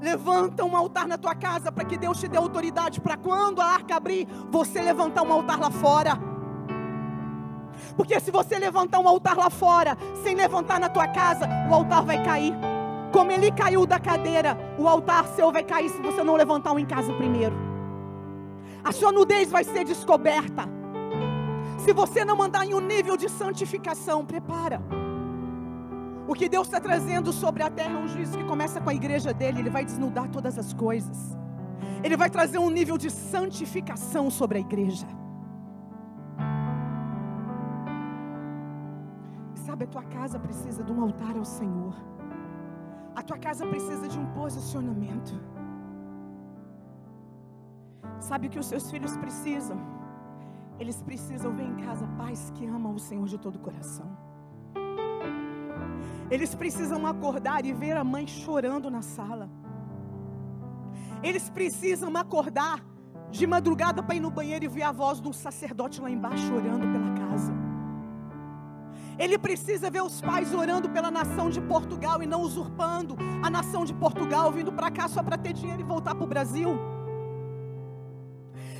Levanta 0.00 0.64
um 0.64 0.76
altar 0.76 1.08
na 1.08 1.16
tua 1.18 1.34
casa 1.34 1.72
para 1.72 1.84
que 1.84 1.96
Deus 1.96 2.20
te 2.20 2.28
dê 2.28 2.36
autoridade 2.36 3.00
para 3.00 3.16
quando 3.16 3.60
a 3.60 3.64
arca 3.64 3.96
abrir, 3.96 4.28
você 4.50 4.80
levantar 4.80 5.22
um 5.22 5.32
altar 5.32 5.58
lá 5.58 5.70
fora. 5.70 6.27
Porque 7.96 8.18
se 8.20 8.30
você 8.30 8.58
levantar 8.58 8.98
um 8.98 9.08
altar 9.08 9.36
lá 9.36 9.50
fora, 9.50 9.96
sem 10.22 10.34
levantar 10.34 10.80
na 10.80 10.88
tua 10.88 11.08
casa, 11.08 11.48
o 11.70 11.74
altar 11.74 12.02
vai 12.02 12.22
cair. 12.24 12.54
Como 13.12 13.32
ele 13.32 13.50
caiu 13.50 13.86
da 13.86 13.98
cadeira, 13.98 14.56
o 14.78 14.86
altar 14.86 15.26
seu 15.28 15.50
vai 15.50 15.64
cair 15.64 15.88
se 15.88 16.00
você 16.00 16.22
não 16.22 16.34
levantar 16.34 16.72
um 16.72 16.78
em 16.78 16.86
casa 16.86 17.12
primeiro. 17.14 17.56
A 18.84 18.92
sua 18.92 19.12
nudez 19.12 19.50
vai 19.50 19.64
ser 19.64 19.84
descoberta. 19.84 20.68
Se 21.78 21.92
você 21.92 22.24
não 22.24 22.36
mandar 22.36 22.66
em 22.66 22.74
um 22.74 22.80
nível 22.80 23.16
de 23.16 23.28
santificação, 23.28 24.24
prepara. 24.24 24.82
O 26.26 26.34
que 26.34 26.48
Deus 26.48 26.66
está 26.66 26.78
trazendo 26.78 27.32
sobre 27.32 27.62
a 27.62 27.70
terra 27.70 27.98
é 27.98 28.02
um 28.02 28.08
juízo 28.08 28.36
que 28.36 28.44
começa 28.44 28.80
com 28.80 28.90
a 28.90 28.94
igreja 28.94 29.32
dele. 29.32 29.60
Ele 29.60 29.70
vai 29.70 29.84
desnudar 29.84 30.28
todas 30.28 30.58
as 30.58 30.74
coisas. 30.74 31.36
Ele 32.04 32.16
vai 32.16 32.28
trazer 32.28 32.58
um 32.58 32.68
nível 32.68 32.98
de 32.98 33.10
santificação 33.10 34.30
sobre 34.30 34.58
a 34.58 34.60
igreja. 34.60 35.06
Sabe, 39.78 39.84
a 39.84 39.92
tua 39.92 40.02
casa 40.02 40.40
precisa 40.40 40.82
de 40.82 40.92
um 40.92 41.00
altar 41.00 41.36
ao 41.36 41.44
Senhor. 41.44 41.94
A 43.14 43.22
tua 43.22 43.38
casa 43.38 43.64
precisa 43.64 44.08
de 44.08 44.18
um 44.18 44.26
posicionamento. 44.32 45.40
Sabe 48.18 48.48
o 48.48 48.50
que 48.50 48.58
os 48.58 48.66
seus 48.66 48.90
filhos 48.90 49.16
precisam? 49.16 49.78
Eles 50.80 51.00
precisam 51.00 51.54
ver 51.54 51.62
em 51.62 51.76
casa 51.76 52.08
pais 52.18 52.52
que 52.56 52.66
amam 52.66 52.92
o 52.96 52.98
Senhor 52.98 53.28
de 53.28 53.38
todo 53.38 53.54
o 53.54 53.60
coração. 53.60 54.10
Eles 56.28 56.56
precisam 56.56 57.06
acordar 57.06 57.64
e 57.64 57.72
ver 57.72 57.96
a 57.96 58.02
mãe 58.02 58.26
chorando 58.26 58.90
na 58.90 59.02
sala. 59.02 59.48
Eles 61.22 61.48
precisam 61.48 62.16
acordar 62.16 62.84
de 63.30 63.46
madrugada 63.46 64.02
para 64.02 64.16
ir 64.16 64.20
no 64.20 64.30
banheiro 64.30 64.64
e 64.64 64.68
ver 64.68 64.82
a 64.82 64.90
voz 64.90 65.20
de 65.20 65.28
um 65.28 65.32
sacerdote 65.32 66.00
lá 66.00 66.10
embaixo 66.10 66.52
orando 66.52 66.84
pela 66.88 67.12
casa. 67.14 67.67
Ele 69.18 69.36
precisa 69.36 69.90
ver 69.90 70.02
os 70.02 70.20
pais 70.20 70.54
orando 70.54 70.88
pela 70.88 71.10
nação 71.10 71.50
de 71.50 71.60
Portugal 71.60 72.22
e 72.22 72.26
não 72.26 72.40
usurpando 72.40 73.16
a 73.42 73.50
nação 73.50 73.84
de 73.84 73.92
Portugal, 73.92 74.52
vindo 74.52 74.72
para 74.72 74.90
cá 74.90 75.08
só 75.08 75.22
para 75.22 75.36
ter 75.36 75.52
dinheiro 75.52 75.80
e 75.80 75.84
voltar 75.84 76.14
para 76.14 76.24
o 76.24 76.26
Brasil. 76.26 76.78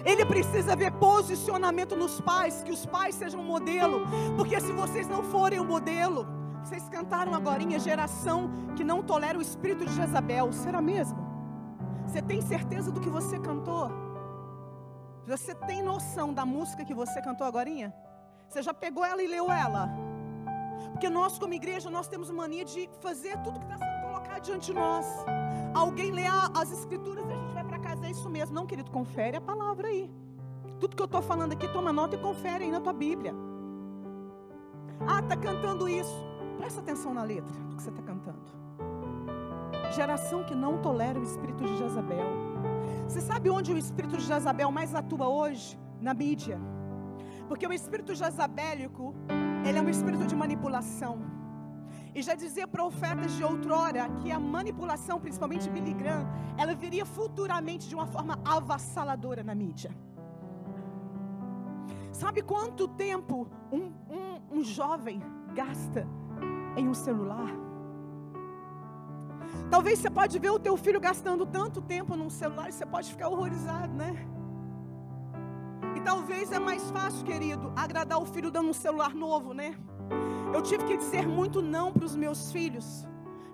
Ele 0.05 0.24
precisa 0.24 0.77
ver 0.77 0.92
posicionamento 0.92 1.96
nos 1.96 2.20
pais, 2.20 2.62
que 2.62 2.70
os 2.70 2.87
pais 2.87 3.16
sejam 3.16 3.40
um 3.40 3.44
modelo, 3.44 4.07
porque 4.37 4.61
se 4.61 4.72
vocês 4.72 5.09
não 5.09 5.24
forem 5.24 5.59
o 5.59 5.62
um 5.62 5.66
modelo, 5.66 6.27
vocês 6.62 6.88
cantaram 6.88 7.35
agora, 7.35 7.59
geração 7.81 8.51
que 8.77 8.85
não 8.85 9.03
tolera 9.03 9.38
o 9.38 9.42
espírito 9.42 9.85
de 9.85 9.92
Jezabel, 9.94 10.53
será 10.53 10.81
mesmo? 10.81 11.18
Você 12.07 12.22
tem 12.22 12.40
certeza 12.40 12.92
do 12.92 13.01
que 13.01 13.09
você 13.09 13.38
cantou? 13.38 13.90
Você 15.27 15.55
tem 15.55 15.83
noção 15.83 16.33
da 16.33 16.46
música 16.46 16.85
que 16.85 16.94
você 16.94 17.20
cantou 17.20 17.46
agora? 17.46 17.68
Você 18.48 18.62
já 18.62 18.72
pegou 18.72 19.05
ela 19.05 19.22
e 19.22 19.27
leu 19.27 19.51
ela? 19.51 20.08
Porque 20.92 21.08
nós, 21.08 21.38
como 21.38 21.54
igreja, 21.54 21.90
nós 21.90 22.08
temos 22.08 22.30
mania 22.30 22.64
de 22.64 22.88
fazer 23.00 23.36
tudo 23.42 23.58
que 23.58 23.66
está 23.66 23.78
sendo 23.78 24.06
colocado 24.06 24.42
diante 24.42 24.66
de 24.66 24.74
nós. 24.74 25.06
Alguém 25.74 26.10
lê 26.10 26.26
as 26.26 26.72
escrituras 26.72 27.24
e 27.28 27.32
a 27.32 27.36
gente 27.36 27.52
vai 27.52 27.64
para 27.64 27.78
casa, 27.78 28.06
é 28.06 28.10
isso 28.10 28.28
mesmo. 28.28 28.54
Não, 28.54 28.66
querido, 28.66 28.90
confere 28.90 29.36
a 29.36 29.40
palavra 29.40 29.88
aí. 29.88 30.10
Tudo 30.80 30.96
que 30.96 31.02
eu 31.02 31.06
estou 31.06 31.22
falando 31.22 31.52
aqui, 31.52 31.68
toma 31.68 31.92
nota 31.92 32.14
e 32.16 32.18
confere 32.18 32.64
aí 32.64 32.70
na 32.70 32.80
tua 32.80 32.92
Bíblia. 32.92 33.34
Ah, 35.06 35.20
está 35.20 35.36
cantando 35.36 35.88
isso. 35.88 36.16
Presta 36.56 36.80
atenção 36.80 37.14
na 37.14 37.22
letra 37.22 37.52
do 37.64 37.76
que 37.76 37.82
você 37.82 37.90
está 37.90 38.02
cantando. 38.02 38.58
Geração 39.94 40.44
que 40.44 40.54
não 40.54 40.78
tolera 40.78 41.18
o 41.18 41.22
espírito 41.22 41.64
de 41.64 41.76
Jezabel. 41.78 42.26
Você 43.08 43.20
sabe 43.20 43.48
onde 43.48 43.72
o 43.72 43.78
espírito 43.78 44.16
de 44.16 44.24
Jezabel 44.24 44.70
mais 44.70 44.94
atua 44.94 45.28
hoje? 45.28 45.78
Na 46.00 46.12
mídia. 46.12 46.60
Porque 47.48 47.66
o 47.66 47.72
espírito 47.72 48.14
jezabélico 48.14 49.14
ele 49.68 49.78
é 49.78 49.83
um 49.83 49.90
espírito 49.90 50.26
de 50.26 50.35
manipulação. 50.35 51.18
E 52.14 52.22
já 52.22 52.35
dizia 52.35 52.66
profetas 52.66 53.33
de 53.33 53.44
outrora 53.44 54.09
que 54.20 54.31
a 54.33 54.40
manipulação, 54.40 55.20
principalmente 55.20 55.68
Billy 55.68 55.92
Graham, 55.92 56.26
ela 56.57 56.74
viria 56.74 57.04
futuramente 57.04 57.87
de 57.87 57.94
uma 57.94 58.07
forma 58.07 58.38
avassaladora 58.44 59.42
na 59.44 59.54
mídia. 59.54 59.90
Sabe 62.11 62.40
quanto 62.42 62.88
tempo 62.88 63.46
um, 63.70 63.92
um, 64.18 64.59
um 64.59 64.64
jovem 64.64 65.20
gasta 65.54 66.09
em 66.76 66.88
um 66.88 66.94
celular? 66.94 67.50
Talvez 69.70 69.98
você 69.98 70.11
pode 70.11 70.38
ver 70.38 70.50
o 70.50 70.59
teu 70.59 70.76
filho 70.76 70.98
gastando 70.98 71.44
tanto 71.44 71.81
tempo 71.83 72.16
num 72.16 72.31
celular 72.31 72.70
e 72.70 72.72
você 72.72 72.87
pode 72.87 73.11
ficar 73.11 73.28
horrorizado, 73.28 73.92
né? 73.92 74.26
Talvez 76.09 76.51
é 76.53 76.59
mais 76.59 76.90
fácil, 76.90 77.23
querido, 77.23 77.71
agradar 77.77 78.18
o 78.18 78.25
filho 78.25 78.51
dando 78.51 78.71
um 78.71 78.73
celular 78.73 79.14
novo, 79.14 79.53
né? 79.53 79.77
Eu 80.55 80.62
tive 80.62 80.83
que 80.85 80.97
dizer 80.97 81.29
muito 81.29 81.61
não 81.61 81.92
para 81.92 82.07
os 82.07 82.16
meus 82.16 82.51
filhos, 82.51 83.07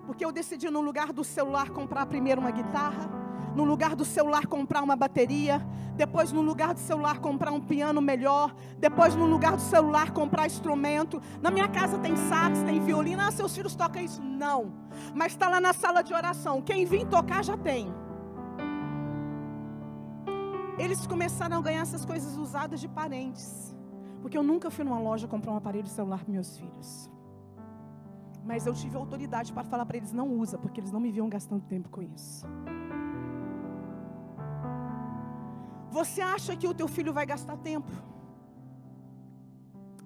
porque 0.05 0.23
eu 0.23 0.31
decidi 0.31 0.69
no 0.69 0.79
lugar 0.79 1.11
do 1.11 1.21
celular 1.21 1.69
comprar 1.71 2.05
primeiro 2.05 2.39
uma 2.39 2.51
guitarra, 2.51 3.11
no 3.53 3.65
lugar 3.65 3.93
do 3.93 4.05
celular 4.05 4.47
comprar 4.47 4.81
uma 4.83 4.95
bateria, 4.95 5.61
depois 5.97 6.31
no 6.31 6.41
lugar 6.41 6.73
do 6.73 6.79
celular 6.79 7.19
comprar 7.19 7.51
um 7.51 7.59
piano 7.59 8.01
melhor, 8.01 8.55
depois 8.77 9.13
no 9.15 9.25
lugar 9.25 9.57
do 9.57 9.61
celular 9.61 10.11
comprar 10.11 10.45
instrumento. 10.45 11.21
Na 11.41 11.51
minha 11.51 11.67
casa 11.67 11.97
tem 11.97 12.15
sax, 12.15 12.63
tem 12.63 12.79
violino, 12.79 13.21
ah, 13.21 13.31
seus 13.31 13.53
filhos 13.53 13.75
tocam 13.75 14.01
isso? 14.01 14.21
Não. 14.23 14.71
Mas 15.13 15.33
está 15.33 15.49
lá 15.49 15.59
na 15.59 15.73
sala 15.73 16.01
de 16.01 16.13
oração. 16.13 16.61
Quem 16.61 16.85
vir 16.85 17.05
tocar 17.05 17.43
já 17.43 17.57
tem 17.57 17.93
eles 20.77 21.05
começaram 21.07 21.57
a 21.57 21.61
ganhar 21.61 21.81
essas 21.81 22.05
coisas 22.05 22.37
usadas 22.37 22.79
de 22.79 22.87
parentes. 22.87 23.75
Porque 24.21 24.37
eu 24.37 24.43
nunca 24.43 24.69
fui 24.69 24.83
numa 24.83 24.99
loja 24.99 25.27
comprar 25.27 25.51
um 25.53 25.57
aparelho 25.57 25.87
celular 25.87 26.23
para 26.23 26.31
meus 26.31 26.57
filhos. 26.57 27.09
Mas 28.43 28.65
eu 28.65 28.73
tive 28.73 28.95
autoridade 28.97 29.53
para 29.53 29.63
falar 29.63 29.85
para 29.85 29.97
eles: 29.97 30.11
não 30.11 30.27
usa, 30.39 30.57
porque 30.57 30.79
eles 30.79 30.91
não 30.91 30.99
me 30.99 31.11
viam 31.11 31.29
gastando 31.29 31.63
tempo 31.63 31.89
com 31.89 32.01
isso. 32.01 32.45
Você 35.89 36.21
acha 36.21 36.55
que 36.55 36.67
o 36.67 36.73
teu 36.73 36.87
filho 36.87 37.13
vai 37.13 37.25
gastar 37.25 37.57
tempo 37.57 37.91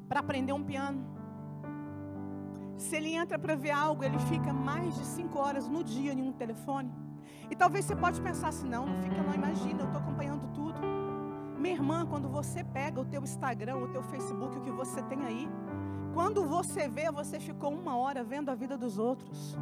para 0.08 0.19
aprender 0.19 0.53
um 0.53 0.63
piano? 0.63 1.03
Se 2.77 2.95
ele 2.95 3.13
entra 3.13 3.38
para 3.38 3.55
ver 3.55 3.71
algo, 3.71 4.03
ele 4.03 4.19
fica 4.19 4.53
mais 4.53 4.95
de 4.95 5.05
cinco 5.05 5.39
horas 5.39 5.67
no 5.67 5.84
dia 5.84 6.13
em 6.13 6.21
um 6.21 6.32
telefone. 6.32 6.91
E 7.50 7.56
talvez 7.56 7.86
você 7.86 7.96
pode 7.96 8.22
pensar 8.22 8.50
assim, 8.50 8.70
não, 8.70 8.86
não 8.86 9.02
fica, 9.02 9.22
não 9.22 9.34
imagina, 9.34 9.82
eu 9.82 9.86
estou 9.86 10.02
acompanhando 10.02 10.48
tudo. 10.54 10.80
Minha 11.58 11.76
irmã, 11.76 12.06
quando 12.06 12.30
você 12.30 12.64
pega 12.64 13.02
o 13.02 13.06
teu 13.06 13.22
Instagram, 13.24 13.78
o 13.78 13.88
teu 13.88 14.04
Facebook, 14.04 14.58
o 14.58 14.62
que 14.62 14.72
você 14.72 15.02
tem 15.04 15.26
aí, 15.26 15.50
quando 16.14 16.46
você 16.46 16.88
vê, 16.88 17.12
você 17.12 17.40
ficou 17.40 17.72
uma 17.72 17.98
hora 17.98 18.24
vendo 18.24 18.50
a 18.50 18.56
vida 18.56 18.78
dos 18.78 18.98
outros. 18.98 19.58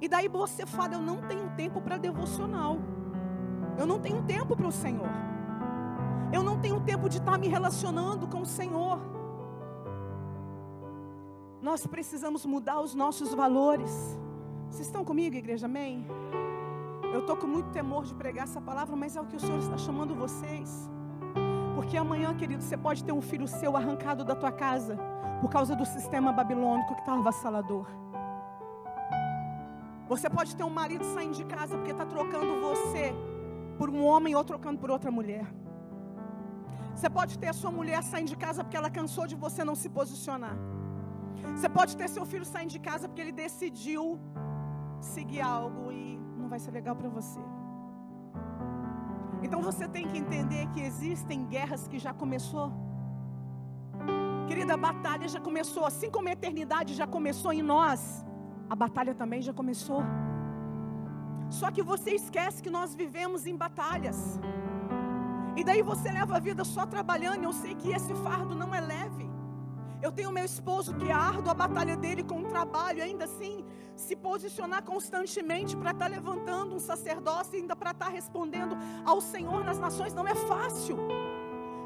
E 0.00 0.08
daí 0.08 0.28
você 0.28 0.66
fala, 0.66 0.94
eu 0.94 1.00
não 1.00 1.18
tenho 1.22 1.48
tempo 1.56 1.80
para 1.80 1.96
devocional. 1.96 2.76
Eu 3.78 3.86
não 3.86 4.00
tenho 4.00 4.22
tempo 4.22 4.56
para 4.56 4.66
o 4.66 4.72
Senhor. 4.72 5.08
Eu 6.32 6.42
não 6.42 6.58
tenho 6.60 6.80
tempo 6.80 7.08
de 7.08 7.18
estar 7.18 7.38
me 7.38 7.46
relacionando 7.46 8.26
com 8.26 8.40
o 8.40 8.46
Senhor. 8.46 8.98
Nós 11.60 11.86
precisamos 11.86 12.44
mudar 12.44 12.80
os 12.80 12.94
nossos 12.94 13.32
valores. 13.32 14.18
Vocês 14.72 14.86
estão 14.86 15.04
comigo, 15.04 15.36
igreja? 15.36 15.66
Amém? 15.66 16.06
Eu 17.12 17.20
estou 17.20 17.36
com 17.36 17.46
muito 17.46 17.68
temor 17.72 18.04
de 18.06 18.14
pregar 18.14 18.44
essa 18.44 18.58
palavra, 18.58 18.96
mas 18.96 19.14
é 19.16 19.20
o 19.20 19.26
que 19.26 19.36
o 19.36 19.40
Senhor 19.40 19.58
está 19.58 19.76
chamando 19.76 20.14
vocês. 20.14 20.90
Porque 21.74 21.94
amanhã, 21.94 22.34
querido, 22.34 22.62
você 22.62 22.74
pode 22.74 23.04
ter 23.04 23.12
um 23.12 23.20
filho 23.20 23.46
seu 23.46 23.76
arrancado 23.76 24.24
da 24.24 24.34
tua 24.34 24.50
casa 24.50 24.98
por 25.42 25.50
causa 25.50 25.76
do 25.76 25.84
sistema 25.84 26.32
babilônico 26.32 26.94
que 26.94 27.00
está 27.00 27.12
avassalador. 27.12 27.86
Você 30.08 30.30
pode 30.30 30.56
ter 30.56 30.64
um 30.64 30.70
marido 30.70 31.04
saindo 31.04 31.36
de 31.36 31.44
casa 31.44 31.76
porque 31.76 31.92
está 31.92 32.06
trocando 32.06 32.58
você 32.62 33.14
por 33.76 33.90
um 33.90 34.02
homem 34.02 34.34
ou 34.34 34.42
trocando 34.42 34.80
por 34.80 34.90
outra 34.90 35.10
mulher. 35.10 35.44
Você 36.94 37.10
pode 37.10 37.38
ter 37.38 37.48
a 37.48 37.58
sua 37.62 37.70
mulher 37.70 38.02
saindo 38.02 38.28
de 38.28 38.38
casa 38.38 38.64
porque 38.64 38.78
ela 38.82 38.88
cansou 38.98 39.26
de 39.26 39.36
você 39.36 39.62
não 39.64 39.74
se 39.74 39.90
posicionar. 39.90 40.56
Você 41.54 41.68
pode 41.68 41.94
ter 41.94 42.08
seu 42.08 42.24
filho 42.24 42.46
saindo 42.46 42.70
de 42.70 42.78
casa 42.78 43.06
porque 43.06 43.20
ele 43.20 43.32
decidiu 43.32 44.18
seguir 45.04 45.40
algo 45.40 45.90
e 45.90 46.18
não 46.36 46.48
vai 46.48 46.58
ser 46.58 46.70
legal 46.70 46.94
para 46.96 47.08
você. 47.08 47.40
Então 49.42 49.60
você 49.60 49.88
tem 49.88 50.06
que 50.06 50.18
entender 50.18 50.66
que 50.68 50.80
existem 50.80 51.44
guerras 51.46 51.88
que 51.88 51.98
já 51.98 52.12
começou. 52.14 52.72
Querida, 54.46 54.74
a 54.74 54.76
batalha 54.76 55.26
já 55.28 55.40
começou, 55.40 55.84
assim 55.84 56.10
como 56.10 56.28
a 56.28 56.32
eternidade 56.32 56.94
já 56.94 57.06
começou 57.06 57.52
em 57.52 57.62
nós, 57.62 58.24
a 58.70 58.76
batalha 58.76 59.14
também 59.14 59.42
já 59.42 59.52
começou. 59.52 60.02
Só 61.50 61.70
que 61.70 61.82
você 61.82 62.12
esquece 62.12 62.62
que 62.62 62.70
nós 62.70 62.94
vivemos 62.94 63.46
em 63.46 63.56
batalhas. 63.56 64.40
E 65.56 65.62
daí 65.62 65.82
você 65.82 66.10
leva 66.10 66.36
a 66.36 66.40
vida 66.40 66.64
só 66.64 66.86
trabalhando. 66.86 67.44
Eu 67.44 67.52
sei 67.52 67.74
que 67.74 67.90
esse 67.90 68.14
fardo 68.14 68.54
não 68.54 68.74
é 68.74 68.80
leve. 68.80 69.30
Eu 70.00 70.10
tenho 70.10 70.32
meu 70.32 70.44
esposo 70.44 70.94
que 70.94 71.08
é 71.10 71.12
árduo 71.12 71.50
a 71.50 71.54
batalha 71.54 71.96
dele 71.96 72.22
com 72.22 72.40
o 72.40 72.48
trabalho, 72.48 73.02
ainda 73.02 73.26
assim 73.26 73.64
se 73.96 74.16
posicionar 74.16 74.82
constantemente 74.82 75.76
para 75.76 75.90
estar 75.90 76.06
tá 76.08 76.10
levantando 76.10 76.74
um 76.74 76.80
sacerdócio 76.80 77.54
e 77.54 77.60
ainda 77.60 77.76
para 77.76 77.90
estar 77.90 78.06
tá 78.06 78.10
respondendo 78.10 78.76
ao 79.04 79.20
Senhor 79.20 79.64
nas 79.64 79.78
nações 79.78 80.14
não 80.14 80.26
é 80.26 80.34
fácil. 80.34 80.96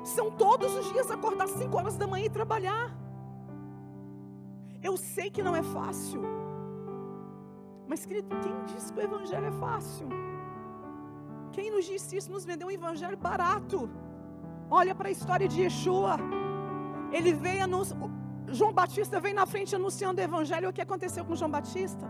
São 0.04 0.30
todos 0.30 0.72
os 0.74 0.92
dias 0.92 1.10
acordar 1.10 1.48
5 1.48 1.76
horas 1.76 1.96
da 1.96 2.06
manhã 2.06 2.26
e 2.26 2.30
trabalhar. 2.30 2.96
Eu 4.82 4.96
sei 4.96 5.30
que 5.30 5.42
não 5.42 5.56
é 5.56 5.62
fácil. 5.62 6.22
Mas, 7.88 8.04
querido, 8.06 8.28
quem 8.40 8.64
disse 8.66 8.92
que 8.92 9.00
o 9.00 9.02
Evangelho 9.02 9.46
é 9.46 9.52
fácil? 9.52 10.08
Quem 11.52 11.70
nos 11.70 11.84
disse 11.84 12.16
isso 12.16 12.30
nos 12.30 12.44
vendeu 12.44 12.68
um 12.68 12.70
Evangelho 12.70 13.16
barato. 13.16 13.90
Olha 14.70 14.94
para 14.94 15.08
a 15.08 15.10
história 15.10 15.48
de 15.48 15.62
Yeshua. 15.62 16.18
Ele 17.12 17.32
veio 17.32 17.64
anunciar. 17.64 18.15
João 18.48 18.72
Batista 18.72 19.20
veio 19.20 19.34
na 19.34 19.46
frente 19.46 19.74
anunciando 19.74 20.20
o 20.20 20.24
evangelho. 20.24 20.68
O 20.68 20.72
que 20.72 20.80
aconteceu 20.80 21.24
com 21.24 21.34
João 21.34 21.50
Batista? 21.50 22.06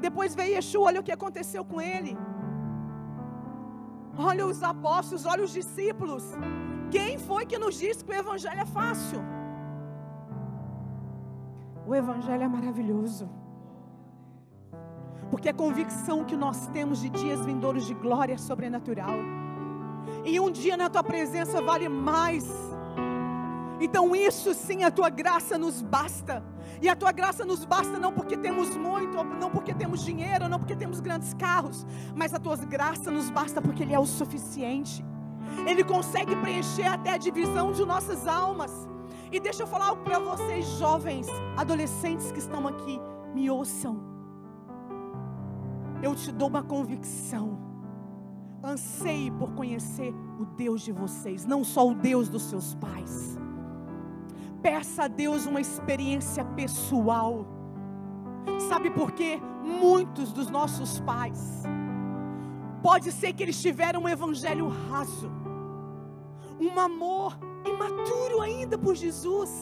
Depois 0.00 0.34
veio 0.34 0.54
Yeshua, 0.54 0.86
olha 0.86 1.00
o 1.00 1.02
que 1.02 1.12
aconteceu 1.12 1.64
com 1.64 1.80
ele. 1.80 2.16
Olha 4.18 4.46
os 4.46 4.62
apóstolos, 4.62 5.26
olha 5.26 5.44
os 5.44 5.52
discípulos. 5.52 6.24
Quem 6.90 7.18
foi 7.18 7.44
que 7.46 7.58
nos 7.58 7.78
disse 7.78 8.04
que 8.04 8.10
o 8.10 8.14
evangelho 8.14 8.60
é 8.60 8.66
fácil? 8.66 9.20
O 11.86 11.94
evangelho 11.94 12.42
é 12.42 12.48
maravilhoso. 12.48 13.28
Porque 15.30 15.48
a 15.48 15.54
convicção 15.54 16.24
que 16.24 16.36
nós 16.36 16.66
temos 16.68 17.00
de 17.00 17.10
dias 17.10 17.44
vindouros 17.44 17.86
de 17.86 17.94
glória 17.94 18.38
sobrenatural. 18.38 19.18
E 20.24 20.38
um 20.40 20.50
dia 20.50 20.76
na 20.76 20.88
tua 20.88 21.02
presença 21.02 21.60
vale 21.60 21.88
mais 21.88 22.44
então, 23.80 24.16
isso 24.16 24.54
sim, 24.54 24.84
a 24.84 24.90
tua 24.90 25.10
graça 25.10 25.58
nos 25.58 25.82
basta. 25.82 26.42
E 26.80 26.88
a 26.88 26.96
tua 26.96 27.12
graça 27.12 27.44
nos 27.44 27.64
basta 27.64 27.98
não 27.98 28.12
porque 28.12 28.36
temos 28.36 28.76
muito, 28.76 29.22
não 29.22 29.50
porque 29.50 29.74
temos 29.74 30.04
dinheiro, 30.04 30.48
não 30.48 30.58
porque 30.58 30.76
temos 30.76 31.00
grandes 31.00 31.34
carros, 31.34 31.86
mas 32.14 32.32
a 32.32 32.38
tua 32.38 32.56
graça 32.56 33.10
nos 33.10 33.30
basta 33.30 33.60
porque 33.60 33.82
Ele 33.82 33.94
é 33.94 33.98
o 33.98 34.06
suficiente. 34.06 35.04
Ele 35.66 35.84
consegue 35.84 36.34
preencher 36.36 36.86
até 36.86 37.12
a 37.12 37.18
divisão 37.18 37.72
de 37.72 37.84
nossas 37.84 38.26
almas. 38.26 38.72
E 39.30 39.40
deixa 39.40 39.62
eu 39.62 39.66
falar 39.66 39.88
algo 39.88 40.02
para 40.02 40.18
vocês, 40.18 40.64
jovens, 40.78 41.26
adolescentes 41.56 42.30
que 42.32 42.38
estão 42.38 42.66
aqui, 42.66 43.00
me 43.34 43.50
ouçam. 43.50 44.00
Eu 46.02 46.14
te 46.14 46.32
dou 46.32 46.48
uma 46.48 46.62
convicção. 46.62 47.58
Anseie 48.62 49.30
por 49.30 49.52
conhecer 49.52 50.14
o 50.40 50.44
Deus 50.44 50.82
de 50.82 50.92
vocês, 50.92 51.44
não 51.44 51.62
só 51.62 51.86
o 51.88 51.94
Deus 51.94 52.28
dos 52.28 52.42
seus 52.44 52.74
pais. 52.74 53.38
Peça 54.66 55.04
a 55.04 55.06
Deus 55.06 55.46
uma 55.46 55.60
experiência 55.60 56.44
pessoal. 56.44 57.46
Sabe 58.68 58.90
por 58.90 59.12
quê? 59.12 59.40
Muitos 59.62 60.32
dos 60.32 60.50
nossos 60.50 60.98
pais, 60.98 61.62
pode 62.82 63.12
ser 63.12 63.32
que 63.32 63.44
eles 63.44 63.62
tiveram 63.62 64.02
um 64.02 64.08
evangelho 64.08 64.66
raso, 64.66 65.30
um 66.58 66.80
amor 66.80 67.38
imaturo 67.64 68.40
ainda 68.40 68.76
por 68.76 68.96
Jesus. 68.96 69.52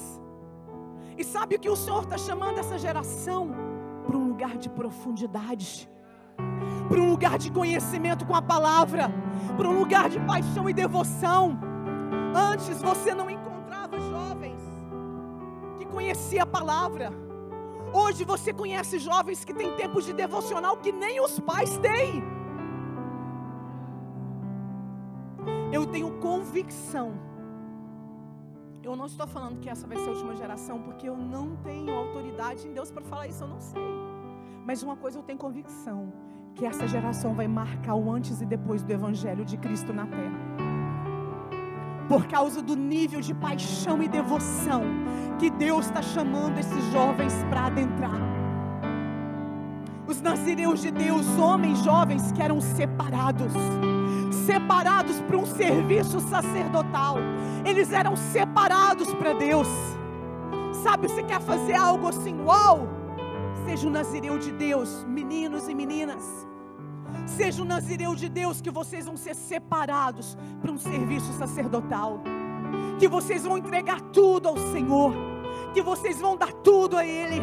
E 1.18 1.22
sabe 1.22 1.56
o 1.56 1.60
que 1.60 1.68
o 1.68 1.76
Senhor 1.76 2.04
está 2.04 2.16
chamando 2.16 2.56
essa 2.56 2.78
geração? 2.78 3.50
Para 4.06 4.16
um 4.16 4.28
lugar 4.28 4.56
de 4.56 4.70
profundidade, 4.70 5.86
para 6.88 6.98
um 6.98 7.10
lugar 7.10 7.36
de 7.36 7.52
conhecimento 7.52 8.24
com 8.24 8.34
a 8.34 8.40
palavra, 8.40 9.10
para 9.54 9.68
um 9.68 9.78
lugar 9.78 10.08
de 10.08 10.18
paixão 10.20 10.66
e 10.66 10.72
devoção. 10.72 11.60
Antes 12.34 12.80
você 12.80 13.14
não 13.14 13.28
conhecia 15.94 16.42
a 16.42 16.46
palavra. 16.46 17.12
Hoje 17.92 18.24
você 18.24 18.52
conhece 18.52 18.98
jovens 18.98 19.44
que 19.44 19.54
têm 19.54 19.70
tempos 19.76 20.04
de 20.04 20.12
devocional 20.12 20.76
que 20.76 20.90
nem 20.90 21.20
os 21.20 21.38
pais 21.38 21.76
têm. 21.78 22.22
Eu 25.72 25.86
tenho 25.86 26.10
convicção. 26.18 27.08
Eu 28.82 28.94
não 28.96 29.06
estou 29.06 29.26
falando 29.26 29.60
que 29.60 29.70
essa 29.70 29.86
vai 29.86 29.96
ser 29.96 30.08
a 30.08 30.12
última 30.12 30.34
geração, 30.36 30.76
porque 30.82 31.08
eu 31.08 31.16
não 31.16 31.56
tenho 31.68 31.94
autoridade 31.94 32.66
em 32.68 32.72
Deus 32.72 32.90
para 32.90 33.02
falar 33.02 33.28
isso, 33.28 33.44
eu 33.44 33.48
não 33.48 33.60
sei. 33.60 33.82
Mas 34.66 34.82
uma 34.82 34.96
coisa 34.96 35.18
eu 35.18 35.22
tenho 35.22 35.38
convicção: 35.38 36.12
que 36.54 36.66
essa 36.66 36.86
geração 36.86 37.34
vai 37.34 37.48
marcar 37.48 37.94
o 37.94 38.10
antes 38.10 38.40
e 38.40 38.46
depois 38.46 38.82
do 38.82 38.92
Evangelho 38.92 39.44
de 39.44 39.56
Cristo 39.56 39.92
na 39.92 40.06
terra 40.06 40.63
por 42.08 42.26
causa 42.26 42.60
do 42.60 42.76
nível 42.76 43.20
de 43.20 43.34
paixão 43.34 44.02
e 44.02 44.08
devoção 44.08 44.82
que 45.38 45.50
Deus 45.50 45.86
está 45.86 46.02
chamando 46.02 46.58
esses 46.58 46.92
jovens 46.92 47.32
para 47.48 47.66
adentrar. 47.66 48.20
Os 50.06 50.20
nazireus 50.20 50.80
de 50.82 50.90
Deus, 50.90 51.26
homens 51.38 51.78
jovens 51.78 52.30
que 52.32 52.42
eram 52.42 52.60
separados, 52.60 53.52
separados 54.46 55.20
para 55.22 55.36
um 55.36 55.46
serviço 55.46 56.20
sacerdotal, 56.20 57.16
eles 57.64 57.90
eram 57.92 58.14
separados 58.14 59.12
para 59.14 59.32
Deus. 59.32 59.68
Sabe, 60.82 61.08
você 61.08 61.22
quer 61.22 61.40
fazer 61.40 61.74
algo 61.74 62.08
assim, 62.08 62.38
uau? 62.42 62.86
Seja 63.64 63.88
um 63.88 63.90
nazireu 63.90 64.38
de 64.38 64.52
Deus, 64.52 65.04
meninos 65.08 65.68
e 65.68 65.74
meninas 65.74 66.46
Seja 67.26 67.62
o 67.62 67.64
nazireu 67.64 68.14
de 68.14 68.28
Deus 68.28 68.60
que 68.60 68.70
vocês 68.70 69.06
vão 69.06 69.16
ser 69.16 69.34
separados 69.34 70.36
para 70.60 70.70
um 70.70 70.78
serviço 70.78 71.32
sacerdotal. 71.34 72.20
Que 72.98 73.08
vocês 73.08 73.44
vão 73.44 73.58
entregar 73.58 74.00
tudo 74.00 74.48
ao 74.48 74.56
Senhor. 74.56 75.12
Que 75.72 75.82
vocês 75.82 76.20
vão 76.20 76.36
dar 76.36 76.52
tudo 76.52 76.96
a 76.96 77.04
Ele. 77.04 77.40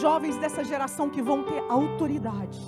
Jovens 0.00 0.36
dessa 0.36 0.64
geração 0.64 1.08
que 1.08 1.22
vão 1.22 1.42
ter 1.42 1.62
autoridade. 1.68 2.60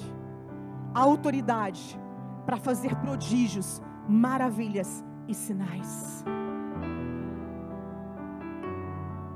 Autoridade 0.95 1.99
para 2.45 2.57
fazer 2.57 2.95
prodígios, 2.97 3.83
maravilhas 4.09 5.05
e 5.27 5.35
sinais. 5.35 6.25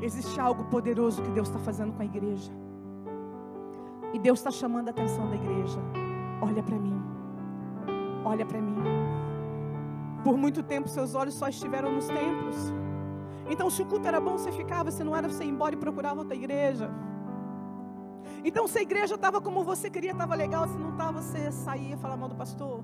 Existe 0.00 0.40
algo 0.40 0.64
poderoso 0.64 1.22
que 1.22 1.30
Deus 1.30 1.48
está 1.48 1.60
fazendo 1.60 1.92
com 1.92 2.02
a 2.02 2.04
igreja. 2.04 2.50
E 4.12 4.18
Deus 4.18 4.38
está 4.38 4.50
chamando 4.50 4.88
a 4.88 4.90
atenção 4.90 5.28
da 5.28 5.36
igreja. 5.36 5.78
Olha 6.40 6.62
para 6.62 6.78
mim. 6.78 7.00
Olha 8.24 8.44
para 8.44 8.60
mim. 8.60 8.76
Por 10.22 10.36
muito 10.36 10.62
tempo 10.62 10.88
seus 10.88 11.14
olhos 11.14 11.34
só 11.34 11.48
estiveram 11.48 11.92
nos 11.92 12.06
templos. 12.06 12.72
Então, 13.48 13.68
se 13.68 13.82
o 13.82 13.86
culto 13.86 14.06
era 14.06 14.20
bom, 14.20 14.38
você 14.38 14.52
ficava, 14.52 14.90
se 14.90 15.02
não 15.02 15.16
era, 15.16 15.28
você 15.28 15.44
ia 15.44 15.50
embora 15.50 15.74
e 15.74 15.78
procurava 15.78 16.20
outra 16.20 16.36
igreja. 16.36 16.90
Então, 18.44 18.66
se 18.66 18.78
a 18.78 18.82
igreja 18.82 19.14
estava 19.14 19.40
como 19.40 19.64
você 19.64 19.90
queria, 19.90 20.12
estava 20.12 20.34
legal, 20.34 20.68
se 20.68 20.78
não 20.78 20.90
estava, 20.90 21.20
você 21.20 21.50
saía 21.50 21.94
e 21.94 21.98
falava 21.98 22.20
mal 22.20 22.28
do 22.28 22.36
pastor. 22.36 22.82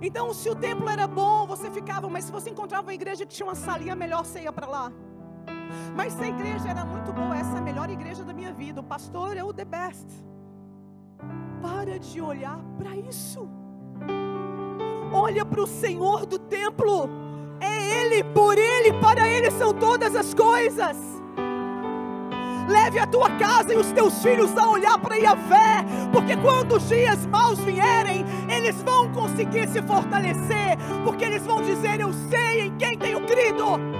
Então, 0.00 0.32
se 0.32 0.48
o 0.48 0.54
templo 0.54 0.88
era 0.88 1.06
bom, 1.06 1.46
você 1.46 1.70
ficava, 1.70 2.08
mas 2.08 2.24
se 2.24 2.32
você 2.32 2.50
encontrava 2.50 2.84
uma 2.84 2.94
igreja 2.94 3.26
que 3.26 3.34
tinha 3.34 3.46
uma 3.46 3.54
salinha 3.54 3.94
melhor, 3.94 4.24
você 4.24 4.40
ia 4.40 4.52
para 4.52 4.66
lá. 4.66 4.92
Mas 5.94 6.12
se 6.12 6.22
a 6.22 6.28
igreja 6.28 6.68
era 6.68 6.84
muito 6.84 7.12
boa, 7.12 7.36
essa 7.36 7.56
é 7.56 7.58
a 7.58 7.62
melhor 7.62 7.90
igreja 7.90 8.24
da 8.24 8.32
minha 8.32 8.52
vida, 8.52 8.80
o 8.80 8.84
pastor 8.84 9.36
é 9.36 9.44
o 9.44 9.52
the 9.52 9.64
best. 9.64 10.06
Para 11.62 11.98
de 11.98 12.20
olhar 12.20 12.58
para 12.78 12.96
isso. 12.96 13.48
Olha 15.12 15.44
para 15.44 15.60
o 15.60 15.66
Senhor 15.66 16.24
do 16.24 16.38
templo. 16.38 17.08
É 17.60 18.02
Ele, 18.02 18.24
por 18.24 18.56
Ele, 18.56 18.92
para 18.94 19.28
Ele 19.28 19.50
são 19.50 19.74
todas 19.74 20.14
as 20.14 20.32
coisas. 20.32 20.96
Leve 22.68 23.00
a 23.00 23.06
tua 23.06 23.28
casa 23.30 23.74
e 23.74 23.76
os 23.76 23.90
teus 23.90 24.22
filhos 24.22 24.56
a 24.56 24.68
olhar 24.68 24.96
para 24.98 25.16
Yahvé, 25.16 25.84
porque 26.12 26.36
quando 26.36 26.76
os 26.76 26.88
dias 26.88 27.26
maus 27.26 27.58
vierem, 27.58 28.24
eles 28.48 28.80
vão 28.82 29.10
conseguir 29.12 29.68
se 29.68 29.82
fortalecer, 29.82 30.78
porque 31.04 31.24
eles 31.24 31.44
vão 31.44 31.60
dizer: 31.60 31.98
Eu 31.98 32.12
sei 32.12 32.60
em 32.66 32.76
quem 32.76 32.96
tenho 32.96 33.26
crido. 33.26 33.99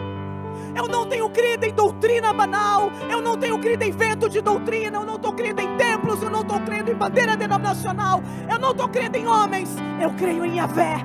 Eu 0.81 0.89
não 0.89 1.07
tenho 1.07 1.29
crido 1.29 1.65
em 1.65 1.75
doutrina 1.75 2.33
banal. 2.33 2.91
Eu 3.11 3.21
não 3.21 3.37
tenho 3.37 3.61
crido 3.61 3.83
em 3.83 3.91
vento 3.93 4.31
de 4.31 4.41
doutrina. 4.41 4.97
Eu 4.97 5.05
não 5.05 5.17
estou 5.17 5.35
crendo 5.35 5.61
em 5.61 5.77
templos. 5.77 6.23
Eu 6.23 6.31
não 6.31 6.41
estou 6.41 6.59
crendo 6.61 6.91
em 6.91 6.95
bandeira 6.95 7.37
denominacional. 7.37 8.23
Eu 8.51 8.59
não 8.59 8.71
estou 8.71 8.89
crendo 8.89 9.19
em 9.19 9.27
homens. 9.27 9.77
Eu 10.01 10.11
creio 10.15 10.43
em 10.43 10.57
Yahvé. 10.57 10.97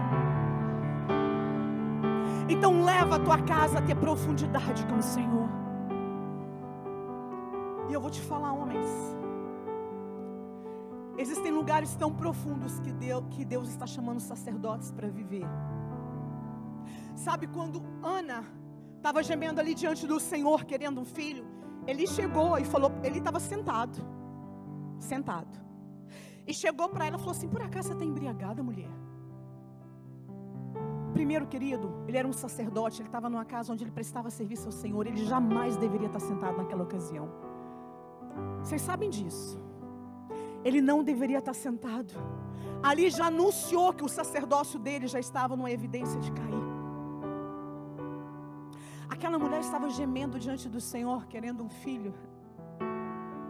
Então 2.47 2.85
leva 2.85 3.17
a 3.17 3.19
tua 3.19 3.37
casa 3.39 3.79
a 3.79 3.81
ter 3.81 3.95
profundidade 3.95 4.85
com 4.85 4.95
o 4.95 5.03
Senhor. 5.03 5.49
E 7.89 7.93
eu 7.93 7.99
vou 7.99 8.09
te 8.09 8.21
falar, 8.21 8.53
homens. 8.53 8.87
Existem 11.17 11.51
lugares 11.51 11.93
tão 11.95 12.13
profundos 12.13 12.79
que 12.79 12.93
Deus, 12.93 13.25
que 13.31 13.43
Deus 13.43 13.67
está 13.67 13.85
chamando 13.85 14.21
sacerdotes 14.21 14.89
para 14.91 15.09
viver. 15.09 15.45
Sabe 17.13 17.47
quando 17.47 17.83
Ana 18.01 18.45
estava 19.05 19.21
gemendo 19.21 19.59
ali 19.61 19.75
diante 19.75 20.07
do 20.07 20.19
Senhor, 20.19 20.65
querendo 20.65 20.99
um 20.99 21.05
filho. 21.05 21.45
Ele 21.85 22.07
chegou 22.07 22.57
e 22.57 22.65
falou, 22.65 22.91
ele 23.03 23.19
estava 23.19 23.39
sentado, 23.39 23.99
sentado. 24.99 25.55
E 26.47 26.53
chegou 26.53 26.89
para 26.89 27.05
ela 27.05 27.17
e 27.17 27.19
falou 27.19 27.35
assim: 27.37 27.47
Por 27.47 27.61
acaso 27.61 27.89
você 27.89 27.93
está 27.93 28.03
embriagada, 28.03 28.63
mulher? 28.63 28.89
Primeiro, 31.13 31.45
querido, 31.45 32.03
ele 32.07 32.17
era 32.17 32.27
um 32.27 32.33
sacerdote, 32.33 33.01
ele 33.01 33.07
estava 33.07 33.29
numa 33.29 33.45
casa 33.45 33.71
onde 33.71 33.83
ele 33.83 33.91
prestava 33.91 34.29
serviço 34.31 34.65
ao 34.65 34.71
Senhor, 34.71 35.05
ele 35.05 35.23
jamais 35.23 35.77
deveria 35.77 36.07
estar 36.07 36.19
sentado 36.19 36.57
naquela 36.57 36.83
ocasião. 36.83 37.29
Vocês 38.63 38.81
sabem 38.81 39.09
disso. 39.09 39.57
Ele 40.63 40.81
não 40.81 41.03
deveria 41.03 41.37
estar 41.37 41.53
sentado. 41.53 42.13
Ali 42.81 43.09
já 43.11 43.27
anunciou 43.27 43.93
que 43.93 44.03
o 44.03 44.09
sacerdócio 44.09 44.79
dele 44.79 45.07
já 45.07 45.19
estava 45.19 45.55
numa 45.55 45.71
evidência 45.71 46.19
de 46.19 46.31
cair. 46.31 46.64
Aquela 49.15 49.39
mulher 49.39 49.61
estava 49.61 49.89
gemendo 49.89 50.37
diante 50.37 50.67
do 50.67 50.81
Senhor, 50.81 51.25
querendo 51.25 51.63
um 51.63 51.69
filho. 51.69 52.13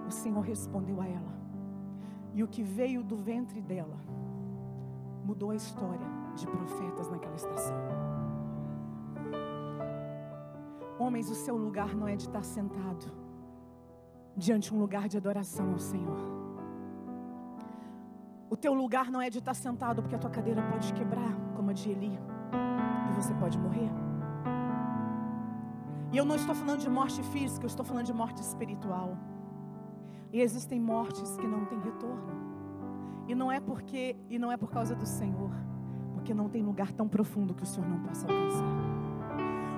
O 0.08 0.12
Senhor 0.12 0.42
respondeu 0.42 1.02
a 1.02 1.08
ela. 1.08 1.34
E 2.36 2.44
o 2.44 2.48
que 2.48 2.62
veio 2.62 3.04
do 3.04 3.18
ventre 3.18 3.60
dela 3.62 3.98
mudou 5.24 5.50
a 5.50 5.56
história 5.56 6.08
de 6.36 6.46
profetas 6.46 7.10
naquela 7.10 7.36
estação. 7.36 7.76
Homens, 11.00 11.32
o 11.32 11.36
seu 11.36 11.58
lugar 11.58 11.96
não 11.96 12.08
é 12.08 12.16
de 12.16 12.28
estar 12.28 12.44
sentado 12.44 13.12
diante 14.38 14.72
um 14.72 14.80
lugar 14.80 15.08
de 15.08 15.18
adoração 15.18 15.72
ao 15.72 15.80
Senhor. 15.80 16.20
O 18.52 18.56
teu 18.56 18.76
lugar 18.76 19.10
não 19.10 19.20
é 19.20 19.32
de 19.32 19.40
estar 19.40 19.56
sentado 19.56 20.04
porque 20.04 20.16
a 20.16 20.20
tua 20.20 20.30
cadeira 20.30 20.62
pode 20.62 20.94
quebrar, 20.94 21.36
como 21.56 21.72
a 21.72 21.74
de 21.74 21.90
Eli, 21.90 22.20
e 23.10 23.16
você 23.16 23.34
pode 23.34 23.58
morrer. 23.58 24.05
E 26.12 26.18
eu 26.18 26.26
não 26.26 26.36
estou 26.36 26.56
falando 26.56 26.80
de 26.80 26.90
morte 26.90 27.22
física, 27.24 27.66
eu 27.66 27.68
estou 27.68 27.86
falando 27.86 28.06
de 28.06 28.14
morte 28.14 28.42
espiritual. 28.42 29.18
E 30.32 30.42
existem 30.42 30.80
mortes 30.80 31.38
que 31.38 31.48
não 31.48 31.66
têm 31.66 31.80
retorno. 31.80 32.34
E 33.28 33.34
não 33.34 33.52
é 33.52 33.60
porque 33.60 34.16
e 34.30 34.38
não 34.38 34.52
é 34.52 34.58
por 34.58 34.70
causa 34.70 34.96
do 34.96 35.06
Senhor, 35.06 35.52
porque 36.14 36.34
não 36.34 36.48
tem 36.50 36.62
lugar 36.62 36.92
tão 36.92 37.08
profundo 37.08 37.54
que 37.54 37.64
o 37.64 37.66
Senhor 37.66 37.90
não 37.90 38.00
possa 38.00 38.28
alcançar. 38.28 39.06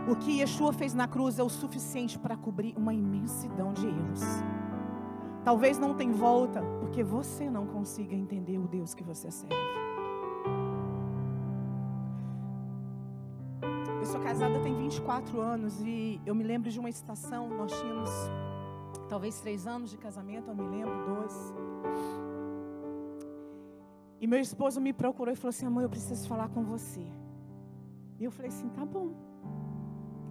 O 0.10 0.16
que 0.16 0.40
Yeshua 0.40 0.72
fez 0.72 0.94
na 0.94 1.08
cruz 1.08 1.38
é 1.38 1.44
o 1.44 1.50
suficiente 1.50 2.18
para 2.18 2.38
cobrir 2.38 2.74
uma 2.78 2.94
imensidão 2.94 3.74
de 3.74 3.88
erros. 3.88 4.22
Talvez 5.44 5.78
não 5.78 5.94
tenha 5.94 6.14
volta, 6.14 6.62
porque 6.80 7.04
você 7.04 7.50
não 7.50 7.66
consiga 7.66 8.16
entender 8.16 8.58
o 8.58 8.68
Deus 8.68 8.94
que 8.94 9.04
você 9.04 9.30
serve. 9.32 9.56
Sou 14.08 14.22
casada 14.22 14.58
tem 14.62 14.74
24 14.74 15.42
anos 15.42 15.82
e 15.82 16.22
eu 16.26 16.34
me 16.34 16.44
lembro 16.44 16.72
de 16.72 16.80
uma 16.80 16.90
estação, 16.90 17.50
nós 17.50 17.72
tínhamos 17.78 18.10
talvez 19.10 19.40
três 19.42 19.68
anos 19.68 19.90
de 19.90 19.98
casamento, 19.98 20.50
eu 20.50 20.56
me 20.56 20.64
lembro, 20.64 20.96
dois. 21.14 21.54
E 24.22 24.26
meu 24.26 24.40
esposo 24.40 24.80
me 24.80 24.94
procurou 24.94 25.34
e 25.34 25.36
falou 25.36 25.50
assim: 25.50 25.66
amor, 25.66 25.84
eu 25.84 25.90
preciso 25.90 26.28
falar 26.28 26.48
com 26.50 26.64
você. 26.64 27.06
E 28.20 28.24
eu 28.24 28.32
falei 28.32 28.50
assim: 28.50 28.70
tá 28.70 28.86
bom. 28.86 29.12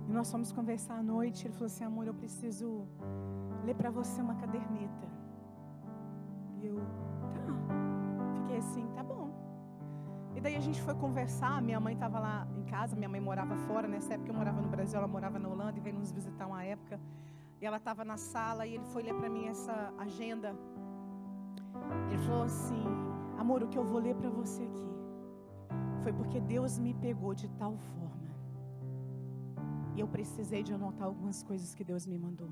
E 0.09 0.13
nós 0.13 0.31
fomos 0.31 0.51
conversar 0.53 0.95
à 0.95 1.03
noite. 1.03 1.47
Ele 1.47 1.53
falou 1.53 1.67
assim: 1.67 1.85
amor, 1.85 2.07
eu 2.07 2.15
preciso 2.15 2.89
ler 3.65 3.75
para 3.75 3.91
você 3.91 4.21
uma 4.23 4.37
caderneta. 4.37 5.07
E 6.63 6.67
eu, 6.67 6.77
tá. 7.35 7.43
Fiquei 8.41 8.57
assim: 8.57 8.87
tá. 8.95 9.06
E 10.37 10.41
daí 10.41 10.55
a 10.55 10.61
gente 10.61 10.81
foi 10.83 10.95
conversar. 10.95 11.63
Minha 11.63 11.81
mãe 11.81 11.95
estava 11.95 12.19
lá 12.19 12.47
em 12.59 12.65
casa, 12.65 12.95
minha 12.95 13.09
mãe 13.09 13.21
morava 13.21 13.57
fora. 13.69 13.89
Nessa 13.89 14.15
época 14.15 14.31
eu 14.31 14.35
morava 14.35 14.61
no 14.61 14.69
Brasil, 14.69 14.99
ela 14.99 15.09
morava 15.09 15.39
na 15.39 15.49
Holanda 15.49 15.79
e 15.79 15.81
veio 15.81 15.99
nos 15.99 16.13
visitar 16.13 16.47
uma 16.47 16.63
época. 16.63 17.01
E 17.59 17.65
ela 17.65 17.79
estava 17.79 18.05
na 18.05 18.19
sala 18.19 18.67
e 18.67 18.75
ele 18.75 18.85
foi 18.93 19.03
ler 19.03 19.15
para 19.15 19.31
mim 19.31 19.47
essa 19.47 19.95
agenda. 19.99 20.55
Ele 22.11 22.23
falou 22.27 22.43
assim: 22.43 22.85
Amor, 23.39 23.63
o 23.63 23.69
que 23.69 23.79
eu 23.79 23.85
vou 23.85 23.99
ler 23.99 24.15
para 24.15 24.29
você 24.29 24.63
aqui 24.63 24.91
foi 26.03 26.13
porque 26.13 26.39
Deus 26.39 26.79
me 26.79 26.93
pegou 26.93 27.35
de 27.35 27.49
tal 27.49 27.75
forma. 27.79 28.37
E 29.95 30.01
eu 30.01 30.07
precisei 30.07 30.63
de 30.63 30.75
anotar 30.75 31.07
algumas 31.07 31.43
coisas 31.43 31.75
que 31.75 31.83
Deus 31.83 32.07
me 32.07 32.19
mandou. 32.19 32.51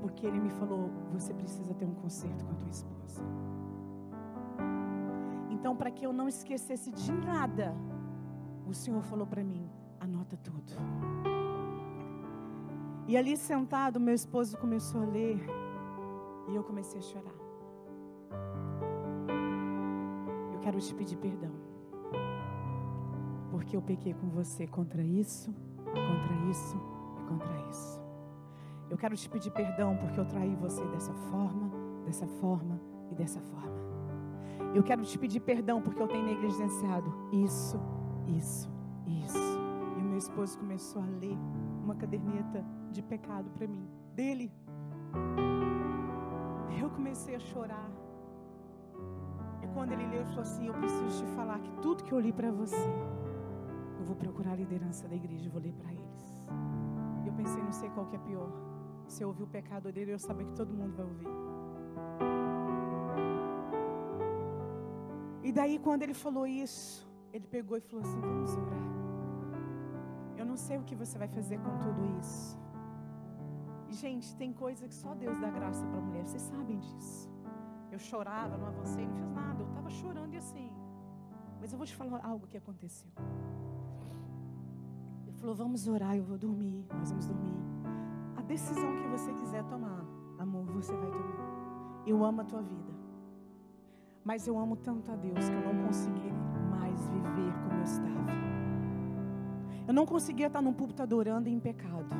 Porque 0.00 0.26
Ele 0.26 0.40
me 0.40 0.50
falou: 0.50 0.90
Você 1.12 1.32
precisa 1.32 1.72
ter 1.72 1.84
um 1.84 1.94
concerto 1.94 2.44
com 2.44 2.50
a 2.50 2.54
tua 2.56 2.70
esposa. 2.70 3.22
Então, 5.66 5.74
para 5.74 5.90
que 5.90 6.06
eu 6.06 6.12
não 6.12 6.28
esquecesse 6.28 6.92
de 6.92 7.10
nada, 7.10 7.74
o 8.68 8.72
Senhor 8.72 9.02
falou 9.02 9.26
para 9.26 9.42
mim: 9.42 9.68
anota 9.98 10.36
tudo. 10.36 10.72
E 13.08 13.16
ali 13.16 13.36
sentado, 13.36 13.98
meu 13.98 14.14
esposo 14.14 14.56
começou 14.58 15.02
a 15.02 15.06
ler 15.06 15.44
e 16.46 16.54
eu 16.54 16.62
comecei 16.62 17.00
a 17.00 17.02
chorar. 17.02 17.34
Eu 20.52 20.60
quero 20.60 20.78
te 20.78 20.94
pedir 20.94 21.16
perdão, 21.16 21.50
porque 23.50 23.76
eu 23.76 23.82
pequei 23.82 24.14
com 24.14 24.28
você 24.28 24.68
contra 24.68 25.02
isso, 25.02 25.52
contra 25.84 26.48
isso 26.48 26.76
e 27.18 27.24
contra 27.24 27.68
isso. 27.68 28.00
Eu 28.88 28.96
quero 28.96 29.16
te 29.16 29.28
pedir 29.28 29.50
perdão 29.50 29.96
porque 29.96 30.20
eu 30.20 30.26
traí 30.26 30.54
você 30.54 30.86
dessa 30.86 31.12
forma, 31.12 31.72
dessa 32.04 32.28
forma 32.40 32.80
e 33.10 33.16
dessa 33.16 33.40
forma. 33.40 33.75
Eu 34.74 34.82
quero 34.82 35.02
te 35.04 35.18
pedir 35.18 35.40
perdão 35.40 35.80
porque 35.80 36.00
eu 36.00 36.08
tenho 36.08 36.24
negligenciado 36.24 37.12
isso, 37.32 37.80
isso, 38.26 38.68
isso. 39.06 39.58
E 39.98 40.00
o 40.00 40.04
meu 40.04 40.18
esposo 40.18 40.58
começou 40.58 41.02
a 41.02 41.06
ler 41.06 41.36
uma 41.82 41.94
caderneta 41.94 42.64
de 42.90 43.02
pecado 43.02 43.50
para 43.50 43.66
mim, 43.66 43.88
dele. 44.14 44.52
Eu 46.80 46.90
comecei 46.90 47.34
a 47.34 47.40
chorar. 47.40 47.90
E 49.62 49.66
quando 49.68 49.92
ele 49.92 50.06
leu, 50.06 50.20
ele 50.20 50.28
falou 50.28 50.42
assim: 50.42 50.66
Eu 50.66 50.74
preciso 50.74 51.24
te 51.24 51.30
falar 51.34 51.58
que 51.60 51.70
tudo 51.80 52.04
que 52.04 52.12
eu 52.12 52.20
li 52.20 52.32
para 52.32 52.50
você, 52.50 52.90
eu 53.98 54.04
vou 54.04 54.16
procurar 54.16 54.52
a 54.52 54.56
liderança 54.56 55.08
da 55.08 55.14
igreja 55.14 55.46
e 55.46 55.48
vou 55.48 55.60
ler 55.60 55.72
para 55.72 55.92
eles. 55.92 56.48
Eu 57.26 57.32
pensei, 57.32 57.62
não 57.62 57.72
sei 57.72 57.88
qual 57.90 58.06
que 58.06 58.16
é 58.16 58.18
pior. 58.18 58.50
Se 59.08 59.22
eu 59.22 59.28
ouvir 59.28 59.42
o 59.42 59.46
pecado 59.46 59.90
dele, 59.92 60.12
eu 60.12 60.18
saber 60.18 60.44
que 60.44 60.54
todo 60.54 60.72
mundo 60.72 60.94
vai 60.96 61.06
ouvir. 61.06 61.28
Daí, 65.56 65.78
quando 65.78 66.02
ele 66.02 66.14
falou 66.14 66.46
isso, 66.46 67.08
ele 67.32 67.46
pegou 67.56 67.76
e 67.78 67.80
falou 67.80 68.04
assim: 68.04 68.20
Vamos 68.20 68.52
orar. 68.64 68.86
Eu 70.36 70.44
não 70.50 70.56
sei 70.56 70.76
o 70.78 70.84
que 70.88 70.94
você 71.02 71.16
vai 71.22 71.28
fazer 71.28 71.58
com 71.64 71.72
tudo 71.84 72.00
isso. 72.20 72.58
E, 73.88 73.94
gente, 73.94 74.36
tem 74.36 74.52
coisa 74.52 74.86
que 74.86 74.94
só 74.94 75.14
Deus 75.14 75.38
dá 75.44 75.50
graça 75.50 75.84
para 75.86 75.98
a 75.98 76.02
mulher. 76.02 76.24
Vocês 76.26 76.42
sabem 76.42 76.78
disso. 76.78 77.30
Eu 77.90 77.98
chorava, 77.98 78.58
não 78.58 78.66
avancei, 78.66 79.06
não 79.06 79.16
fiz 79.16 79.30
nada. 79.30 79.62
Eu 79.62 79.68
estava 79.68 79.90
chorando 79.90 80.34
e 80.34 80.36
assim. 80.36 80.70
Mas 81.60 81.72
eu 81.72 81.78
vou 81.78 81.86
te 81.86 81.96
falar 81.96 82.20
algo 82.32 82.46
que 82.46 82.58
aconteceu. 82.58 83.10
Ele 85.26 85.36
falou: 85.40 85.54
Vamos 85.54 85.88
orar, 85.88 86.16
eu 86.16 86.24
vou 86.24 86.36
dormir. 86.36 86.84
Nós 86.98 87.10
vamos 87.10 87.26
dormir. 87.26 87.56
A 88.36 88.42
decisão 88.42 88.94
que 89.00 89.08
você 89.08 89.32
quiser 89.32 89.64
tomar, 89.64 90.04
amor, 90.38 90.66
você 90.66 90.94
vai 90.94 91.10
tomar. 91.10 92.04
Eu 92.06 92.22
amo 92.22 92.42
a 92.42 92.44
tua 92.44 92.62
vida. 92.62 92.95
Mas 94.26 94.44
eu 94.48 94.58
amo 94.58 94.74
tanto 94.74 95.12
a 95.12 95.14
Deus 95.14 95.48
que 95.48 95.54
eu 95.54 95.72
não 95.72 95.86
consegui 95.86 96.32
mais 96.68 97.00
viver 97.10 97.52
como 97.62 97.74
eu 97.74 97.84
estava. 97.84 98.26
Eu 99.86 99.94
não 99.94 100.04
conseguia 100.04 100.48
estar 100.48 100.60
no 100.60 100.72
púlpito 100.72 101.00
adorando 101.00 101.48
em 101.48 101.60
pecado. 101.60 102.12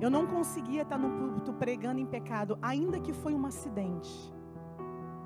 Eu 0.00 0.08
não 0.08 0.26
conseguia 0.26 0.80
estar 0.80 0.96
no 0.96 1.10
púlpito 1.10 1.52
pregando 1.52 2.00
em 2.00 2.06
pecado, 2.06 2.58
ainda 2.62 2.98
que 2.98 3.12
foi 3.12 3.34
um 3.34 3.44
acidente. 3.44 4.32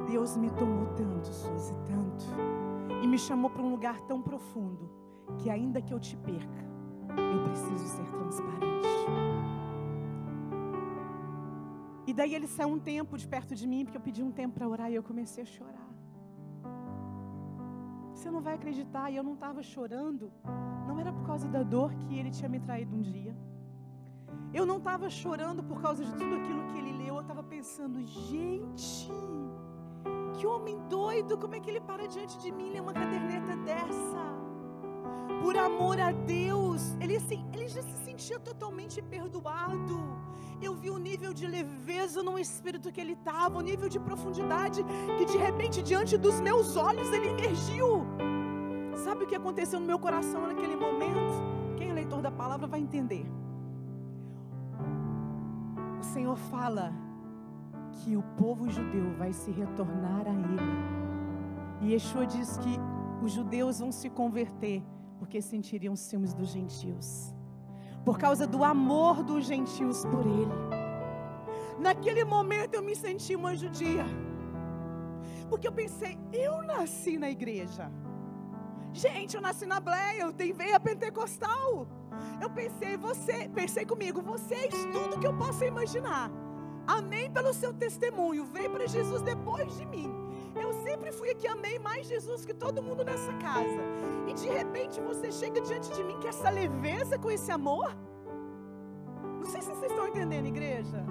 Deus 0.09 0.37
me 0.37 0.51
tomou 0.51 0.87
tanto, 0.95 1.29
Suzy, 1.29 1.77
tanto. 1.87 2.25
E 3.05 3.07
me 3.07 3.17
chamou 3.17 3.49
para 3.49 3.63
um 3.63 3.71
lugar 3.71 4.01
tão 4.09 4.21
profundo 4.21 4.91
que 5.39 5.49
ainda 5.49 5.81
que 5.81 5.95
eu 5.95 6.01
te 6.01 6.17
perca, 6.17 6.65
eu 7.35 7.45
preciso 7.45 7.87
ser 7.87 8.11
transparente. 8.11 8.89
E 12.05 12.13
daí 12.13 12.35
ele 12.35 12.49
saiu 12.49 12.71
um 12.71 12.81
tempo 12.81 13.17
de 13.17 13.29
perto 13.29 13.55
de 13.55 13.65
mim, 13.65 13.85
porque 13.85 13.97
eu 13.97 14.03
pedi 14.03 14.25
um 14.25 14.33
tempo 14.33 14.55
para 14.55 14.69
orar 14.69 14.91
e 14.91 14.97
eu 14.97 15.05
comecei 15.05 15.45
a 15.45 15.47
chorar. 15.47 15.90
Você 18.21 18.31
não 18.31 18.43
vai 18.43 18.53
acreditar, 18.53 19.11
e 19.11 19.17
eu 19.17 19.23
não 19.23 19.33
estava 19.33 19.63
chorando, 19.63 20.31
não 20.87 21.01
era 21.01 21.11
por 21.11 21.25
causa 21.25 21.49
da 21.49 21.63
dor 21.63 21.91
que 21.95 22.19
ele 22.19 22.31
tinha 22.31 22.51
me 22.51 22.61
traído 22.61 22.95
um 22.95 23.01
dia. 23.01 23.35
Eu 24.53 24.67
não 24.67 24.77
estava 24.77 25.09
chorando 25.09 25.63
por 25.65 25.81
causa 25.81 26.05
de 26.05 26.13
tudo 26.13 26.35
aquilo 26.35 26.67
que 26.67 26.77
ele 26.77 26.93
leu, 26.93 27.15
eu 27.15 27.23
estava 27.23 27.43
pensando, 27.43 27.99
gente, 28.05 29.11
que 30.35 30.47
homem 30.47 30.79
doido, 30.87 31.39
como 31.39 31.55
é 31.55 31.61
que 31.61 31.71
ele 31.71 31.81
para 31.81 32.07
diante 32.07 32.39
de 32.41 32.53
mim, 32.53 32.69
lê 32.69 32.81
uma 32.81 32.93
caderneta 32.93 33.57
dessa? 33.57 34.40
Por 35.41 35.57
amor 35.57 35.99
a 36.01 36.13
Deus, 36.13 36.97
ele, 37.01 37.17
assim, 37.17 37.45
ele 37.55 37.69
já 37.69 37.83
se 37.83 37.97
sentia 38.05 38.39
totalmente 38.39 39.01
perdoado. 39.01 39.99
Eu 40.61 40.75
vi 40.75 40.91
o 40.91 40.99
nível 40.99 41.33
de 41.33 41.47
leveza 41.47 42.23
no 42.23 42.39
espírito 42.39 42.93
que 42.93 43.01
ele 43.01 43.15
estava, 43.15 43.59
o 43.59 43.63
nível 43.63 43.89
de 43.89 43.99
profundidade 43.99 44.85
que 45.17 45.25
de 45.25 45.39
repente 45.39 45.83
diante 45.83 46.19
dos 46.19 46.41
meus 46.41 46.77
olhos 46.77 47.11
ele 47.13 47.29
emergiu. 47.29 48.05
Sabe 49.05 49.25
o 49.25 49.27
que 49.27 49.35
aconteceu 49.35 49.81
no 49.81 49.87
meu 49.87 49.99
coração 49.99 50.47
naquele 50.47 50.77
momento? 50.77 51.33
Quem 51.79 51.89
é 51.89 51.93
leitor 51.95 52.21
da 52.21 52.31
palavra 52.31 52.67
vai 52.67 52.81
entender. 52.81 53.27
O 55.99 56.03
Senhor 56.03 56.37
fala 56.37 56.93
que 57.93 58.17
o 58.17 58.23
povo 58.37 58.69
judeu 58.69 59.15
vai 59.17 59.33
se 59.33 59.51
retornar 59.51 60.27
a 60.27 60.31
Ele. 60.31 60.71
E 61.81 61.93
Yeshua 61.93 62.27
diz 62.27 62.59
que 62.59 62.79
os 63.23 63.33
judeus 63.33 63.79
vão 63.79 63.91
se 63.91 64.11
converter 64.11 64.83
porque 65.21 65.43
sentiriam 65.43 65.95
ciúmes 65.95 66.33
dos 66.33 66.49
gentios, 66.49 67.35
por 68.05 68.19
causa 68.19 68.47
do 68.47 68.65
amor 68.65 69.23
dos 69.23 69.45
gentios 69.45 70.05
por 70.07 70.27
Ele. 70.27 70.59
Naquele 71.79 72.25
momento 72.25 72.75
eu 72.75 72.83
me 72.83 72.97
senti 72.97 73.37
uma 73.37 73.55
judia, 73.55 74.07
porque 75.51 75.69
eu 75.69 75.73
pensei, 75.73 76.19
eu 76.33 76.63
nasci 76.63 77.19
na 77.19 77.31
igreja. 77.31 77.93
Gente, 78.93 79.37
eu 79.37 79.43
nasci 79.43 79.67
na 79.67 79.79
Bleia, 79.79 80.23
eu 80.23 80.33
tenho 80.33 80.55
veia 80.55 80.81
pentecostal. 80.81 81.87
Eu 82.43 82.51
pensei, 82.51 82.97
você, 82.97 83.49
pensei 83.49 83.85
comigo, 83.85 84.21
você 84.21 84.55
é 84.55 84.69
tudo 84.69 85.21
que 85.21 85.27
eu 85.27 85.37
possa 85.37 85.65
imaginar. 85.65 86.31
Amém 86.87 87.31
pelo 87.31 87.55
seu 87.55 87.73
testemunho. 87.73 88.45
Veio 88.47 88.71
para 88.71 88.87
Jesus 88.89 89.23
depois 89.23 89.77
de 89.77 89.87
mim. 89.87 90.20
Eu 90.55 90.73
sempre 90.83 91.13
fui 91.13 91.31
aqui, 91.31 91.47
amei 91.47 91.79
mais 91.79 92.07
Jesus 92.07 92.45
que 92.45 92.55
todo 92.55 92.83
mundo 92.83 93.05
nessa 93.05 93.33
casa. 93.35 93.83
E 94.27 94.33
de 94.35 94.49
repente 94.49 95.01
você 95.01 95.31
chega 95.31 95.61
diante 95.61 95.93
de 95.93 96.03
mim 96.03 96.19
com 96.21 96.29
essa 96.29 96.51
leveza, 96.51 97.19
com 97.19 97.31
esse 97.31 97.51
amor. 97.51 97.95
Não 99.39 99.47
sei 99.47 99.61
se 99.63 99.69
vocês 99.69 99.91
estão 99.91 100.09
entendendo, 100.09 100.47
igreja. 100.47 101.05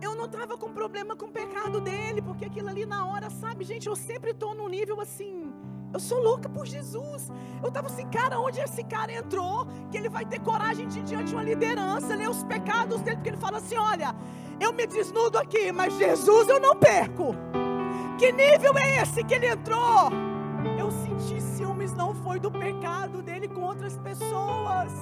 Eu 0.00 0.14
não 0.14 0.26
estava 0.26 0.56
com 0.56 0.72
problema 0.72 1.16
com 1.16 1.26
o 1.26 1.32
pecado 1.32 1.80
dele, 1.80 2.22
porque 2.22 2.44
aquilo 2.44 2.68
ali 2.68 2.86
na 2.86 3.06
hora, 3.06 3.30
sabe, 3.30 3.64
gente, 3.64 3.88
eu 3.88 3.96
sempre 3.96 4.30
estou 4.30 4.54
num 4.54 4.68
nível 4.68 5.00
assim 5.00 5.52
eu 5.92 6.00
sou 6.00 6.20
louca 6.20 6.48
por 6.48 6.66
Jesus. 6.66 7.30
Eu 7.62 7.68
estava 7.68 7.86
assim, 7.86 8.06
cara, 8.08 8.38
onde 8.38 8.60
esse 8.60 8.84
cara 8.84 9.12
entrou, 9.12 9.66
que 9.90 9.96
ele 9.96 10.08
vai 10.08 10.24
ter 10.24 10.40
coragem 10.40 10.86
de 10.86 11.00
ir 11.00 11.02
diante 11.02 11.28
de 11.28 11.34
uma 11.34 11.42
liderança, 11.42 12.14
ler 12.14 12.28
os 12.28 12.44
pecados 12.44 13.00
dele, 13.00 13.16
porque 13.16 13.30
ele 13.30 13.36
fala 13.38 13.58
assim: 13.58 13.76
olha, 13.76 14.14
eu 14.60 14.72
me 14.72 14.86
desnudo 14.86 15.38
aqui, 15.38 15.72
mas 15.72 15.96
Jesus 15.96 16.48
eu 16.48 16.60
não 16.60 16.76
perco. 16.76 17.34
Que 18.18 18.32
nível 18.32 18.76
é 18.76 19.00
esse 19.02 19.22
que 19.22 19.34
ele 19.34 19.46
entrou? 19.46 20.10
Eu 20.76 20.90
senti 20.90 21.40
ciúmes, 21.40 21.92
não 21.92 22.12
foi 22.12 22.40
do 22.40 22.50
pecado 22.50 23.22
dele 23.22 23.46
com 23.46 23.60
outras 23.60 23.96
pessoas. 23.98 24.92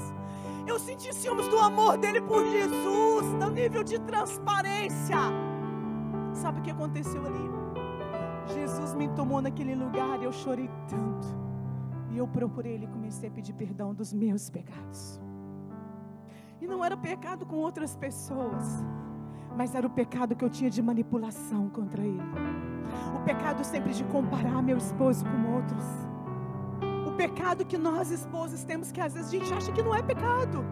Eu 0.67 0.79
senti 0.79 1.15
ciúmes 1.15 1.49
do 1.49 1.59
amor 1.59 1.97
dele 1.97 2.21
por 2.21 2.45
Jesus, 2.45 3.33
do 3.41 3.51
nível 3.51 3.83
de 3.83 3.99
transparência. 4.01 5.17
Sabe 6.35 6.61
o 6.61 6.63
que 6.63 6.71
aconteceu 6.71 7.25
ali? 7.25 7.51
Jesus 8.55 8.93
me 8.93 9.09
tomou 9.09 9.41
naquele 9.41 9.75
lugar 9.75 10.21
e 10.21 10.25
eu 10.25 10.33
chorei 10.33 10.69
tanto. 10.87 11.27
E 12.11 12.19
eu 12.19 12.29
procurei 12.29 12.75
Ele 12.75 12.85
e 12.85 12.89
comecei 12.89 13.31
a 13.31 13.33
pedir 13.33 13.55
perdão 13.55 13.95
dos 13.95 14.13
meus 14.13 14.51
pecados. 14.51 15.19
E 16.61 16.67
não 16.67 16.85
era 16.85 16.97
pecado 16.97 17.47
com 17.47 17.57
outras 17.57 17.97
pessoas, 17.97 18.85
mas 19.57 19.75
era 19.75 19.87
o 19.87 19.91
pecado 19.91 20.37
que 20.37 20.45
eu 20.45 20.51
tinha 20.51 20.69
de 20.69 20.83
manipulação 20.83 21.69
contra 21.71 22.03
Ele. 22.03 22.21
O 23.17 23.25
pecado 23.25 23.65
sempre 23.65 23.93
de 23.93 24.05
comparar 24.05 24.63
meu 24.63 24.77
esposo 24.77 25.25
com 25.25 25.55
outros. 25.55 25.85
O 27.07 27.17
pecado 27.17 27.65
que 27.65 27.79
nós 27.79 28.11
esposas 28.11 28.63
temos 28.65 28.93
que 28.93 29.01
às 29.01 29.15
vezes 29.15 29.29
a 29.29 29.39
gente 29.39 29.53
acha 29.53 29.73
que 29.73 29.83
não 29.83 29.95
é 29.95 30.03
pecado, 30.03 30.65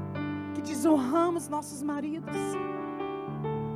que 0.55 0.61
desonramos 0.61 1.49
nossos 1.49 1.83
maridos. 1.83 2.37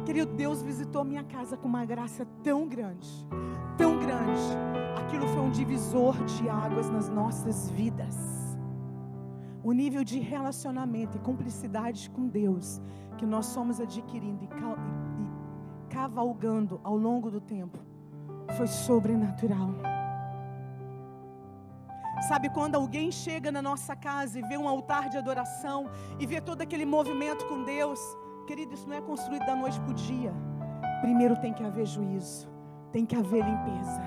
Querido, 0.05 0.33
Deus 0.35 0.63
visitou 0.63 1.05
minha 1.05 1.25
casa 1.25 1.57
com 1.57 1.67
uma 1.69 1.85
graça 1.85 2.27
tão 2.43 2.69
grande, 2.69 3.09
tão 3.77 3.99
grande, 3.99 4.41
aquilo 4.97 5.27
foi 5.29 5.41
um 5.41 5.51
divisor 5.51 6.15
de 6.25 6.49
águas 6.49 6.89
nas 6.91 7.09
nossas 7.09 7.71
vidas. 7.71 8.17
O 9.63 9.73
nível 9.73 10.05
de 10.05 10.19
relacionamento 10.19 11.17
e 11.17 11.21
cumplicidade 11.21 12.09
com 12.11 12.27
Deus 12.27 12.81
que 13.19 13.27
nós 13.27 13.47
somos 13.47 13.81
adquirindo 13.81 14.45
e, 14.45 14.49
cavalgando 15.91 16.81
ao 16.83 16.97
longo 16.97 17.31
do 17.31 17.41
tempo 17.41 17.79
foi 18.57 18.66
sobrenatural. 18.66 19.71
Sabe 22.29 22.49
quando 22.49 22.75
alguém 22.75 23.12
chega 23.12 23.53
na 23.53 23.61
nossa 23.61 23.95
casa 23.95 24.39
e 24.39 24.43
vê 24.43 24.57
um 24.57 24.66
altar 24.66 25.09
de 25.11 25.19
adoração 25.19 25.91
e 26.19 26.27
vê 26.27 26.41
todo 26.41 26.62
aquele 26.62 26.87
movimento 26.87 27.47
com 27.47 27.62
Deus, 27.62 28.01
querido, 28.47 28.73
isso 28.75 28.89
não 28.89 28.97
é 28.97 29.03
construído 29.03 29.45
da 29.45 29.55
noite 29.55 29.79
para 29.81 29.91
o 29.91 29.95
dia. 29.95 30.33
Primeiro 31.03 31.37
tem 31.37 31.53
que 31.53 31.62
haver 31.62 31.87
juízo 31.87 32.49
tem 32.93 33.05
que 33.05 33.16
haver 33.16 33.45
limpeza 33.45 34.03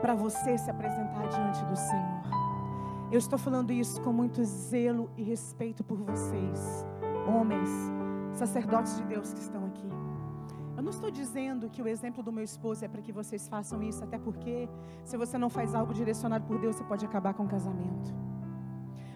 para 0.00 0.14
você 0.14 0.58
se 0.58 0.70
apresentar 0.70 1.26
diante 1.28 1.64
do 1.64 1.76
Senhor. 1.76 2.24
Eu 3.10 3.18
estou 3.18 3.38
falando 3.38 3.72
isso 3.72 4.00
com 4.02 4.12
muito 4.12 4.42
zelo 4.44 5.10
e 5.16 5.22
respeito 5.22 5.84
por 5.84 5.98
vocês, 5.98 6.84
homens, 7.26 7.70
sacerdotes 8.34 8.96
de 8.96 9.04
Deus 9.04 9.32
que 9.32 9.40
estão 9.40 9.64
aqui. 9.66 9.88
Eu 10.76 10.82
não 10.82 10.90
estou 10.90 11.10
dizendo 11.10 11.70
que 11.70 11.80
o 11.80 11.88
exemplo 11.88 12.22
do 12.22 12.32
meu 12.32 12.44
esposo 12.44 12.84
é 12.84 12.88
para 12.88 13.00
que 13.00 13.12
vocês 13.12 13.46
façam 13.46 13.82
isso, 13.82 14.02
até 14.02 14.18
porque 14.18 14.68
se 15.04 15.16
você 15.16 15.38
não 15.38 15.48
faz 15.48 15.74
algo 15.74 15.94
direcionado 15.94 16.44
por 16.44 16.58
Deus, 16.58 16.76
você 16.76 16.84
pode 16.84 17.04
acabar 17.04 17.32
com 17.34 17.44
o 17.44 17.48
casamento. 17.48 18.12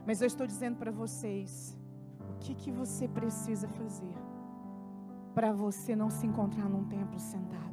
Mas 0.07 0.21
eu 0.21 0.27
estou 0.27 0.47
dizendo 0.47 0.77
para 0.77 0.91
vocês 0.91 1.77
o 2.31 2.39
que, 2.39 2.55
que 2.55 2.71
você 2.71 3.09
precisa 3.09 3.69
fazer 3.69 4.14
para 5.35 5.53
você 5.53 5.95
não 5.95 6.11
se 6.11 6.27
encontrar 6.27 6.69
num 6.69 6.85
templo 6.85 7.19
sentado 7.19 7.69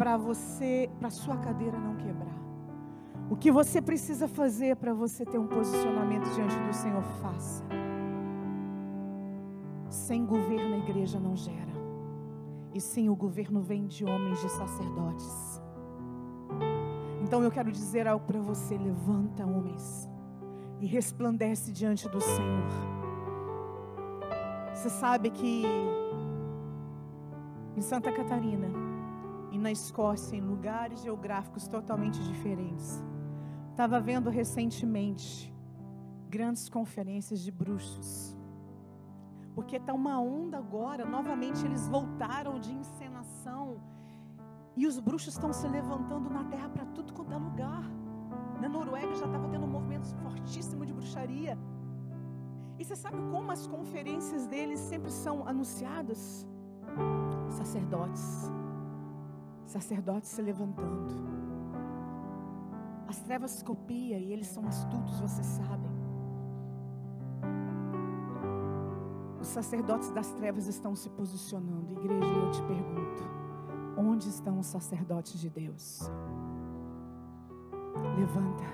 para 0.00 0.16
você, 0.16 0.88
para 0.98 1.10
sua 1.10 1.36
cadeira 1.36 1.78
não 1.78 1.94
quebrar. 1.94 2.40
O 3.28 3.36
que 3.36 3.52
você 3.52 3.82
precisa 3.82 4.26
fazer 4.26 4.74
para 4.76 4.94
você 4.94 5.26
ter 5.26 5.36
um 5.36 5.46
posicionamento 5.46 6.24
diante 6.34 6.56
do 6.56 6.72
Senhor, 6.72 7.02
faça. 7.20 7.62
Sem 9.90 10.24
governo 10.24 10.76
a 10.76 10.78
igreja 10.78 11.18
não 11.18 11.36
gera. 11.36 11.70
E 12.72 12.80
sim, 12.80 13.08
o 13.08 13.16
governo 13.16 13.60
vem 13.60 13.86
de 13.86 14.04
homens, 14.04 14.40
de 14.40 14.48
sacerdotes. 14.48 15.60
Então 17.22 17.42
eu 17.42 17.50
quero 17.50 17.72
dizer 17.72 18.06
algo 18.06 18.24
para 18.24 18.40
você: 18.40 18.78
levanta, 18.78 19.44
homens, 19.44 20.08
e 20.80 20.86
resplandece 20.86 21.72
diante 21.72 22.08
do 22.08 22.20
Senhor. 22.20 22.70
Você 24.72 24.88
sabe 24.88 25.30
que 25.30 25.64
em 27.76 27.80
Santa 27.80 28.12
Catarina, 28.12 28.68
e 29.50 29.58
na 29.58 29.72
Escócia, 29.72 30.36
em 30.36 30.40
lugares 30.40 31.02
geográficos 31.02 31.66
totalmente 31.66 32.22
diferentes. 32.22 33.02
Estava 33.70 34.00
vendo 34.00 34.30
recentemente 34.30 35.52
grandes 36.28 36.68
conferências 36.68 37.40
de 37.40 37.50
bruxos. 37.50 38.39
Porque 39.60 39.76
está 39.76 39.92
uma 39.92 40.18
onda 40.18 40.56
agora, 40.56 41.04
novamente 41.04 41.66
eles 41.66 41.86
voltaram 41.86 42.58
de 42.58 42.72
encenação. 42.72 43.76
E 44.74 44.86
os 44.86 44.98
bruxos 44.98 45.34
estão 45.34 45.52
se 45.52 45.68
levantando 45.68 46.30
na 46.30 46.44
terra 46.44 46.70
para 46.70 46.86
tudo 46.86 47.12
quanto 47.12 47.34
é 47.34 47.36
lugar. 47.36 47.84
Na 48.58 48.70
Noruega 48.70 49.14
já 49.16 49.26
estava 49.26 49.46
tendo 49.50 49.66
um 49.66 49.68
movimento 49.68 50.08
fortíssimo 50.22 50.86
de 50.86 50.94
bruxaria. 50.94 51.58
E 52.78 52.82
você 52.82 52.96
sabe 52.96 53.18
como 53.30 53.52
as 53.52 53.66
conferências 53.66 54.46
deles 54.46 54.80
sempre 54.80 55.10
são 55.10 55.46
anunciadas? 55.46 56.48
Sacerdotes, 57.50 58.50
sacerdotes 59.66 60.30
se 60.30 60.40
levantando. 60.40 61.12
As 63.06 63.20
trevas 63.20 63.62
copiam 63.62 64.18
e 64.18 64.32
eles 64.32 64.46
são 64.46 64.66
astutos, 64.66 65.20
vocês 65.20 65.46
sabem. 65.46 65.89
Os 69.40 69.48
sacerdotes 69.48 70.10
das 70.10 70.32
trevas 70.32 70.66
estão 70.66 70.94
se 70.94 71.08
posicionando. 71.08 71.92
Igreja, 71.92 72.32
eu 72.32 72.50
te 72.50 72.62
pergunto: 72.62 73.22
onde 73.96 74.28
estão 74.28 74.58
os 74.58 74.66
sacerdotes 74.66 75.40
de 75.40 75.48
Deus? 75.48 76.10
Levanta. 78.18 78.64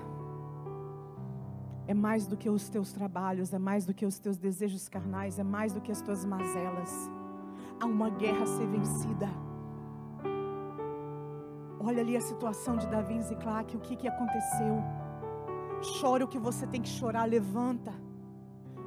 é 1.87 1.93
mais 1.93 2.27
do 2.27 2.35
que 2.35 2.49
os 2.49 2.67
teus 2.67 2.91
trabalhos, 2.91 3.53
é 3.53 3.59
mais 3.59 3.85
do 3.85 3.93
que 3.93 4.05
os 4.05 4.19
teus 4.19 4.37
desejos 4.37 4.89
carnais, 4.89 5.39
é 5.39 5.43
mais 5.43 5.71
do 5.71 5.79
que 5.79 5.89
as 5.89 6.01
tuas 6.01 6.25
mazelas. 6.25 7.09
Há 7.79 7.85
uma 7.85 8.09
guerra 8.09 8.43
a 8.43 8.45
ser 8.45 8.67
vencida. 8.67 9.29
Olha 11.79 12.01
ali 12.01 12.17
a 12.17 12.21
situação 12.21 12.75
de 12.75 12.85
Davi 12.87 13.15
e 13.15 13.21
Ziclac, 13.21 13.77
o 13.77 13.79
que, 13.79 13.95
que 13.95 14.07
aconteceu. 14.07 14.83
Chora 16.01 16.25
o 16.25 16.27
que 16.27 16.37
você 16.37 16.67
tem 16.67 16.81
que 16.81 16.89
chorar, 16.89 17.23
levanta 17.23 17.93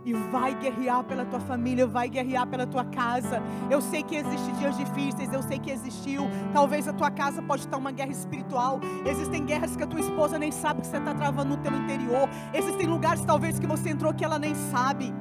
e 0.04 0.12
vai 0.14 0.54
guerrear 0.54 1.04
pela 1.04 1.24
tua 1.24 1.40
família, 1.40 1.86
vai 1.86 2.08
guerrear 2.08 2.46
pela 2.46 2.66
tua 2.66 2.84
casa. 2.84 3.42
Eu 3.70 3.80
sei 3.80 4.02
que 4.02 4.16
existem 4.16 4.54
dias 4.54 4.76
difíceis, 4.76 5.32
eu 5.32 5.42
sei 5.42 5.58
que 5.58 5.70
existiu. 5.70 6.28
Talvez 6.52 6.88
a 6.88 6.92
tua 6.92 7.10
casa 7.10 7.42
pode 7.42 7.62
estar 7.62 7.76
uma 7.76 7.92
guerra 7.92 8.12
espiritual. 8.12 8.80
Existem 9.04 9.44
guerras 9.44 9.76
que 9.76 9.82
a 9.82 9.86
tua 9.86 10.00
esposa 10.00 10.38
nem 10.38 10.50
sabe 10.50 10.80
que 10.80 10.86
você 10.86 10.96
está 10.96 11.14
travando 11.14 11.56
no 11.56 11.62
teu 11.62 11.72
interior. 11.74 12.28
Existem 12.52 12.86
lugares 12.86 13.24
talvez 13.24 13.58
que 13.58 13.66
você 13.66 13.90
entrou 13.90 14.14
que 14.14 14.24
ela 14.24 14.38
nem 14.38 14.54
sabe. 14.54 15.12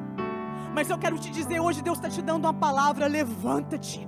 Mas 0.73 0.89
eu 0.89 0.97
quero 0.97 1.17
te 1.17 1.29
dizer 1.29 1.59
hoje, 1.59 1.81
Deus 1.81 1.97
está 1.97 2.09
te 2.09 2.21
dando 2.21 2.45
uma 2.45 2.53
palavra. 2.53 3.07
Levanta-te, 3.07 4.07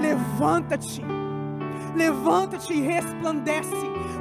levanta-te, 0.00 1.04
levanta-te 1.94 2.72
e 2.72 2.80
resplandece 2.80 3.76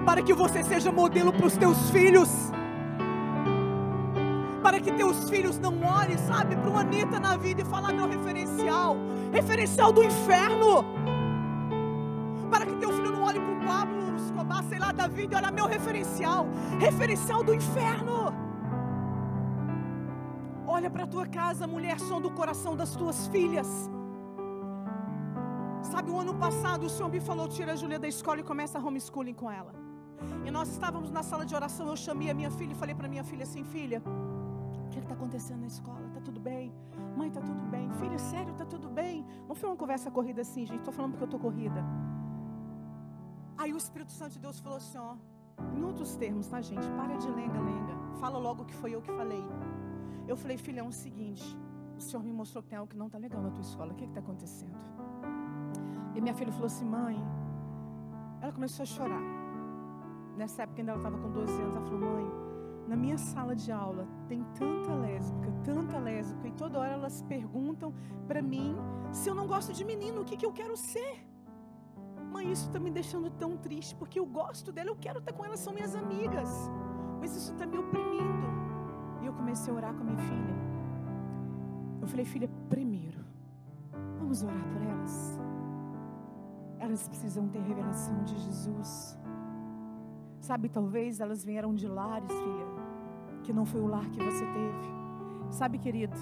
para 0.05 0.21
que 0.21 0.33
você 0.33 0.63
seja 0.63 0.91
modelo 0.91 1.31
para 1.31 1.45
os 1.45 1.55
teus 1.55 1.89
filhos 1.91 2.52
para 4.63 4.79
que 4.79 4.91
teus 4.93 5.29
filhos 5.29 5.59
não 5.59 5.73
olhem, 5.83 6.17
sabe, 6.17 6.55
para 6.55 6.69
uma 6.69 6.79
Anitta 6.79 7.19
na 7.19 7.35
vida 7.35 7.61
e 7.61 7.65
falar 7.65 7.91
meu 7.93 8.07
referencial, 8.07 8.95
referencial 9.31 9.91
do 9.91 10.01
inferno. 10.03 10.85
Para 12.49 12.65
que 12.65 12.75
teu 12.77 12.93
filho 12.93 13.11
não 13.11 13.23
olhe 13.23 13.39
para 13.39 13.53
o 13.53 13.65
Pablo 13.65 14.03
Escobar, 14.15 14.63
sei 14.63 14.79
lá, 14.79 14.91
da 14.91 15.07
vida 15.07 15.35
e 15.35 15.37
olha 15.37 15.51
meu 15.51 15.67
referencial, 15.67 16.47
referencial 16.79 17.43
do 17.43 17.53
inferno. 17.53 18.33
Olha 20.65 20.89
para 20.89 21.03
a 21.03 21.07
tua 21.07 21.27
casa, 21.27 21.67
mulher, 21.67 21.99
som 21.99 22.19
do 22.21 22.31
coração 22.31 22.75
das 22.75 22.95
tuas 22.95 23.27
filhas. 23.27 23.67
Sabe, 25.91 26.09
o 26.09 26.19
ano 26.19 26.33
passado 26.45 26.85
o 26.85 26.89
Senhor 26.89 27.09
me 27.09 27.19
falou: 27.19 27.47
tira 27.47 27.73
a 27.73 27.75
Júlia 27.75 27.99
da 27.99 28.07
escola 28.07 28.39
e 28.39 28.43
começa 28.43 28.79
a 28.79 28.81
homeschooling 28.81 29.33
com 29.33 29.51
ela. 29.51 29.73
E 30.45 30.49
nós 30.49 30.69
estávamos 30.69 31.11
na 31.11 31.21
sala 31.21 31.45
de 31.45 31.53
oração, 31.53 31.87
eu 31.87 31.95
chamei 31.95 32.29
a 32.29 32.33
minha 32.33 32.49
filha 32.49 32.71
e 32.71 32.75
falei 32.75 32.95
para 32.95 33.07
minha 33.07 33.23
filha 33.23 33.43
assim: 33.43 33.63
filha, 33.63 34.01
que 34.99 35.05
está 35.05 35.15
acontecendo 35.15 35.61
na 35.61 35.67
escola? 35.67 36.05
Está 36.07 36.21
tudo 36.21 36.39
bem? 36.39 36.73
Mãe, 37.17 37.27
está 37.27 37.41
tudo 37.41 37.63
bem? 37.69 37.89
Filho, 37.93 38.19
sério, 38.19 38.51
está 38.51 38.65
tudo 38.65 38.89
bem? 38.89 39.25
Não 39.47 39.55
foi 39.55 39.69
uma 39.69 39.75
conversa 39.75 40.11
corrida 40.11 40.41
assim, 40.41 40.65
gente. 40.65 40.79
Estou 40.79 40.93
falando 40.93 41.11
porque 41.11 41.23
eu 41.23 41.25
estou 41.25 41.39
corrida. 41.39 41.83
Aí 43.57 43.73
o 43.73 43.77
Espírito 43.77 44.11
Santo 44.11 44.33
de 44.33 44.39
Deus 44.39 44.59
falou 44.59 44.77
assim: 44.77 44.97
ó, 44.97 45.15
em 45.75 45.83
outros 45.83 46.15
termos, 46.15 46.47
tá, 46.47 46.61
gente? 46.61 46.87
Para 46.91 47.15
de 47.17 47.29
lenga-lenga. 47.29 47.95
Fala 48.19 48.37
logo 48.37 48.65
que 48.65 48.73
foi 48.73 48.93
eu 48.95 49.01
que 49.01 49.11
falei. 49.11 49.43
Eu 50.27 50.35
falei, 50.35 50.57
filha, 50.57 50.81
é 50.81 50.83
o 50.83 50.91
seguinte: 50.91 51.57
o 51.97 52.01
Senhor 52.01 52.23
me 52.23 52.33
mostrou 52.33 52.63
que 52.63 52.69
tem 52.69 52.77
algo 52.77 52.89
que 52.89 52.97
não 52.97 53.07
está 53.07 53.17
legal 53.17 53.41
na 53.41 53.51
tua 53.51 53.61
escola. 53.61 53.93
O 53.93 53.95
que 53.95 54.05
está 54.05 54.19
acontecendo? 54.19 54.77
E 56.15 56.21
minha 56.21 56.33
filha 56.33 56.51
falou 56.51 56.67
assim: 56.67 56.85
mãe. 56.85 57.17
Ela 58.41 58.51
começou 58.51 58.83
a 58.83 58.85
chorar. 58.85 59.21
Nessa 60.35 60.63
época, 60.63 60.81
ainda 60.81 60.91
ela 60.91 60.99
estava 60.99 61.17
com 61.17 61.31
12 61.31 61.53
anos. 61.61 61.75
Ela 61.75 61.85
falou: 61.85 61.99
mãe, 61.99 62.52
na 62.87 62.95
minha 62.95 63.17
sala 63.17 63.55
de 63.55 63.71
aula 63.71 64.07
tem 64.27 64.43
tanta 64.55 64.93
lésbica, 64.93 65.51
tanta 65.63 65.97
lésbica, 65.99 66.47
e 66.47 66.51
toda 66.51 66.79
hora 66.79 66.93
elas 66.93 67.21
perguntam 67.23 67.93
para 68.27 68.41
mim 68.41 68.75
se 69.11 69.29
eu 69.29 69.35
não 69.35 69.47
gosto 69.47 69.71
de 69.71 69.85
menino, 69.85 70.21
o 70.21 70.25
que, 70.25 70.35
que 70.35 70.45
eu 70.45 70.51
quero 70.51 70.75
ser. 70.75 71.25
Mãe, 72.31 72.51
isso 72.51 72.67
está 72.67 72.79
me 72.79 72.89
deixando 72.89 73.29
tão 73.29 73.55
triste, 73.55 73.95
porque 73.95 74.19
eu 74.19 74.25
gosto 74.25 74.71
dela, 74.71 74.89
eu 74.89 74.95
quero 74.95 75.19
estar 75.19 75.33
com 75.33 75.45
elas, 75.45 75.59
são 75.59 75.73
minhas 75.73 75.95
amigas, 75.95 76.49
mas 77.19 77.35
isso 77.35 77.53
está 77.53 77.65
me 77.65 77.77
oprimindo. 77.77 78.47
E 79.21 79.25
eu 79.27 79.33
comecei 79.33 79.71
a 79.71 79.75
orar 79.75 79.93
com 79.93 80.01
a 80.01 80.03
minha 80.03 80.17
filha. 80.17 80.55
Eu 82.01 82.07
falei, 82.07 82.25
filha, 82.25 82.49
primeiro, 82.69 83.23
vamos 84.17 84.43
orar 84.43 84.63
por 84.73 84.81
elas. 84.81 85.39
Elas 86.79 87.07
precisam 87.07 87.47
ter 87.47 87.59
revelação 87.59 88.23
de 88.23 88.37
Jesus. 88.37 89.17
Sabe, 90.41 90.67
talvez 90.67 91.21
elas 91.21 91.45
vieram 91.45 91.73
de 91.73 91.87
lares, 91.87 92.29
filha, 92.29 92.65
que 93.43 93.53
não 93.53 93.65
foi 93.65 93.81
o 93.81 93.87
lar 93.87 94.09
que 94.09 94.23
você 94.23 94.45
teve. 94.45 94.93
Sabe, 95.51 95.77
querido, 95.77 96.15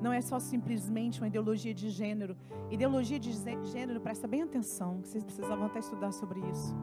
não 0.00 0.12
é 0.12 0.20
só 0.20 0.38
simplesmente 0.38 1.20
uma 1.20 1.26
ideologia 1.26 1.74
de 1.74 1.90
gênero. 1.90 2.36
Ideologia 2.70 3.18
de 3.18 3.32
gênero, 3.64 4.00
presta 4.00 4.28
bem 4.28 4.42
atenção, 4.42 5.00
que 5.00 5.08
vocês 5.08 5.24
precisavam 5.24 5.66
até 5.66 5.80
estudar 5.80 6.12
sobre 6.12 6.40
isso. 6.50 6.76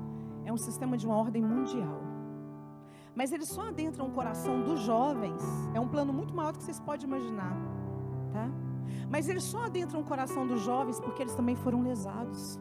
É 0.43 0.51
um 0.51 0.57
sistema 0.57 0.97
de 0.97 1.05
uma 1.05 1.15
ordem 1.15 1.41
mundial. 1.41 2.01
Mas 3.15 3.31
ele 3.31 3.45
só 3.45 3.69
adentra 3.69 4.03
o 4.03 4.11
coração 4.11 4.61
dos 4.61 4.81
jovens. 4.81 5.41
É 5.73 5.79
um 5.79 5.87
plano 5.87 6.11
muito 6.11 6.35
maior 6.35 6.51
do 6.51 6.57
que 6.57 6.65
vocês 6.65 6.79
podem 6.81 7.07
imaginar, 7.07 7.55
tá? 8.33 8.51
Mas 9.09 9.29
ele 9.29 9.39
só 9.39 9.65
adentra 9.65 9.97
o 9.97 10.03
coração 10.03 10.45
dos 10.45 10.61
jovens 10.61 10.99
porque 10.99 11.23
eles 11.23 11.33
também 11.33 11.55
foram 11.55 11.81
lesados. 11.81 12.59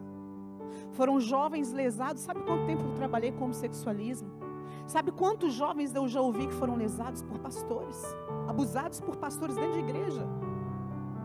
Foram 0.93 1.19
jovens 1.19 1.73
lesados. 1.73 2.21
Sabe 2.21 2.41
quanto 2.41 2.65
tempo 2.65 2.83
eu 2.83 2.93
trabalhei 2.95 3.31
com 3.33 3.45
homossexualismo? 3.45 4.29
Sabe 4.87 5.11
quantos 5.11 5.53
jovens 5.53 5.93
eu 5.95 6.07
já 6.07 6.21
ouvi 6.21 6.47
que 6.47 6.53
foram 6.53 6.75
lesados 6.75 7.23
por 7.23 7.39
pastores? 7.39 8.03
Abusados 8.47 9.01
por 9.01 9.15
pastores 9.17 9.55
dentro 9.55 9.73
de 9.73 9.79
igreja? 9.79 10.27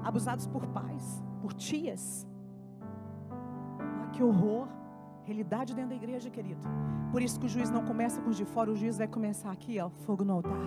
Abusados 0.03 0.47
por 0.47 0.67
pais, 0.67 1.23
por 1.43 1.53
tias? 1.53 2.27
Ah, 3.79 4.09
que 4.13 4.23
horror! 4.23 4.67
Realidade 5.25 5.75
dentro 5.75 5.91
da 5.91 5.97
igreja, 5.97 6.31
querido. 6.31 6.67
Por 7.13 7.21
isso 7.21 7.39
que 7.39 7.47
o 7.47 7.49
juiz 7.49 7.71
não 7.71 7.85
começa 7.85 8.21
com 8.21 8.31
os 8.31 8.37
de 8.37 8.47
fora, 8.47 8.71
o 8.71 8.75
juiz 8.75 8.97
vai 8.97 9.07
começar 9.07 9.51
aqui, 9.51 9.79
ó, 9.79 9.91
fogo 9.91 10.25
no 10.25 10.33
altar. 10.33 10.59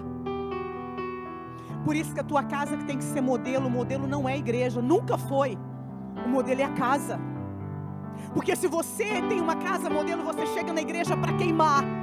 Por 1.83 1.95
isso 1.95 2.13
que 2.13 2.19
a 2.19 2.23
tua 2.23 2.43
casa 2.43 2.77
que 2.77 2.85
tem 2.85 2.97
que 2.97 3.03
ser 3.03 3.21
modelo, 3.21 3.67
o 3.67 3.71
modelo 3.71 4.07
não 4.07 4.29
é 4.29 4.33
a 4.33 4.37
igreja, 4.37 4.81
nunca 4.81 5.17
foi. 5.17 5.57
O 6.25 6.29
modelo 6.29 6.61
é 6.61 6.63
a 6.63 6.73
casa. 6.73 7.19
Porque 8.33 8.55
se 8.55 8.67
você 8.67 9.21
tem 9.23 9.41
uma 9.41 9.55
casa 9.55 9.89
modelo, 9.89 10.23
você 10.23 10.45
chega 10.45 10.71
na 10.71 10.81
igreja 10.81 11.17
para 11.17 11.33
queimar. 11.33 12.02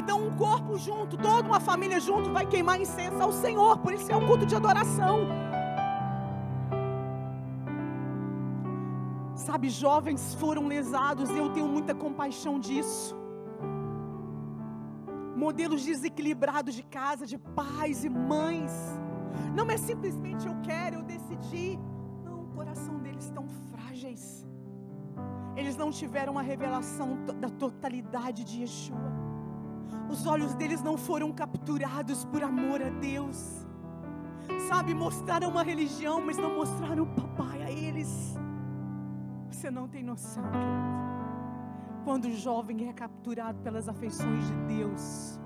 Então 0.00 0.18
um 0.26 0.36
corpo 0.36 0.76
junto, 0.76 1.16
toda 1.16 1.48
uma 1.48 1.58
família 1.58 1.98
junto 1.98 2.30
vai 2.30 2.44
queimar 2.44 2.78
incenso 2.78 3.20
ao 3.26 3.32
Senhor. 3.32 3.78
Por 3.78 3.94
isso 3.94 4.12
é 4.12 4.16
um 4.16 4.26
culto 4.26 4.44
de 4.44 4.54
adoração. 4.54 5.20
Sabe, 9.34 9.70
jovens 9.70 10.34
foram 10.34 10.66
lesados 10.66 11.30
eu 11.30 11.48
tenho 11.54 11.66
muita 11.66 11.94
compaixão 11.94 12.58
disso. 12.60 13.16
Modelos 15.34 15.82
desequilibrados 15.82 16.74
de 16.74 16.82
casa, 16.82 17.24
de 17.26 17.38
pais 17.38 18.04
e 18.04 18.10
mães. 18.10 18.72
Não 19.54 19.70
é 19.70 19.78
simplesmente 19.78 20.46
eu 20.46 20.56
quero, 20.62 20.96
eu 20.96 21.02
decidi. 21.02 21.78
Não, 22.22 22.42
o 22.42 22.48
coração 22.48 22.98
deles 22.98 23.24
estão 23.24 23.46
frágeis. 23.70 24.46
Eles 25.56 25.74
não 25.76 25.90
tiveram 25.90 26.38
a 26.38 26.42
revelação 26.42 27.16
da 27.40 27.48
totalidade 27.48 28.44
de 28.44 28.60
Yeshua. 28.60 29.25
Os 30.10 30.26
olhos 30.26 30.54
deles 30.54 30.82
não 30.82 30.96
foram 30.96 31.32
capturados 31.32 32.24
por 32.24 32.42
amor 32.42 32.80
a 32.82 32.90
Deus. 32.90 33.66
Sabe, 34.68 34.94
mostraram 34.94 35.48
uma 35.50 35.62
religião, 35.62 36.20
mas 36.24 36.36
não 36.36 36.54
mostraram 36.54 37.04
o 37.04 37.06
papai 37.06 37.62
a 37.62 37.70
eles. 37.70 38.36
Você 39.50 39.70
não 39.70 39.88
tem 39.88 40.02
noção, 40.02 40.42
querido. 40.44 40.86
Quando 42.04 42.26
o 42.26 42.32
jovem 42.32 42.88
é 42.88 42.92
capturado 42.92 43.58
pelas 43.60 43.88
afeições 43.88 44.46
de 44.46 44.54
Deus, 44.76 45.40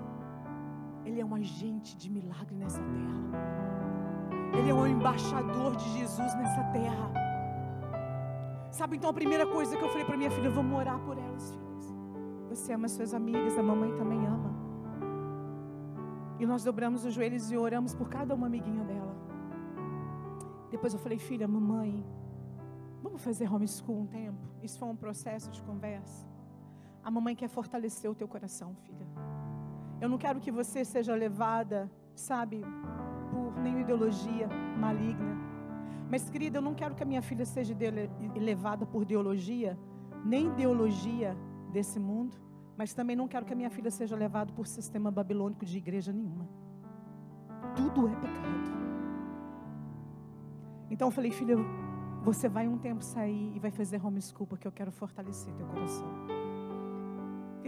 ele 1.03 1.19
é 1.19 1.25
um 1.25 1.33
agente 1.33 1.97
de 1.97 2.09
milagre 2.09 2.55
nessa 2.55 2.81
terra. 2.81 3.21
Ele 4.53 4.69
é 4.69 4.73
um 4.73 4.85
embaixador 4.85 5.75
de 5.75 5.89
Jesus 5.97 6.35
nessa 6.35 6.63
terra. 6.65 7.11
Sabe, 8.69 8.97
então 8.97 9.09
a 9.09 9.13
primeira 9.13 9.45
coisa 9.45 9.75
que 9.75 9.83
eu 9.83 9.89
falei 9.89 10.05
para 10.05 10.15
minha 10.15 10.29
filha, 10.31 10.49
vamos 10.49 10.77
orar 10.77 10.99
por 10.99 11.17
elas, 11.17 11.51
filhas. 11.51 11.95
Você 12.49 12.73
ama 12.73 12.87
suas 12.87 13.13
amigas, 13.13 13.57
a 13.57 13.63
mamãe 13.63 13.93
também 13.95 14.25
ama. 14.25 14.50
E 16.41 16.45
nós 16.47 16.63
dobramos 16.63 17.05
os 17.05 17.13
joelhos 17.13 17.51
e 17.51 17.55
oramos 17.55 17.93
por 17.93 18.09
cada 18.09 18.33
uma 18.33 18.47
amiguinha 18.47 18.83
dela. 18.83 19.15
Depois 20.71 20.91
eu 20.91 20.99
falei, 20.99 21.19
filha, 21.19 21.47
mamãe, 21.47 22.03
vamos 23.03 23.21
fazer 23.23 23.47
homeschool 23.53 23.99
um 23.99 24.07
tempo? 24.07 24.41
Isso 24.63 24.79
foi 24.79 24.89
um 24.89 24.95
processo 24.95 25.51
de 25.51 25.61
conversa. 25.61 26.27
A 27.03 27.11
mamãe 27.11 27.35
quer 27.35 27.47
fortalecer 27.47 28.09
o 28.09 28.15
teu 28.15 28.27
coração, 28.27 28.73
filha. 28.73 29.05
Eu 30.01 30.09
não 30.09 30.17
quero 30.17 30.39
que 30.39 30.51
você 30.51 30.83
seja 30.83 31.13
levada, 31.13 31.87
sabe, 32.15 32.63
por 33.29 33.61
nenhuma 33.61 33.81
ideologia 33.81 34.49
maligna. 34.79 35.37
Mas, 36.09 36.27
querida, 36.27 36.57
eu 36.57 36.61
não 36.63 36.73
quero 36.73 36.95
que 36.95 37.03
a 37.03 37.05
minha 37.05 37.21
filha 37.21 37.45
seja 37.45 37.77
levada 38.35 38.83
por 38.83 39.03
ideologia, 39.03 39.77
nem 40.25 40.47
ideologia 40.47 41.37
desse 41.71 41.99
mundo, 41.99 42.35
mas 42.81 42.95
também 42.95 43.15
não 43.15 43.27
quero 43.27 43.45
que 43.45 43.53
a 43.53 43.55
minha 43.55 43.69
filha 43.69 43.91
seja 43.91 44.15
levada 44.15 44.51
por 44.53 44.65
sistema 44.65 45.11
babilônico 45.11 45.63
de 45.63 45.77
igreja 45.77 46.11
nenhuma. 46.11 46.49
Tudo 47.75 48.07
é 48.07 48.15
pecado. 48.15 48.71
Então 50.89 51.07
eu 51.09 51.11
falei, 51.11 51.29
filha, 51.29 51.55
você 52.23 52.49
vai 52.49 52.67
um 52.67 52.79
tempo 52.79 53.03
sair 53.03 53.55
e 53.55 53.59
vai 53.59 53.69
fazer 53.69 54.03
homeschool, 54.03 54.47
porque 54.47 54.67
eu 54.67 54.71
quero 54.71 54.91
fortalecer 54.91 55.53
teu 55.53 55.67
coração. 55.67 56.07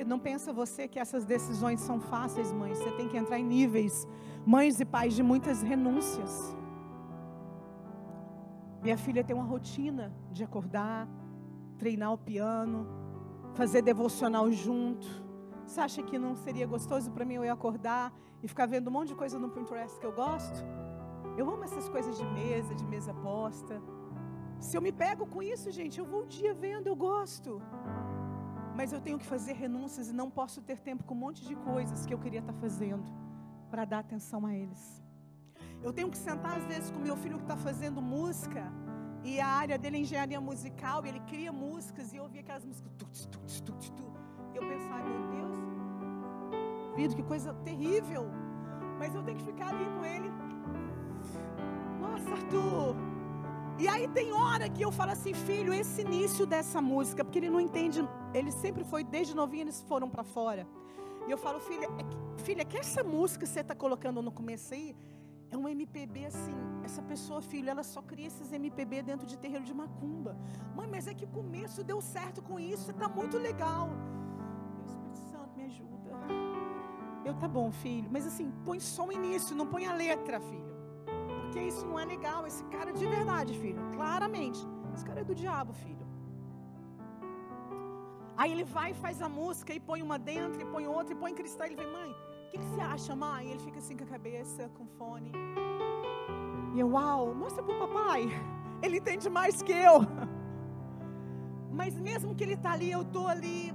Não 0.07 0.18
pensa 0.18 0.51
você 0.51 0.88
que 0.88 0.97
essas 0.97 1.26
decisões 1.26 1.80
são 1.80 1.99
fáceis, 1.99 2.51
mãe. 2.51 2.74
Você 2.74 2.91
tem 2.93 3.07
que 3.07 3.16
entrar 3.16 3.38
em 3.38 3.45
níveis, 3.45 4.07
mães 4.43 4.80
e 4.80 4.86
pais, 4.86 5.14
de 5.14 5.22
muitas 5.22 5.61
renúncias. 5.61 6.57
Minha 8.82 8.97
filha 8.97 9.24
tem 9.24 9.36
uma 9.36 9.45
rotina 9.45 10.11
de 10.32 10.43
acordar, 10.43 11.07
treinar 11.78 12.11
o 12.14 12.18
piano, 12.18 13.03
fazer 13.54 13.82
devocional 13.82 14.51
junto. 14.51 15.08
Você 15.66 15.80
acha 15.80 16.04
que 16.04 16.18
não 16.18 16.36
seria 16.36 16.68
gostoso 16.68 17.12
para 17.12 17.26
mim 17.26 17.36
eu 17.36 17.51
acordar 17.51 18.14
e 18.41 18.47
ficar 18.47 18.66
vendo 18.66 18.88
um 18.88 18.91
monte 18.91 19.10
de 19.10 19.16
coisa 19.16 19.39
no 19.39 19.49
Pinterest 19.49 19.99
que 19.99 20.06
eu 20.06 20.12
gosto? 20.12 20.64
Eu 21.38 21.49
amo 21.49 21.64
essas 21.64 21.88
coisas 21.89 22.18
de 22.18 22.26
mesa, 22.26 22.76
de 22.76 22.86
mesa 22.86 23.14
posta. 23.14 23.82
Se 24.60 24.78
eu 24.78 24.82
me 24.82 24.91
pego 24.91 25.26
com 25.26 25.41
isso, 25.41 25.72
gente, 25.72 25.99
eu 25.99 26.06
vou 26.06 26.24
um 26.24 26.28
dia 26.28 26.54
vendo, 26.54 26.88
eu 26.88 26.95
gosto. 26.95 27.62
Mas 28.76 28.91
eu 28.91 28.99
tenho 28.99 29.18
que 29.18 29.26
fazer 29.26 29.54
renúncias 29.54 30.10
e 30.10 30.14
não 30.14 30.30
posso 30.30 30.62
ter 30.62 30.80
tempo 30.80 31.04
com 31.04 31.14
um 31.14 31.18
monte 31.18 31.45
de 31.45 31.56
coisas 31.56 32.06
que 32.06 32.14
eu 32.14 32.20
queria 32.20 32.39
estar 32.39 32.54
fazendo 32.54 33.12
para 33.70 33.86
dar 33.86 33.99
atenção 33.99 34.45
a 34.45 34.54
eles. 34.56 35.04
Eu 35.82 35.91
tenho 35.91 36.10
que 36.10 36.18
sentar 36.18 36.58
às 36.58 36.66
vezes 36.66 36.89
com 36.91 36.99
meu 36.99 37.16
filho 37.16 37.38
que 37.38 37.43
está 37.43 37.58
fazendo 37.58 38.01
música 38.01 38.72
e 39.24 39.39
a 39.39 39.47
área 39.47 39.78
dele 39.78 39.97
é 39.97 39.99
engenharia 40.01 40.41
musical 40.41 41.05
e 41.05 41.09
ele 41.09 41.19
cria 41.21 41.51
músicas 41.51 42.13
e 42.13 42.17
eu 42.17 42.24
ouvia 42.24 42.41
aquelas 42.41 42.65
músicas 42.65 42.91
tuts, 42.97 43.26
tuts, 43.26 43.61
tuts, 43.61 43.89
tuts. 43.89 44.13
E 44.53 44.57
eu 44.57 44.67
pensava, 44.67 45.03
meu 45.03 45.28
Deus, 45.30 45.55
vida, 46.95 47.15
que 47.15 47.24
coisa 47.24 47.53
terrível. 47.65 48.26
Mas 48.99 49.15
eu 49.15 49.24
tenho 49.24 49.38
que 49.38 49.45
ficar 49.45 49.69
ali 49.69 49.86
com 49.86 50.05
ele. 50.05 50.30
Nossa, 51.99 52.32
Arthur. 52.32 52.95
E 53.80 53.88
aí 53.88 54.07
tem 54.09 54.32
hora 54.32 54.69
que 54.69 54.84
eu 54.84 54.91
falo 54.91 55.11
assim, 55.11 55.34
filho, 55.34 55.74
esse 55.74 56.01
início 56.01 56.45
dessa 56.45 56.80
música, 56.82 57.24
porque 57.24 57.39
ele 57.39 57.49
não 57.49 57.59
entende, 57.59 58.07
ele 58.34 58.51
sempre 58.51 58.84
foi, 58.84 59.03
desde 59.03 59.36
novinho 59.36 59.63
eles 59.63 59.82
foram 59.82 60.09
para 60.09 60.24
fora. 60.24 60.67
E 61.28 61.32
eu 61.32 61.38
falo, 61.38 61.59
filha, 61.59 61.86
é, 61.86 62.41
filha, 62.43 62.63
que 62.63 62.78
essa 62.78 63.03
música 63.03 63.45
que 63.45 63.51
você 63.51 63.61
está 63.61 63.74
colocando 63.74 64.21
no 64.21 64.32
começo 64.32 64.74
aí, 64.74 64.95
é 65.54 65.58
um 65.58 65.68
MPB 65.70 66.26
assim, 66.26 66.56
essa 66.84 67.01
pessoa, 67.12 67.39
filho, 67.41 67.70
ela 67.70 67.84
só 67.84 68.01
cria 68.01 68.28
esses 68.28 68.51
MPB 68.51 69.04
dentro 69.04 69.26
de 69.32 69.38
terreiro 69.38 69.64
de 69.64 69.74
macumba. 69.82 70.36
Mãe, 70.76 70.88
mas 70.93 71.08
é 71.08 71.14
que 71.14 71.26
o 71.26 71.28
começo 71.39 71.84
deu 71.84 72.01
certo 72.01 72.41
com 72.41 72.60
isso, 72.60 72.89
está 72.89 73.08
muito 73.08 73.38
legal. 73.38 73.89
Deus 74.78 74.89
Espírito 74.93 75.20
Santo, 75.32 75.51
me 75.56 75.66
ajuda. 75.66 76.12
Eu, 77.24 77.36
tá 77.36 77.47
bom, 77.47 77.72
filho, 77.72 78.10
mas 78.12 78.26
assim, 78.26 78.51
põe 78.66 78.80
só 78.80 79.06
o 79.08 79.12
início, 79.12 79.56
não 79.56 79.68
põe 79.68 79.86
a 79.86 79.93
letra, 79.93 80.39
filho. 80.39 80.74
Porque 81.38 81.62
isso 81.62 81.86
não 81.86 81.99
é 81.99 82.06
legal. 82.06 82.47
Esse 82.47 82.64
cara 82.76 82.91
de 82.91 83.06
verdade, 83.06 83.54
filho, 83.64 83.82
claramente. 83.95 84.60
Esse 84.95 85.06
cara 85.06 85.22
é 85.22 85.24
do 85.24 85.36
diabo, 85.36 85.72
filho. 85.74 86.06
Aí 88.36 88.51
ele 88.51 88.64
vai 88.64 88.89
e 88.91 88.95
faz 88.95 89.22
a 89.22 89.30
música 89.30 89.72
e 89.72 89.80
põe 89.80 90.01
uma 90.01 90.18
dentro, 90.18 90.60
e 90.60 90.66
põe 90.66 90.88
outra, 90.88 91.14
e 91.14 91.16
põe 91.24 91.34
cristal. 91.34 91.68
Ele 91.68 91.76
vem, 91.76 91.91
mãe, 91.91 92.12
que, 92.54 92.60
que 92.60 92.66
você 92.66 92.82
acha, 92.82 93.16
mãe? 93.16 93.49
Ele 93.49 93.60
fica 93.60 93.80
assim 93.80 93.97
com 93.97 94.04
a 94.04 94.08
cabeça, 94.08 94.70
com 94.76 94.86
fone. 94.86 95.32
E 96.76 96.80
eu, 96.80 96.89
uau, 96.89 97.34
mostra 97.34 97.64
pro 97.64 97.80
papai. 97.80 98.28
Ele 98.84 98.97
entende 98.97 99.28
mais 99.30 99.62
que 99.64 99.72
eu. 99.72 100.01
Mas 101.72 101.95
mesmo 101.99 102.36
que 102.36 102.43
ele 102.43 102.54
está 102.54 102.74
ali, 102.74 102.91
eu 102.91 103.01
estou 103.01 103.28
ali. 103.28 103.74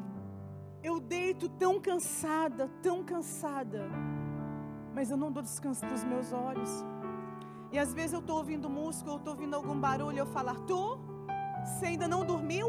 Eu 0.83 1.01
deito 1.01 1.49
tão 1.49 1.81
cansada, 1.81 2.71
tão 2.81 3.03
cansada. 3.03 3.89
Mas 4.95 5.11
eu 5.11 5.17
não 5.17 5.33
dou 5.33 5.43
descanso 5.43 5.85
dos 5.87 6.05
meus 6.05 6.33
olhos. 6.33 6.85
E 7.73 7.79
às 7.79 7.93
vezes 7.93 8.13
eu 8.13 8.21
estou 8.21 8.37
ouvindo 8.37 8.71
música, 8.71 9.11
eu 9.11 9.17
estou 9.17 9.33
ouvindo 9.33 9.55
algum 9.55 9.79
barulho, 9.81 10.19
eu 10.19 10.27
falo, 10.27 10.51
Arthur, 10.51 11.01
você 11.65 11.87
ainda 11.87 12.07
não 12.07 12.25
dormiu? 12.25 12.69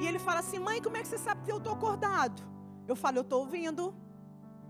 E 0.00 0.06
ele 0.06 0.20
fala 0.20 0.38
assim, 0.38 0.60
mãe, 0.60 0.80
como 0.80 0.96
é 0.96 1.00
que 1.00 1.08
você 1.08 1.18
sabe 1.18 1.42
que 1.42 1.50
eu 1.50 1.58
estou 1.58 1.72
acordado? 1.72 2.40
Eu 2.86 2.94
falo, 2.94 3.18
eu 3.18 3.22
estou 3.22 3.40
ouvindo. 3.40 3.92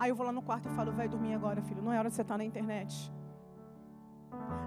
Aí 0.00 0.08
eu 0.10 0.16
vou 0.16 0.24
lá 0.24 0.32
no 0.32 0.40
quarto 0.40 0.66
e 0.66 0.74
falo, 0.74 0.90
vai 0.92 1.06
dormir 1.06 1.34
agora, 1.34 1.60
filho. 1.60 1.82
Não 1.82 1.92
é 1.92 1.98
hora 1.98 2.08
de 2.08 2.14
você 2.14 2.22
estar 2.22 2.38
na 2.38 2.44
internet. 2.44 3.12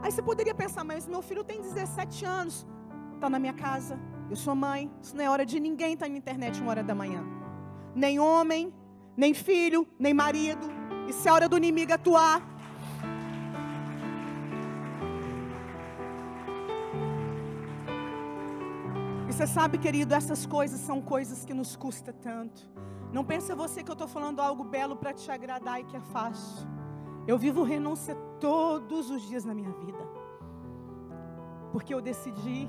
Aí 0.04 0.12
você 0.12 0.22
poderia 0.22 0.54
pensar, 0.54 0.84
mas 0.84 1.08
meu 1.08 1.24
filho 1.24 1.44
tem 1.44 1.60
17 1.60 2.24
anos. 2.24 2.68
Está 3.16 3.32
na 3.32 3.40
minha 3.40 3.54
casa. 3.54 4.00
Eu 4.30 4.36
sou 4.36 4.54
mãe. 4.54 4.92
Isso 5.02 5.18
não 5.18 5.24
é 5.24 5.30
hora 5.32 5.44
de 5.44 5.60
ninguém 5.60 5.94
estar 5.96 6.08
na 6.08 6.16
internet 6.16 6.62
uma 6.62 6.70
hora 6.70 6.84
da 6.84 6.94
manhã. 6.94 7.24
Nem 7.96 8.20
homem, 8.20 8.72
nem 9.18 9.34
filho, 9.34 9.88
nem 9.98 10.14
marido. 10.14 10.68
Isso 11.10 11.28
é 11.28 11.32
hora 11.32 11.50
do 11.50 11.58
inimigo 11.58 11.92
atuar. 11.92 12.40
E 19.28 19.34
você 19.34 19.48
sabe, 19.48 19.80
querido, 19.80 20.14
essas 20.14 20.46
coisas 20.46 20.80
são 20.80 21.02
coisas 21.02 21.44
que 21.44 21.56
nos 21.56 21.76
custa 21.76 22.14
tanto. 22.14 22.72
Não 23.14 23.24
pensa 23.24 23.56
você 23.56 23.84
que 23.84 23.92
eu 23.92 24.00
estou 24.00 24.08
falando 24.08 24.40
algo 24.40 24.64
belo 24.64 24.96
para 24.96 25.14
te 25.14 25.30
agradar 25.30 25.80
e 25.80 25.84
que 25.84 25.96
é 25.96 26.00
fácil. 26.00 26.68
Eu 27.28 27.38
vivo 27.38 27.62
renúncia 27.64 28.16
todos 28.40 29.12
os 29.12 29.22
dias 29.22 29.46
na 29.46 29.54
minha 29.54 29.72
vida. 29.72 30.04
Porque 31.72 31.94
eu 31.94 32.02
decidi, 32.02 32.68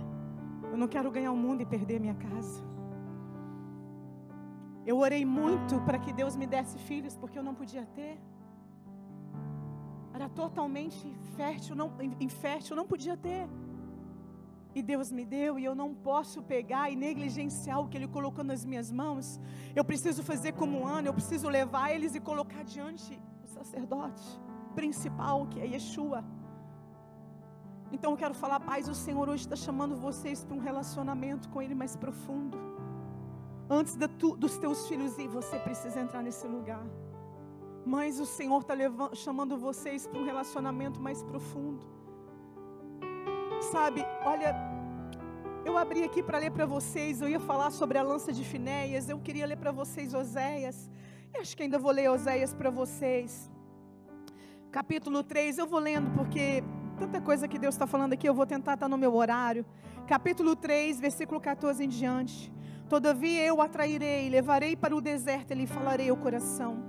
eu 0.71 0.77
não 0.77 0.87
quero 0.87 1.11
ganhar 1.11 1.33
o 1.33 1.37
mundo 1.37 1.63
e 1.63 1.67
perder 1.67 1.99
minha 1.99 2.15
casa. 2.15 2.63
Eu 4.87 4.99
orei 4.99 5.25
muito 5.25 5.81
para 5.81 5.99
que 5.99 6.13
Deus 6.13 6.37
me 6.37 6.47
desse 6.47 6.79
filhos, 6.79 7.17
porque 7.17 7.39
eu 7.39 7.43
não 7.43 7.55
podia 7.55 7.87
ter. 7.95 8.21
Era 10.13 10.29
totalmente 10.29 11.17
fértil, 11.37 11.75
não, 11.75 11.91
infértil, 12.21 12.77
não 12.77 12.87
podia 12.87 13.17
ter. 13.17 13.49
E 14.75 14.83
Deus 14.83 15.12
me 15.12 15.25
deu, 15.25 15.59
e 15.59 15.64
eu 15.64 15.75
não 15.75 15.95
posso 15.95 16.43
pegar 16.43 16.91
e 16.91 16.97
negligenciar 16.97 17.81
o 17.81 17.89
que 17.89 17.97
Ele 17.97 18.09
colocou 18.09 18.43
nas 18.43 18.64
minhas 18.64 18.91
mãos. 18.91 19.41
Eu 19.75 19.85
preciso 19.85 20.22
fazer 20.22 20.53
como 20.53 20.87
Ana, 20.87 21.09
eu 21.09 21.14
preciso 21.14 21.49
levar 21.49 21.93
eles 21.93 22.14
e 22.14 22.20
colocar 22.20 22.64
diante 22.64 23.20
o 23.45 23.47
sacerdote 23.47 24.25
principal, 24.75 25.47
que 25.47 25.61
é 25.61 25.66
Yeshua. 25.66 26.25
Então 27.93 28.11
eu 28.11 28.16
quero 28.16 28.35
falar, 28.35 28.59
paz, 28.59 28.89
o 28.89 28.95
Senhor 28.95 29.29
hoje 29.29 29.45
está 29.45 29.55
chamando 29.55 29.95
vocês 29.97 30.45
para 30.45 30.57
um 30.57 30.59
relacionamento 30.59 31.49
com 31.49 31.62
Ele 31.62 31.77
mais 31.77 31.95
profundo. 31.95 32.59
Antes 33.70 33.97
tu, 34.18 34.37
dos 34.37 34.59
teus 34.59 34.89
filhos 34.89 35.16
ir, 35.18 35.29
você 35.29 35.59
precisa 35.61 36.01
entrar 36.01 36.22
nesse 36.22 36.47
lugar. 36.47 36.85
Mas 37.87 38.18
o 38.18 38.27
Senhor 38.27 38.61
está 38.61 38.75
chamando 39.14 39.57
vocês 39.57 40.07
para 40.07 40.18
um 40.18 40.25
relacionamento 40.25 41.01
mais 41.01 41.22
profundo. 41.22 41.94
Sabe, 43.71 44.05
olha, 44.25 44.55
eu 45.65 45.77
abri 45.77 46.05
aqui 46.05 46.23
para 46.23 46.39
ler 46.39 46.51
para 46.51 46.67
vocês, 46.67 47.21
eu 47.21 47.29
ia 47.29 47.41
falar 47.41 47.71
sobre 47.71 47.97
a 47.97 48.03
lança 48.03 48.33
de 48.33 48.45
Finéias, 48.45 49.09
eu 49.09 49.19
queria 49.19 49.47
ler 49.47 49.57
para 49.57 49.73
vocês 49.73 50.12
Oséias. 50.12 50.91
Eu 51.33 51.41
acho 51.41 51.57
que 51.57 51.62
ainda 51.62 51.79
vou 51.79 51.91
ler 51.91 52.11
Oséias 52.11 52.53
para 52.53 52.71
vocês. 52.71 53.51
Capítulo 54.71 55.23
3, 55.23 55.59
eu 55.59 55.67
vou 55.67 55.81
lendo 55.81 56.11
porque 56.15 56.62
tanta 56.99 57.21
coisa 57.21 57.49
que 57.49 57.59
Deus 57.59 57.75
está 57.75 57.87
falando 57.87 58.12
aqui, 58.12 58.29
eu 58.29 58.35
vou 58.35 58.47
tentar 58.47 58.75
estar 58.75 58.85
tá 58.85 58.89
no 58.89 58.99
meu 58.99 59.15
horário. 59.15 59.65
Capítulo 60.07 60.55
3, 60.55 61.01
versículo 61.01 61.41
14 61.41 61.85
em 61.85 61.89
diante. 61.89 62.53
Todavia 62.89 63.45
eu 63.45 63.62
atrairei, 63.62 64.29
levarei 64.29 64.77
para 64.77 64.95
o 64.95 65.01
deserto 65.01 65.53
e 65.53 65.55
lhe 65.55 65.67
falarei 65.67 66.11
o 66.11 66.17
coração. 66.17 66.85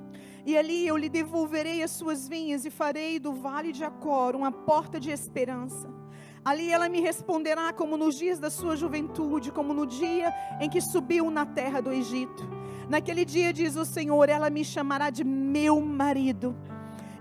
E 0.46 0.58
ali 0.58 0.86
eu 0.86 0.98
lhe 0.98 1.10
devolverei 1.10 1.82
as 1.82 1.92
suas 1.92 2.28
vinhas 2.28 2.66
e 2.66 2.70
farei 2.70 3.18
do 3.18 3.34
vale 3.34 3.72
de 3.72 3.84
Acor 3.84 4.36
uma 4.36 4.52
porta 4.52 5.00
de 5.00 5.10
esperança. 5.10 5.95
Ali 6.46 6.70
ela 6.72 6.88
me 6.88 7.02
responderá 7.02 7.74
como 7.74 7.98
nos 7.98 8.16
dias 8.20 8.38
da 8.38 8.52
sua 8.52 8.76
juventude, 8.76 9.52
como 9.52 9.74
no 9.74 9.84
dia 9.88 10.32
em 10.62 10.70
que 10.70 10.80
subiu 10.80 11.32
na 11.32 11.44
terra 11.44 11.82
do 11.82 11.92
Egito. 11.92 12.48
Naquele 12.88 13.26
dia, 13.26 13.52
diz 13.52 13.76
o 13.76 13.84
Senhor, 13.84 14.30
ela 14.30 14.48
me 14.52 14.64
chamará 14.64 15.10
de 15.10 15.24
meu 15.24 15.82
marido, 15.82 16.56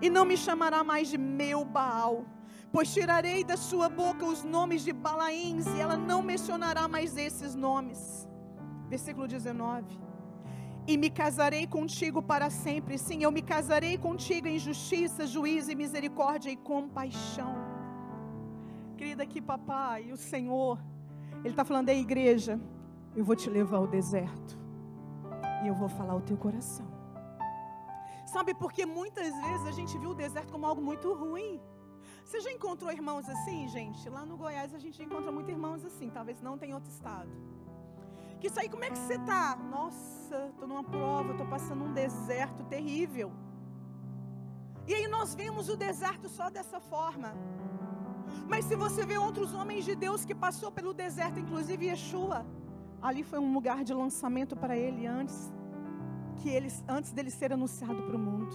e 0.02 0.10
não 0.10 0.26
me 0.26 0.36
chamará 0.36 0.84
mais 0.84 1.08
de 1.08 1.16
meu 1.16 1.64
Baal, 1.64 2.26
pois 2.70 2.92
tirarei 2.92 3.42
da 3.42 3.56
sua 3.56 3.88
boca 3.88 4.26
os 4.26 4.44
nomes 4.44 4.84
de 4.84 4.92
Balaíns, 4.92 5.64
e 5.68 5.80
ela 5.80 5.96
não 5.96 6.20
mencionará 6.20 6.86
mais 6.86 7.16
esses 7.16 7.54
nomes. 7.54 8.28
Versículo 8.90 9.26
19. 9.26 9.86
E 10.86 10.98
me 10.98 11.08
casarei 11.08 11.66
contigo 11.66 12.20
para 12.22 12.50
sempre, 12.50 12.98
sim, 12.98 13.22
eu 13.22 13.32
me 13.32 13.40
casarei 13.40 13.96
contigo 13.96 14.46
em 14.46 14.58
justiça, 14.58 15.26
juízo 15.26 15.72
e 15.72 15.74
misericórdia 15.74 16.50
e 16.50 16.56
compaixão 16.56 17.73
Querida, 18.96 19.22
aqui, 19.22 19.40
papai, 19.40 20.12
o 20.12 20.16
Senhor, 20.16 20.78
Ele 21.40 21.50
está 21.50 21.64
falando, 21.64 21.88
é 21.88 21.96
igreja, 21.96 22.60
eu 23.16 23.24
vou 23.24 23.34
te 23.34 23.50
levar 23.50 23.78
ao 23.78 23.86
deserto 23.86 24.58
e 25.62 25.68
eu 25.68 25.74
vou 25.74 25.88
falar 25.88 26.14
o 26.14 26.20
teu 26.20 26.36
coração. 26.36 26.86
Sabe, 28.26 28.54
porque 28.54 28.86
muitas 28.86 29.34
vezes 29.34 29.66
a 29.66 29.72
gente 29.72 29.96
viu 29.98 30.10
o 30.10 30.14
deserto 30.14 30.52
como 30.52 30.66
algo 30.66 30.82
muito 30.82 31.12
ruim. 31.12 31.60
Você 32.24 32.40
já 32.40 32.50
encontrou 32.50 32.90
irmãos 32.90 33.28
assim, 33.28 33.68
gente? 33.68 34.08
Lá 34.08 34.24
no 34.24 34.36
Goiás 34.36 34.74
a 34.74 34.78
gente 34.78 35.02
encontra 35.02 35.30
muitos 35.30 35.52
irmãos 35.52 35.84
assim, 35.84 36.08
talvez 36.08 36.40
não 36.40 36.56
tenha 36.56 36.74
outro 36.74 36.90
estado. 36.90 37.30
Que 38.40 38.48
isso 38.48 38.60
aí, 38.60 38.68
como 38.68 38.84
é 38.84 38.90
que 38.90 38.98
você 38.98 39.14
está? 39.14 39.56
Nossa, 39.56 40.48
estou 40.50 40.66
numa 40.68 40.84
prova, 40.84 41.32
estou 41.32 41.46
passando 41.46 41.84
um 41.84 41.92
deserto 41.92 42.64
terrível. 42.64 43.32
E 44.86 44.94
aí 44.94 45.08
nós 45.08 45.34
vemos 45.34 45.68
o 45.68 45.76
deserto 45.76 46.28
só 46.28 46.50
dessa 46.50 46.78
forma. 46.80 47.34
Mas 48.48 48.64
se 48.64 48.76
você 48.76 49.04
vê 49.04 49.16
outros 49.18 49.54
homens 49.54 49.84
de 49.84 49.94
Deus 49.94 50.24
que 50.24 50.34
passou 50.34 50.70
pelo 50.70 50.92
deserto, 50.92 51.40
inclusive 51.40 51.86
Yeshua, 51.86 52.44
ali 53.00 53.22
foi 53.22 53.38
um 53.38 53.52
lugar 53.52 53.84
de 53.84 53.92
lançamento 53.92 54.56
para 54.56 54.76
ele 54.76 55.06
antes 55.06 55.52
que 56.36 56.48
eles, 56.48 56.84
antes 56.88 57.12
dele 57.12 57.30
ser 57.30 57.52
anunciado 57.52 58.02
para 58.02 58.16
o 58.16 58.18
mundo, 58.18 58.54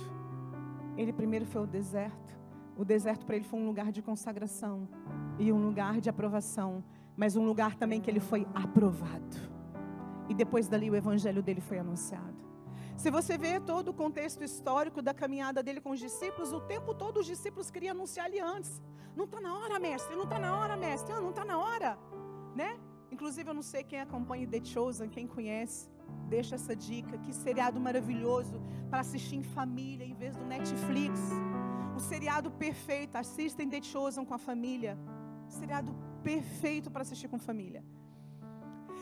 ele 0.98 1.14
primeiro 1.14 1.46
foi 1.46 1.62
ao 1.62 1.68
deserto. 1.68 2.38
O 2.76 2.86
deserto 2.86 3.26
para 3.26 3.36
ele 3.36 3.46
foi 3.46 3.60
um 3.60 3.66
lugar 3.66 3.92
de 3.92 4.02
consagração 4.02 4.88
e 5.38 5.52
um 5.52 5.66
lugar 5.66 6.00
de 6.00 6.10
aprovação, 6.10 6.84
mas 7.16 7.36
um 7.36 7.46
lugar 7.46 7.76
também 7.76 8.00
que 8.00 8.10
ele 8.10 8.20
foi 8.20 8.48
aprovado. 8.54 9.38
E 10.30 10.34
depois 10.34 10.68
dali 10.68 10.90
o 10.90 10.96
evangelho 10.96 11.42
dele 11.42 11.62
foi 11.62 11.80
anunciado. 11.80 12.38
Se 12.96 13.10
você 13.10 13.38
vê 13.38 13.60
todo 13.60 13.90
o 13.90 13.94
contexto 13.94 14.44
histórico 14.44 15.02
da 15.02 15.14
caminhada 15.14 15.64
dele 15.64 15.80
com 15.80 15.92
os 15.92 16.00
discípulos, 16.00 16.52
o 16.52 16.60
tempo 16.60 16.94
todo 16.94 17.22
os 17.22 17.26
discípulos 17.26 17.72
queriam 17.72 17.94
anunciar 17.96 18.28
ele 18.28 18.42
antes. 18.42 18.82
Não 19.20 19.26
está 19.26 19.42
na 19.42 19.54
hora, 19.54 19.78
mestre, 19.80 20.16
não 20.16 20.24
está 20.24 20.40
na 20.40 20.58
hora, 20.58 20.78
mestre, 20.78 21.12
ah, 21.12 21.20
não 21.20 21.32
está 21.32 21.44
na 21.44 21.58
hora, 21.58 22.00
né? 22.56 22.80
Inclusive, 23.12 23.50
eu 23.50 23.54
não 23.54 23.62
sei 23.62 23.84
quem 23.84 24.00
acompanha 24.00 24.48
The 24.48 24.64
Chosen, 24.64 25.10
quem 25.10 25.28
conhece, 25.28 25.90
deixa 26.30 26.56
essa 26.56 26.74
dica. 26.74 27.18
Que 27.18 27.34
seriado 27.34 27.82
maravilhoso 27.82 28.62
para 28.90 29.02
assistir 29.02 29.36
em 29.36 29.44
família, 29.44 30.06
em 30.06 30.14
vez 30.14 30.38
do 30.38 30.46
Netflix. 30.46 31.20
Um 31.98 32.00
seriado 32.00 32.50
perfeito. 32.50 33.18
Assistem 33.18 33.70
The 33.70 33.82
Chosen 33.82 34.24
com 34.24 34.34
a 34.34 34.38
família. 34.38 34.98
Seriado 35.50 35.94
perfeito 36.24 36.90
para 36.90 37.02
assistir 37.02 37.28
com 37.28 37.38
família. 37.38 37.84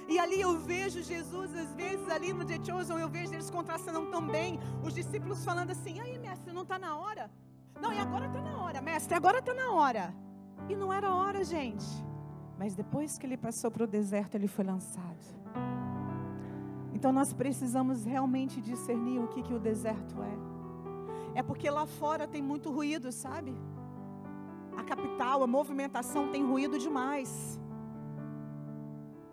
E 0.10 0.18
ali 0.18 0.42
eu 0.42 0.58
vejo 0.58 1.04
Jesus, 1.04 1.54
às 1.54 1.76
vezes, 1.76 2.10
ali 2.10 2.34
no 2.34 2.44
The 2.44 2.60
Chosen, 2.66 2.98
eu 2.98 3.10
vejo 3.10 3.36
eles 3.36 3.52
contracenando 3.52 4.10
também. 4.10 4.60
Os 4.84 4.96
discípulos 4.96 5.46
falando 5.46 5.70
assim: 5.70 6.00
aí, 6.00 6.18
mestre, 6.18 6.52
não 6.52 6.64
está 6.64 6.80
na 6.80 6.98
hora? 6.98 7.30
Não, 7.82 7.94
e 7.94 8.00
agora 8.00 8.28
está 8.28 8.42
na 8.42 8.58
hora, 8.64 8.82
mestre, 8.82 9.16
agora 9.16 9.40
está 9.40 9.54
na 9.54 9.72
hora. 9.72 10.14
E 10.70 10.76
não 10.76 10.92
era 10.92 11.14
hora, 11.14 11.44
gente. 11.44 11.86
Mas 12.58 12.76
depois 12.76 13.18
que 13.18 13.26
ele 13.26 13.38
passou 13.38 13.70
para 13.70 13.84
o 13.84 13.88
deserto, 13.88 14.36
ele 14.36 14.48
foi 14.48 14.66
lançado. 14.66 15.26
Então 16.94 17.12
nós 17.12 17.32
precisamos 17.32 18.04
realmente 18.06 18.60
discernir 18.60 19.20
o 19.20 19.28
que, 19.28 19.44
que 19.44 19.54
o 19.54 19.60
deserto 19.60 20.16
é. 20.24 21.40
É 21.40 21.44
porque 21.44 21.70
lá 21.70 21.86
fora 21.86 22.28
tem 22.28 22.42
muito 22.42 22.72
ruído, 22.72 23.12
sabe? 23.12 23.56
A 24.76 24.84
capital, 24.84 25.44
a 25.44 25.48
movimentação 25.48 26.32
tem 26.32 26.44
ruído 26.44 26.80
demais. 26.80 27.62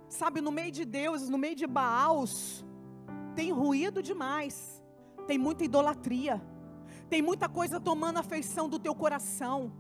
Sabe, 0.09 0.43
no 0.43 0.53
meio 0.53 0.71
de 0.71 0.85
Deus, 0.85 1.29
no 1.29 1.39
meio 1.39 1.57
de 1.57 1.67
Baals, 1.67 2.65
tem 3.35 3.51
ruído 3.51 4.03
demais. 4.03 4.83
Tem 5.27 5.39
muita 5.39 5.65
idolatria. 5.65 6.43
Tem 7.09 7.23
muita 7.23 7.49
coisa 7.49 7.81
tomando 7.81 8.19
a 8.19 8.23
feição 8.23 8.69
do 8.69 8.79
teu 8.79 8.95
coração. 8.95 9.73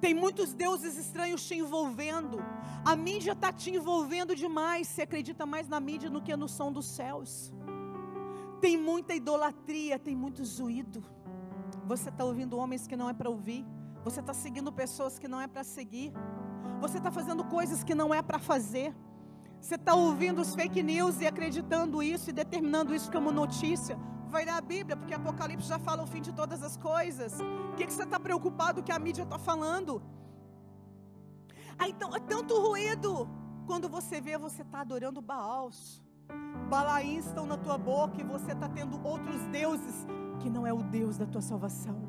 Tem 0.00 0.14
muitos 0.14 0.52
deuses 0.52 0.96
estranhos 0.96 1.46
te 1.46 1.54
envolvendo. 1.54 2.38
A 2.84 2.96
mídia 2.96 3.32
está 3.32 3.52
te 3.52 3.70
envolvendo 3.70 4.34
demais. 4.34 4.88
Você 4.88 5.02
acredita 5.02 5.46
mais 5.46 5.68
na 5.68 5.78
mídia 5.78 6.10
do 6.10 6.20
que 6.20 6.34
no 6.36 6.48
som 6.48 6.72
dos 6.72 6.86
céus. 6.86 7.52
Tem 8.60 8.76
muita 8.76 9.14
idolatria, 9.14 9.98
tem 9.98 10.16
muito 10.16 10.44
zuído. 10.44 11.04
Você 11.86 12.08
está 12.08 12.24
ouvindo 12.24 12.58
homens 12.58 12.86
que 12.86 12.96
não 12.96 13.08
é 13.08 13.14
para 13.14 13.30
ouvir. 13.30 13.64
Você 14.04 14.20
está 14.20 14.34
seguindo 14.34 14.72
pessoas 14.72 15.18
que 15.18 15.28
não 15.28 15.40
é 15.40 15.46
para 15.46 15.62
seguir. 15.62 16.12
Você 16.80 16.98
está 16.98 17.10
fazendo 17.10 17.44
coisas 17.44 17.84
que 17.84 17.94
não 17.94 18.12
é 18.12 18.22
para 18.22 18.38
fazer. 18.38 18.94
Você 19.60 19.76
está 19.76 19.94
ouvindo 19.94 20.40
os 20.40 20.54
fake 20.54 20.82
news 20.82 21.20
e 21.20 21.26
acreditando 21.26 22.02
isso 22.02 22.30
e 22.30 22.32
determinando 22.32 22.92
isso 22.92 23.10
como 23.12 23.30
notícia 23.30 23.96
vai 24.32 24.44
ler 24.46 24.52
a 24.52 24.60
Bíblia, 24.60 24.96
porque 24.96 25.14
Apocalipse 25.14 25.68
já 25.68 25.78
fala 25.78 26.02
o 26.02 26.06
fim 26.06 26.22
de 26.22 26.32
todas 26.32 26.62
as 26.62 26.76
coisas. 26.76 27.38
O 27.70 27.76
que, 27.76 27.86
que 27.86 27.92
você 27.92 28.02
está 28.02 28.18
preocupado 28.18 28.82
que 28.82 28.90
a 28.90 28.98
mídia 28.98 29.24
está 29.24 29.38
falando? 29.38 30.02
Ah, 31.78 31.88
então, 31.88 32.16
é 32.16 32.18
tanto 32.18 32.58
ruído. 32.58 33.28
Quando 33.66 33.88
você 33.88 34.20
vê, 34.20 34.36
você 34.38 34.62
está 34.62 34.80
adorando 34.80 35.20
Baals. 35.20 36.02
Balaíns 36.68 37.26
estão 37.26 37.46
na 37.46 37.58
tua 37.58 37.76
boca 37.76 38.20
e 38.20 38.24
você 38.24 38.52
está 38.52 38.68
tendo 38.68 39.06
outros 39.06 39.42
deuses 39.48 40.06
que 40.40 40.48
não 40.48 40.66
é 40.66 40.72
o 40.72 40.82
Deus 40.82 41.18
da 41.18 41.26
tua 41.26 41.42
salvação. 41.42 42.00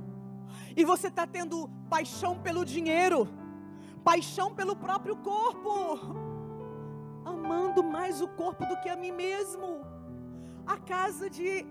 E 0.75 0.85
você 0.85 1.07
está 1.07 1.27
tendo 1.27 1.69
paixão 1.89 2.39
pelo 2.39 2.63
dinheiro, 2.63 3.27
paixão 4.03 4.55
pelo 4.55 4.75
próprio 4.75 5.17
corpo, 5.17 5.99
amando 7.25 7.83
mais 7.83 8.21
o 8.21 8.27
corpo 8.27 8.65
do 8.65 8.79
que 8.81 8.89
a 8.89 8.95
mim 8.95 9.11
mesmo. 9.11 9.82
A 10.65 10.77
casa 10.77 11.29
de 11.29 11.65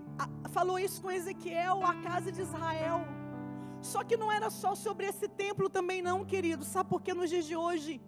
falou 0.51 0.79
isso 0.79 1.01
com 1.03 1.11
Ezequiel, 1.11 1.85
a 1.85 1.95
casa 1.95 2.31
de 2.31 2.43
Israel. 2.43 3.01
Só 3.81 4.05
que 4.05 4.17
não 4.17 4.31
era 4.31 4.49
só 4.51 4.75
sobre 4.75 5.07
esse 5.07 5.27
templo 5.29 5.69
também 5.69 6.03
não, 6.03 6.25
querido. 6.25 6.65
Sabe 6.65 6.89
por 6.91 7.01
que 7.01 7.15
nos 7.15 7.31
dias 7.31 7.47
de 7.47 7.57
hoje 7.57 8.01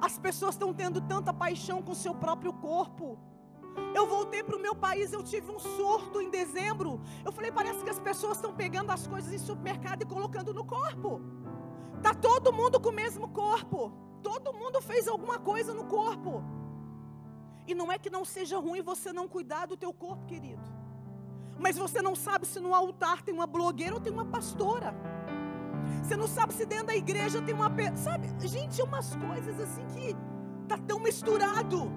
as 0.00 0.18
pessoas 0.18 0.54
estão 0.54 0.74
tendo 0.74 1.00
tanta 1.00 1.32
paixão 1.32 1.80
com 1.80 1.92
o 1.92 1.94
seu 1.94 2.14
próprio 2.14 2.52
corpo? 2.52 3.18
Eu 3.94 4.06
voltei 4.06 4.42
para 4.42 4.56
o 4.56 4.60
meu 4.60 4.74
país, 4.74 5.12
eu 5.12 5.22
tive 5.22 5.50
um 5.50 5.58
surto 5.58 6.20
em 6.20 6.30
dezembro. 6.30 7.00
Eu 7.24 7.32
falei, 7.32 7.50
parece 7.50 7.82
que 7.82 7.90
as 7.90 7.98
pessoas 7.98 8.36
estão 8.36 8.52
pegando 8.54 8.90
as 8.90 9.06
coisas 9.06 9.32
em 9.32 9.38
supermercado 9.38 10.02
e 10.02 10.06
colocando 10.06 10.52
no 10.52 10.64
corpo. 10.64 11.20
Tá 12.02 12.12
todo 12.14 12.52
mundo 12.52 12.78
com 12.80 12.90
o 12.90 12.92
mesmo 12.92 13.28
corpo. 13.28 13.92
Todo 14.22 14.52
mundo 14.52 14.80
fez 14.80 15.08
alguma 15.08 15.38
coisa 15.38 15.72
no 15.72 15.84
corpo. 15.84 16.42
E 17.66 17.74
não 17.74 17.90
é 17.90 17.98
que 17.98 18.10
não 18.10 18.24
seja 18.24 18.58
ruim 18.58 18.82
você 18.82 19.12
não 19.12 19.26
cuidar 19.26 19.66
do 19.66 19.76
teu 19.76 19.92
corpo, 19.92 20.26
querido. 20.26 20.62
Mas 21.58 21.76
você 21.76 22.02
não 22.02 22.14
sabe 22.14 22.46
se 22.46 22.60
no 22.60 22.74
altar 22.74 23.22
tem 23.22 23.32
uma 23.32 23.46
blogueira 23.46 23.94
ou 23.94 24.00
tem 24.00 24.12
uma 24.12 24.24
pastora. 24.24 24.94
Você 26.02 26.16
não 26.16 26.26
sabe 26.26 26.52
se 26.52 26.66
dentro 26.66 26.86
da 26.86 26.96
igreja 26.96 27.40
tem 27.40 27.54
uma. 27.54 27.70
Sabe, 27.96 28.28
gente, 28.46 28.82
umas 28.82 29.14
coisas 29.16 29.58
assim 29.60 29.86
que 29.86 30.14
tá 30.68 30.76
tão 30.76 30.98
misturado. 30.98 31.90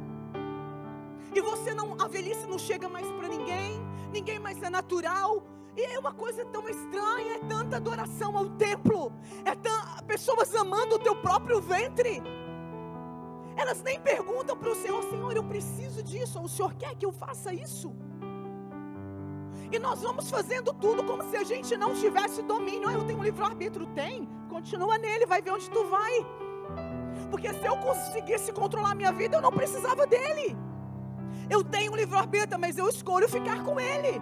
E 1.34 1.42
você 1.42 1.74
não. 1.74 2.00
A 2.00 2.08
velhice 2.08 2.46
não 2.48 2.58
chega 2.58 2.88
mais 2.88 3.06
para 3.12 3.28
ninguém. 3.28 3.82
Ninguém 4.12 4.40
mais 4.40 4.62
é 4.62 4.70
natural. 4.70 5.44
E 5.76 5.84
é 5.84 6.00
uma 6.00 6.12
coisa 6.12 6.44
tão 6.46 6.68
estranha, 6.68 7.36
é 7.36 7.40
tanta 7.48 7.78
adoração 7.78 8.36
ao 8.36 8.50
templo, 8.50 9.14
é 9.46 9.54
tão, 9.54 10.04
pessoas 10.08 10.56
amando 10.56 10.96
o 10.96 11.00
teu 11.00 11.16
próprio 11.16 11.62
ventre. 11.62 12.20
Elas 13.58 13.82
nem 13.82 14.00
perguntam 14.00 14.56
para 14.56 14.70
o 14.70 14.76
Senhor, 14.76 15.04
Senhor, 15.10 15.36
eu 15.36 15.44
preciso 15.44 16.04
disso, 16.04 16.38
ou 16.38 16.46
o 16.46 16.50
Senhor 16.50 16.74
quer 16.76 16.96
que 16.96 17.06
eu 17.06 17.12
faça 17.12 17.52
isso? 17.52 17.92
E 19.72 19.80
nós 19.80 20.02
vamos 20.02 20.30
fazendo 20.30 20.72
tudo 20.74 21.04
como 21.04 21.24
se 21.30 21.36
a 21.36 21.44
gente 21.44 21.76
não 21.76 21.94
tivesse 21.94 22.42
domínio. 22.42 22.88
Ah, 22.88 22.94
eu 22.94 23.04
tenho 23.04 23.20
um 23.20 23.24
livre-arbítrio. 23.24 23.86
Tem. 23.88 24.30
Continua 24.48 24.98
nele, 24.98 25.26
vai 25.26 25.42
ver 25.42 25.52
onde 25.52 25.70
tu 25.70 25.84
vai. 25.86 26.26
Porque 27.30 27.52
se 27.54 27.66
eu 27.66 27.76
conseguisse 27.78 28.54
controlar 28.54 28.96
minha 28.96 29.12
vida, 29.12 29.38
eu 29.38 29.42
não 29.42 29.52
precisava 29.52 30.06
dele. 30.06 30.56
Eu 31.50 31.64
tenho 31.64 31.92
um 31.92 31.96
livre-arbítrio, 31.96 32.60
mas 32.60 32.78
eu 32.78 32.88
escolho 32.88 33.28
ficar 33.28 33.64
com 33.64 33.80
ele. 33.80 34.22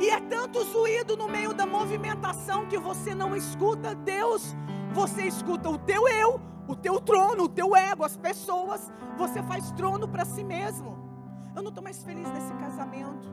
E 0.00 0.10
é 0.10 0.20
tanto 0.20 0.62
zuído 0.64 1.16
no 1.16 1.28
meio 1.28 1.54
da 1.54 1.64
movimentação 1.64 2.66
que 2.66 2.78
você 2.78 3.14
não 3.14 3.34
escuta 3.36 3.94
Deus. 3.94 4.54
Você 4.92 5.22
escuta 5.22 5.70
o 5.70 5.78
teu 5.78 6.06
eu, 6.08 6.40
o 6.66 6.76
teu 6.76 7.00
trono, 7.00 7.44
o 7.44 7.48
teu 7.48 7.74
ego, 7.76 8.04
as 8.04 8.16
pessoas. 8.16 8.90
Você 9.16 9.42
faz 9.42 9.70
trono 9.72 10.08
para 10.08 10.24
si 10.24 10.44
mesmo. 10.44 10.98
Eu 11.54 11.62
não 11.62 11.68
estou 11.68 11.84
mais 11.84 12.02
feliz 12.02 12.28
nesse 12.30 12.54
casamento. 12.54 13.28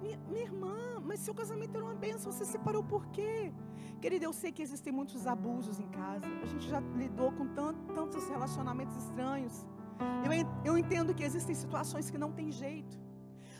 Minha, 0.00 0.18
minha, 0.28 0.44
irmã, 0.44 1.00
mas 1.04 1.20
seu 1.20 1.34
casamento 1.34 1.76
era 1.76 1.84
uma 1.84 1.94
bênção, 1.94 2.32
você 2.32 2.44
separou 2.44 2.82
por 2.82 3.06
quê? 3.08 3.52
Querida, 4.00 4.24
eu 4.24 4.32
sei 4.32 4.50
que 4.50 4.62
existem 4.62 4.92
muitos 4.92 5.26
abusos 5.26 5.78
em 5.78 5.88
casa. 5.88 6.26
A 6.42 6.46
gente 6.46 6.66
já 6.68 6.80
lidou 6.80 7.32
com 7.32 7.46
tanto, 7.48 7.80
tantos 7.92 8.26
relacionamentos 8.28 8.96
estranhos. 8.96 9.66
Eu, 10.24 10.32
eu 10.64 10.78
entendo 10.78 11.14
que 11.14 11.22
existem 11.22 11.54
situações 11.54 12.10
que 12.10 12.16
não 12.16 12.32
tem 12.32 12.50
jeito. 12.50 12.98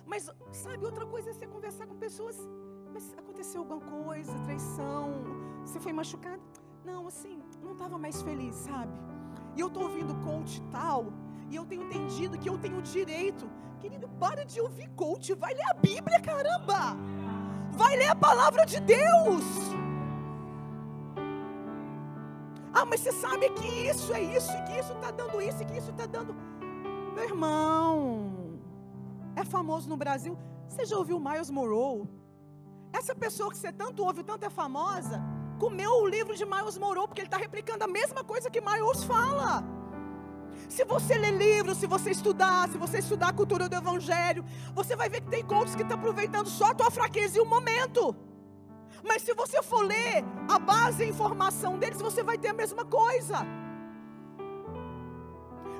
Mas, 0.06 0.30
sabe, 0.52 0.84
outra 0.84 1.04
coisa 1.04 1.30
é 1.30 1.32
você 1.32 1.46
conversar 1.46 1.86
com 1.86 1.96
pessoas. 1.96 2.36
Mas 2.92 3.12
aconteceu 3.16 3.60
alguma 3.60 3.80
coisa, 3.80 4.32
traição, 4.40 5.12
você 5.64 5.78
foi 5.78 5.92
machucado? 5.92 6.42
Não, 6.84 7.06
assim, 7.06 7.40
não 7.62 7.72
estava 7.72 7.98
mais 7.98 8.20
feliz, 8.22 8.54
sabe? 8.54 8.92
E 9.56 9.60
eu 9.60 9.68
estou 9.68 9.84
ouvindo 9.84 10.14
coach 10.24 10.62
tal 10.70 11.12
e 11.48 11.56
eu 11.56 11.64
tenho 11.64 11.82
entendido 11.84 12.38
que 12.38 12.48
eu 12.48 12.58
tenho 12.58 12.80
direito. 12.80 13.50
Querido, 13.78 14.08
para 14.08 14.44
de 14.44 14.60
ouvir 14.60 14.88
coach, 14.90 15.32
vai 15.34 15.54
ler 15.54 15.68
a 15.70 15.74
Bíblia, 15.74 16.20
caramba! 16.20 16.96
Vai 17.72 17.96
ler 17.96 18.08
a 18.08 18.14
palavra 18.14 18.66
de 18.66 18.78
Deus! 18.80 19.44
Ah, 22.72 22.84
mas 22.84 23.00
você 23.00 23.12
sabe 23.12 23.48
que 23.50 23.66
isso 23.66 24.12
é 24.12 24.22
isso, 24.22 24.52
que 24.64 24.78
isso 24.78 24.92
está 24.92 25.10
dando 25.10 25.40
isso, 25.40 25.64
que 25.64 25.76
isso 25.76 25.90
está 25.90 26.06
dando. 26.06 26.34
Meu 27.14 27.24
irmão, 27.24 28.58
é 29.34 29.44
famoso 29.44 29.88
no 29.88 29.96
Brasil. 29.96 30.38
Você 30.68 30.84
já 30.86 30.96
ouviu 30.96 31.18
Miles 31.18 31.50
Morrow? 31.50 32.06
Essa 32.92 33.14
pessoa 33.14 33.50
que 33.50 33.56
você 33.56 33.72
tanto 33.72 34.04
ouve, 34.04 34.22
tanto 34.22 34.44
é 34.44 34.50
famosa, 34.50 35.20
comeu 35.60 35.92
o 36.02 36.08
livro 36.08 36.34
de 36.34 36.46
Miles 36.46 36.78
Morrow, 36.78 37.06
porque 37.06 37.20
ele 37.20 37.28
está 37.28 37.36
replicando 37.36 37.84
a 37.84 37.86
mesma 37.86 38.24
coisa 38.24 38.50
que 38.50 38.62
Miles 38.62 39.04
fala. 39.04 39.62
Se 40.68 40.84
você 40.84 41.14
ler 41.18 41.34
livros, 41.46 41.76
se 41.76 41.86
você 41.86 42.10
estudar, 42.10 42.68
se 42.70 42.78
você 42.78 42.98
estudar 42.98 43.28
a 43.28 43.32
cultura 43.40 43.68
do 43.68 43.76
Evangelho, 43.76 44.42
você 44.74 44.96
vai 44.96 45.08
ver 45.10 45.20
que 45.20 45.30
tem 45.36 45.44
contos 45.44 45.74
que 45.74 45.82
estão 45.82 45.98
aproveitando 45.98 46.48
só 46.48 46.66
a 46.70 46.74
tua 46.74 46.90
fraqueza 46.90 47.36
e 47.36 47.40
o 47.42 47.44
momento. 47.44 48.16
Mas 49.08 49.22
se 49.22 49.34
você 49.34 49.62
for 49.62 49.82
ler 49.84 50.24
a 50.48 50.58
base 50.58 51.02
e 51.02 51.06
a 51.06 51.08
informação 51.08 51.78
deles, 51.78 52.00
você 52.00 52.22
vai 52.22 52.38
ter 52.38 52.48
a 52.48 52.54
mesma 52.54 52.84
coisa. 52.84 53.38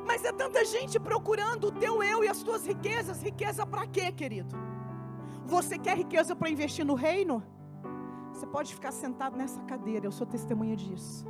Mas 0.07 0.24
é 0.24 0.33
tanta 0.33 0.62
gente 0.64 1.01
procurando 1.01 1.68
o 1.68 1.72
teu 1.72 2.03
eu 2.03 2.22
e 2.22 2.28
as 2.28 2.43
tuas 2.43 2.66
riquezas. 2.66 3.22
Riqueza 3.22 3.64
para 3.64 3.87
quê, 3.87 4.12
querido? 4.12 4.55
Você 5.47 5.78
quer 5.78 5.97
riqueza 5.97 6.37
para 6.37 6.51
investir 6.51 6.85
no 6.85 6.95
reino? 6.95 7.43
Você 8.33 8.47
pode 8.47 8.74
ficar 8.74 8.93
sentado 8.93 9.37
nessa 9.37 9.61
cadeira, 9.62 10.07
eu 10.07 10.12
sou 10.12 10.26
testemunha 10.26 10.76
disso. 10.76 11.26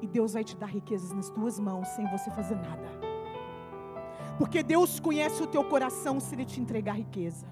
E 0.00 0.06
Deus 0.06 0.32
vai 0.32 0.44
te 0.44 0.56
dar 0.56 0.66
riquezas 0.66 1.12
nas 1.12 1.28
tuas 1.30 1.58
mãos 1.58 1.88
sem 1.88 2.06
você 2.08 2.30
fazer 2.30 2.56
nada. 2.56 2.88
Porque 4.38 4.62
Deus 4.62 5.00
conhece 5.00 5.42
o 5.42 5.46
teu 5.46 5.64
coração 5.64 6.20
se 6.20 6.34
Ele 6.34 6.44
te 6.44 6.60
entregar 6.60 6.92
riqueza. 6.92 7.46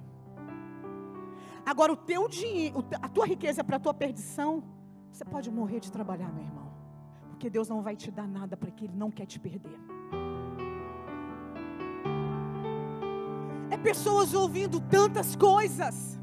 Agora, 1.65 1.93
o 1.93 1.97
teu 1.97 2.29
dinheiro, 2.29 2.85
a 3.03 3.09
tua 3.09 3.27
riqueza 3.27 3.61
é 3.61 3.65
para 3.65 3.77
a 3.77 3.81
tua 3.81 3.93
perdição. 3.93 4.63
Você 5.11 5.25
pode 5.25 5.51
morrer 5.51 5.81
de 5.81 5.91
trabalhar, 5.91 6.33
meu 6.33 6.45
irmão. 6.45 6.71
Porque 7.31 7.51
Deus 7.51 7.69
não 7.69 7.83
vai 7.83 7.97
te 7.97 8.11
dar 8.11 8.29
nada 8.29 8.57
para 8.57 8.71
que 8.71 8.85
Ele 8.85 8.97
não 8.97 9.11
quer 9.11 9.27
te 9.27 9.41
perder. 9.41 9.79
É 13.69 13.77
pessoas 13.77 14.33
ouvindo 14.33 14.81
tantas 14.81 15.35
coisas. 15.35 16.16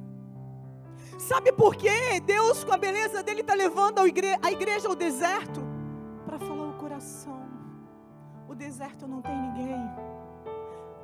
Sabe 1.28 1.54
por 1.54 1.74
quê? 1.74 2.20
Deus, 2.20 2.66
com 2.66 2.74
a 2.74 2.78
beleza 2.78 3.24
dele, 3.24 3.42
está 3.42 3.54
levando 3.54 4.00
a 4.00 4.08
igreja, 4.08 4.40
a 4.42 4.52
igreja 4.52 4.90
ao 4.90 4.96
deserto 4.96 5.62
para 6.26 6.38
falar 6.38 6.68
o 6.68 6.74
coração. 6.74 7.42
O 8.48 8.54
deserto 8.54 9.08
não 9.08 9.22
tem 9.22 9.38
ninguém. 9.46 9.84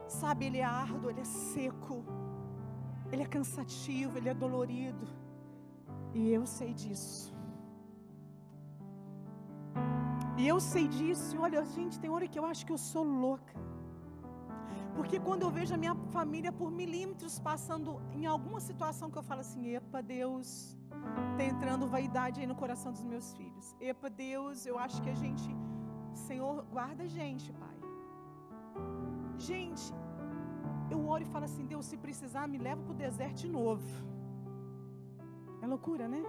Sabe, 0.07 0.47
ele 0.47 0.57
é 0.57 0.63
árduo, 0.63 1.09
ele 1.09 1.21
é 1.21 1.23
seco. 1.23 2.03
Ele 3.11 3.23
é 3.23 3.25
cansativo, 3.25 4.17
ele 4.17 4.27
é 4.27 4.33
dolorido. 4.33 5.07
E 6.13 6.31
eu 6.31 6.45
sei 6.45 6.73
disso. 6.73 7.33
E 10.37 10.45
eu 10.47 10.59
sei 10.59 10.85
disso. 10.87 11.35
E 11.35 11.39
olha, 11.39 11.63
gente, 11.63 11.97
tem 11.97 12.09
hora 12.09 12.27
que 12.27 12.37
eu 12.37 12.45
acho 12.45 12.65
que 12.65 12.73
eu 12.73 12.77
sou 12.77 13.03
louca. 13.03 13.53
Porque 14.99 15.17
quando 15.17 15.43
eu 15.43 15.51
vejo 15.57 15.73
a 15.73 15.77
minha 15.83 15.95
família 16.15 16.51
por 16.51 16.69
milímetros 16.69 17.39
passando 17.39 17.91
em 18.17 18.25
alguma 18.25 18.59
situação 18.59 19.09
que 19.09 19.17
eu 19.17 19.23
falo 19.29 19.39
assim, 19.45 19.61
epa, 19.77 20.01
Deus, 20.01 20.47
está 21.31 21.43
entrando 21.51 21.87
vaidade 21.87 22.41
aí 22.41 22.47
no 22.51 22.57
coração 22.63 22.91
dos 22.91 23.05
meus 23.11 23.27
filhos. 23.37 23.67
Epa, 23.79 24.09
Deus, 24.09 24.65
eu 24.65 24.77
acho 24.77 25.01
que 25.01 25.09
a 25.09 25.13
gente, 25.13 25.47
Senhor, 26.27 26.65
guarda 26.75 27.03
a 27.03 27.07
gente, 27.07 27.47
Pai. 27.53 27.77
Gente, 29.37 29.85
eu 30.91 30.99
oro 31.07 31.23
e 31.23 31.31
falo 31.33 31.45
assim: 31.45 31.65
Deus, 31.65 31.85
se 31.85 31.95
precisar, 31.95 32.45
me 32.55 32.57
leva 32.57 32.81
para 32.83 32.91
o 32.91 32.99
deserto 33.05 33.37
de 33.45 33.47
novo. 33.47 33.89
É 35.61 35.67
loucura, 35.75 36.09
né? 36.09 36.21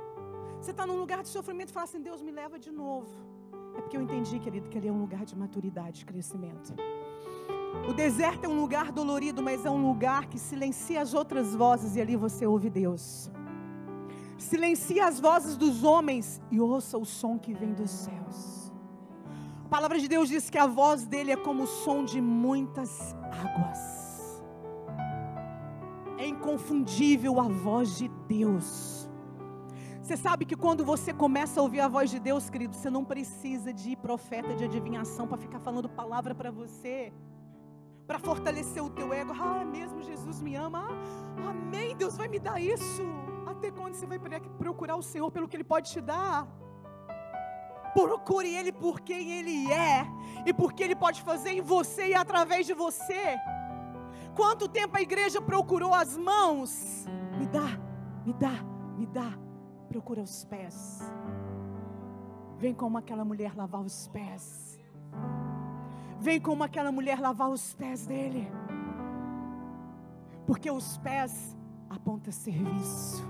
Você 0.60 0.70
está 0.70 0.86
num 0.86 0.98
lugar 1.04 1.22
de 1.24 1.28
sofrimento 1.28 1.70
e 1.70 1.72
fala 1.72 1.88
assim: 1.90 2.02
Deus, 2.10 2.22
me 2.22 2.30
leva 2.30 2.56
de 2.56 2.70
novo. 2.70 3.10
É 3.76 3.80
porque 3.80 3.96
eu 3.96 4.02
entendi, 4.06 4.38
querido, 4.38 4.68
que 4.68 4.78
ali 4.78 4.86
é 4.86 4.92
um 4.92 5.02
lugar 5.06 5.24
de 5.24 5.36
maturidade, 5.36 5.98
de 5.98 6.06
crescimento. 6.12 6.72
O 7.88 7.92
deserto 7.92 8.44
é 8.44 8.48
um 8.48 8.60
lugar 8.60 8.92
dolorido, 8.92 9.42
mas 9.42 9.64
é 9.64 9.70
um 9.70 9.86
lugar 9.86 10.26
que 10.26 10.38
silencia 10.38 11.00
as 11.00 11.14
outras 11.14 11.54
vozes 11.54 11.96
e 11.96 12.00
ali 12.00 12.16
você 12.16 12.46
ouve 12.46 12.70
Deus. 12.70 13.30
Silencia 14.38 15.06
as 15.06 15.20
vozes 15.20 15.56
dos 15.56 15.84
homens 15.84 16.40
e 16.50 16.60
ouça 16.60 16.96
o 16.96 17.04
som 17.04 17.38
que 17.38 17.52
vem 17.52 17.72
dos 17.72 17.90
céus. 17.90 18.72
A 19.64 19.68
palavra 19.68 19.98
de 19.98 20.08
Deus 20.08 20.28
diz 20.28 20.50
que 20.50 20.58
a 20.58 20.66
voz 20.66 21.06
dele 21.06 21.30
é 21.32 21.36
como 21.36 21.64
o 21.64 21.66
som 21.66 22.04
de 22.04 22.20
muitas 22.20 23.14
águas 23.44 24.10
é 26.20 26.26
inconfundível 26.26 27.40
a 27.40 27.48
voz 27.48 27.96
de 27.96 28.08
Deus. 28.28 29.08
Você 30.02 30.16
sabe 30.18 30.44
que 30.44 30.54
quando 30.54 30.84
você 30.84 31.14
começa 31.14 31.58
a 31.58 31.62
ouvir 31.62 31.80
a 31.80 31.88
voz 31.88 32.10
de 32.10 32.20
Deus, 32.20 32.50
querido, 32.50 32.76
você 32.76 32.90
não 32.90 33.04
precisa 33.04 33.72
de 33.72 33.96
profeta 33.96 34.54
de 34.54 34.64
adivinhação 34.64 35.26
para 35.26 35.38
ficar 35.38 35.60
falando 35.60 35.88
palavra 35.88 36.34
para 36.34 36.50
você, 36.50 37.10
para 38.10 38.18
fortalecer 38.18 38.82
o 38.82 38.90
teu 38.90 39.12
ego. 39.14 39.32
Ah, 39.40 39.64
mesmo 39.64 40.02
Jesus 40.02 40.42
me 40.42 40.56
ama. 40.56 40.88
Ah, 41.38 41.50
amém, 41.50 41.94
Deus 41.94 42.16
vai 42.16 42.26
me 42.26 42.40
dar 42.40 42.60
isso. 42.60 43.02
Até 43.46 43.70
quando 43.70 43.94
você 43.94 44.04
vai 44.04 44.18
procurar 44.58 44.96
o 44.96 45.02
Senhor 45.02 45.30
pelo 45.30 45.46
que 45.46 45.56
Ele 45.56 45.62
pode 45.62 45.92
te 45.92 46.00
dar? 46.00 46.48
Procure 47.94 48.52
Ele 48.52 48.72
por 48.72 49.00
quem 49.00 49.30
Ele 49.30 49.70
é 49.70 50.04
e 50.44 50.52
por 50.52 50.72
que 50.72 50.82
Ele 50.82 50.96
pode 50.96 51.22
fazer 51.22 51.50
em 51.50 51.60
você 51.60 52.08
e 52.08 52.14
através 52.14 52.66
de 52.66 52.74
você. 52.74 53.38
Quanto 54.34 54.66
tempo 54.66 54.96
a 54.96 55.00
igreja 55.00 55.40
procurou 55.40 55.94
as 55.94 56.16
mãos? 56.16 57.06
Me 57.38 57.46
dá, 57.46 57.78
me 58.26 58.32
dá, 58.32 58.64
me 58.98 59.06
dá. 59.06 59.38
Procura 59.88 60.20
os 60.20 60.44
pés. 60.46 60.98
Vem 62.58 62.74
como 62.74 62.98
aquela 62.98 63.24
mulher 63.24 63.56
lavar 63.56 63.82
os 63.82 64.08
pés. 64.08 64.80
Vem 66.20 66.38
como 66.38 66.62
aquela 66.62 66.92
mulher 66.92 67.18
lavar 67.18 67.48
os 67.48 67.72
pés 67.72 68.06
dele. 68.06 68.46
Porque 70.46 70.70
os 70.70 70.98
pés 70.98 71.56
apontam 71.88 72.30
serviço. 72.30 73.24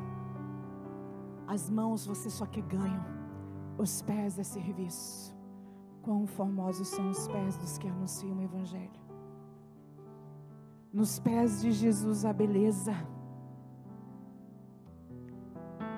As 1.47 1.71
mãos 1.71 2.05
você 2.05 2.29
só 2.29 2.47
quer 2.47 2.63
ganho. 2.63 3.05
Os 3.79 4.03
pés 4.03 4.41
é 4.41 4.43
serviço. 4.43 5.33
Quão 6.03 6.27
formosos 6.27 6.89
são 6.89 7.11
os 7.11 7.29
pés 7.29 7.57
dos 7.57 7.79
que 7.79 7.87
anunciam 7.87 8.37
o 8.37 8.43
Evangelho. 8.43 9.01
Nos 10.93 11.21
pés 11.21 11.61
de 11.61 11.71
Jesus 11.71 12.25
a 12.25 12.33
beleza. 12.33 12.95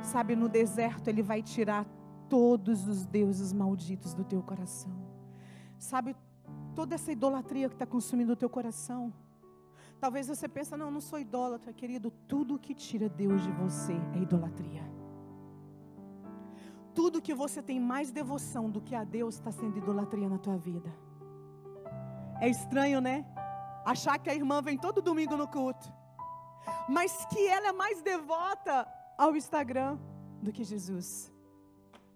Sabe, 0.03 0.37
no 0.37 0.49
deserto 0.49 1.09
Ele 1.09 1.23
vai 1.23 1.43
tirar 1.43 1.87
todos 2.29 2.87
os 2.87 3.07
deuses 3.07 3.51
malditos 3.53 4.13
do 4.13 4.25
teu 4.25 4.43
coração. 4.43 4.93
Sabe, 5.79 6.15
toda 6.75 6.95
essa 6.95 7.13
idolatria 7.13 7.69
que 7.69 7.75
está 7.75 7.87
consumindo 7.87 8.33
o 8.33 8.37
teu 8.37 8.51
coração. 8.51 9.13
Talvez 10.01 10.27
você 10.27 10.49
pense, 10.49 10.77
não, 10.77 10.91
não 10.91 11.01
sou 11.01 11.19
idólatra, 11.19 11.73
querido. 11.73 12.11
Tudo 12.27 12.59
que 12.59 12.75
tira 12.75 13.09
Deus 13.09 13.43
de 13.43 13.53
você 13.53 13.95
é 14.15 14.19
idolatria. 14.19 14.83
Tudo 16.95 17.23
que 17.23 17.35
você 17.35 17.63
tem 17.63 17.81
mais 17.81 18.11
devoção 18.11 18.69
do 18.69 18.81
que 18.81 18.95
a 18.95 19.05
Deus 19.05 19.37
está 19.37 19.51
sendo 19.51 19.79
idolatria 19.79 20.29
na 20.29 20.39
tua 20.39 20.57
vida. 20.57 20.93
É 22.41 22.49
estranho, 22.49 23.01
né? 23.01 23.25
achar 23.85 24.19
que 24.19 24.31
a 24.31 24.35
irmã 24.35 24.63
vem 24.63 24.79
todo 24.79 25.03
domingo 25.03 25.37
no 25.37 25.49
culto, 25.49 25.93
mas 26.89 27.25
que 27.27 27.47
ela 27.47 27.69
é 27.69 27.73
mais 27.73 28.03
devota 28.03 28.87
ao 29.19 29.37
Instagram 29.37 29.99
do 30.41 30.53
que 30.53 30.65
Jesus. 30.65 31.33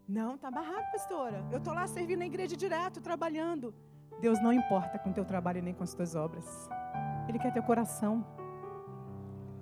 Não, 0.09 0.39
tá 0.39 0.51
barrado, 0.51 0.91
pastora. 0.93 1.45
Eu 1.51 1.61
tô 1.61 1.73
lá 1.73 1.87
servindo 1.87 2.21
na 2.21 2.27
igreja 2.27 2.57
direto, 2.57 3.01
trabalhando. 3.01 3.75
Deus 4.21 4.41
não 4.41 4.53
importa 4.53 4.99
com 4.99 5.11
o 5.11 5.13
teu 5.13 5.25
trabalho 5.25 5.63
nem 5.63 5.75
com 5.75 5.85
as 5.85 5.95
tuas 5.95 6.15
obras. 6.15 6.45
Ele 7.29 7.39
quer 7.39 7.53
teu 7.53 7.63
coração. 7.63 8.25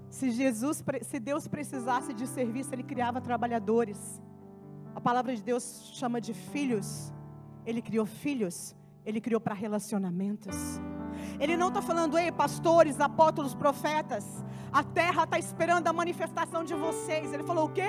Se 0.09 0.30
Jesus, 0.30 0.82
se 1.02 1.18
Deus 1.18 1.48
precisasse 1.48 2.14
de 2.14 2.26
serviço, 2.26 2.72
ele 2.72 2.82
criava 2.82 3.20
trabalhadores. 3.20 4.22
A 4.94 5.00
palavra 5.00 5.34
de 5.34 5.42
Deus 5.42 5.90
chama 5.94 6.20
de 6.20 6.32
filhos. 6.32 7.12
Ele 7.66 7.82
criou 7.82 8.07
filhos. 8.07 8.76
Ele 9.05 9.20
criou 9.20 9.40
para 9.40 9.55
relacionamentos. 9.55 10.80
Ele 11.40 11.57
não 11.57 11.68
está 11.68 11.82
falando, 11.82 12.16
ei, 12.16 12.30
pastores, 12.30 13.00
apóstolos, 13.00 13.55
profetas, 13.55 14.44
a 14.72 14.82
terra 14.82 15.24
está 15.24 15.38
esperando 15.38 15.86
a 15.88 15.92
manifestação 15.92 16.64
de 16.64 16.74
vocês. 16.74 17.32
Ele 17.32 17.42
falou 17.42 17.66
o 17.66 17.72
quê? 17.72 17.88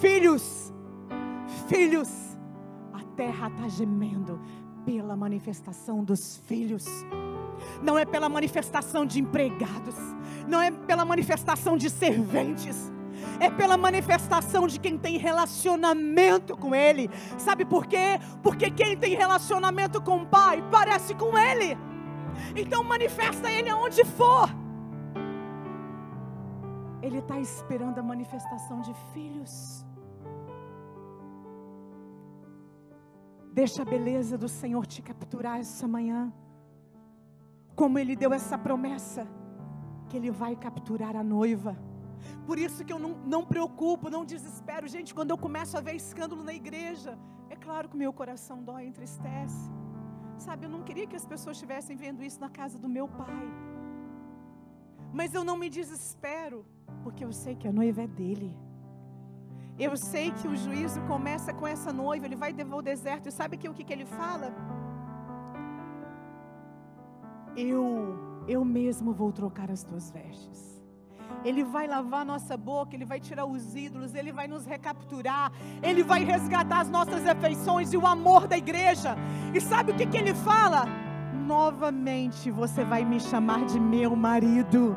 Filhos, 0.00 0.72
filhos, 1.68 2.10
a 2.92 3.02
terra 3.16 3.48
está 3.48 3.68
gemendo 3.68 4.40
pela 4.84 5.16
manifestação 5.16 6.04
dos 6.04 6.38
filhos. 6.46 6.86
Não 7.82 7.98
é 7.98 8.04
pela 8.04 8.28
manifestação 8.28 9.06
de 9.06 9.20
empregados, 9.20 9.94
não 10.48 10.60
é 10.60 10.70
pela 10.70 11.04
manifestação 11.04 11.76
de 11.76 11.88
serventes, 11.88 12.92
é 13.38 13.50
pela 13.50 13.76
manifestação 13.76 14.66
de 14.66 14.80
quem 14.80 14.98
tem 14.98 15.16
relacionamento 15.16 16.56
com 16.56 16.74
Ele. 16.74 17.08
Sabe 17.38 17.64
por 17.64 17.86
quê? 17.86 18.18
Porque 18.42 18.70
quem 18.70 18.96
tem 18.96 19.14
relacionamento 19.14 20.00
com 20.00 20.22
o 20.22 20.26
Pai 20.26 20.62
parece 20.70 21.14
com 21.14 21.36
Ele. 21.36 21.76
Então 22.56 22.82
manifesta 22.82 23.50
Ele 23.50 23.68
aonde 23.68 24.04
for. 24.04 24.48
Ele 27.02 27.18
está 27.18 27.38
esperando 27.38 27.98
a 27.98 28.02
manifestação 28.02 28.80
de 28.80 28.94
filhos. 29.12 29.84
Deixa 33.52 33.82
a 33.82 33.84
beleza 33.84 34.38
do 34.38 34.48
Senhor 34.48 34.86
te 34.86 35.02
capturar 35.02 35.60
essa 35.60 35.86
manhã. 35.86 36.32
Como 37.76 37.98
Ele 37.98 38.16
deu 38.16 38.32
essa 38.32 38.56
promessa, 38.56 39.26
que 40.08 40.16
Ele 40.16 40.30
vai 40.30 40.56
capturar 40.56 41.14
a 41.16 41.22
noiva. 41.22 41.76
Por 42.46 42.58
isso 42.58 42.84
que 42.84 42.92
eu 42.92 42.98
não, 42.98 43.10
não 43.34 43.44
preocupo, 43.44 44.08
não 44.08 44.24
desespero. 44.24 44.88
Gente, 44.88 45.14
quando 45.14 45.30
eu 45.32 45.38
começo 45.38 45.76
a 45.76 45.80
ver 45.80 45.94
escândalo 45.94 46.42
na 46.42 46.54
igreja, 46.54 47.18
é 47.50 47.56
claro 47.56 47.88
que 47.90 47.96
meu 47.96 48.12
coração 48.12 48.62
dói, 48.62 48.86
entristece. 48.86 49.70
Sabe, 50.38 50.66
eu 50.66 50.70
não 50.70 50.82
queria 50.82 51.06
que 51.06 51.16
as 51.16 51.26
pessoas 51.26 51.56
estivessem 51.56 51.94
vendo 51.94 52.22
isso 52.22 52.40
na 52.40 52.48
casa 52.48 52.78
do 52.78 52.88
meu 52.88 53.06
pai. 53.06 53.46
Mas 55.12 55.34
eu 55.34 55.44
não 55.44 55.58
me 55.58 55.68
desespero, 55.68 56.64
porque 57.02 57.22
eu 57.24 57.32
sei 57.32 57.54
que 57.54 57.68
a 57.68 57.72
noiva 57.72 58.02
é 58.02 58.06
dele. 58.06 58.50
Eu 59.78 59.96
sei 59.96 60.30
que 60.30 60.46
o 60.46 60.56
juízo 60.56 61.00
começa 61.02 61.52
com 61.52 61.66
essa 61.66 61.92
noiva, 61.92 62.26
ele 62.26 62.36
vai 62.36 62.52
devolver 62.52 62.78
o 62.78 62.82
deserto. 62.82 63.28
E 63.28 63.32
sabe 63.32 63.56
que, 63.56 63.68
o 63.68 63.74
que, 63.74 63.84
que 63.84 63.92
ele 63.92 64.04
fala? 64.04 64.52
eu, 67.56 68.44
eu 68.48 68.64
mesmo 68.64 69.12
vou 69.12 69.32
trocar 69.32 69.70
as 69.70 69.82
tuas 69.82 70.10
vestes. 70.10 70.72
Ele 71.44 71.64
vai 71.64 71.86
lavar 71.86 72.24
nossa 72.24 72.56
boca, 72.56 72.94
Ele 72.94 73.04
vai 73.04 73.18
tirar 73.18 73.44
os 73.44 73.74
ídolos, 73.74 74.14
Ele 74.14 74.32
vai 74.32 74.46
nos 74.46 74.64
recapturar, 74.64 75.50
Ele 75.82 76.02
vai 76.02 76.24
resgatar 76.24 76.80
as 76.80 76.90
nossas 76.90 77.26
afeições 77.26 77.92
e 77.92 77.96
o 77.96 78.06
amor 78.06 78.46
da 78.46 78.56
igreja. 78.56 79.16
E 79.54 79.60
sabe 79.60 79.92
o 79.92 79.96
que, 79.96 80.06
que 80.06 80.16
Ele 80.16 80.34
fala? 80.34 80.84
Novamente 81.46 82.50
você 82.50 82.84
vai 82.84 83.04
me 83.04 83.18
chamar 83.18 83.64
de 83.64 83.80
meu 83.80 84.14
marido. 84.14 84.96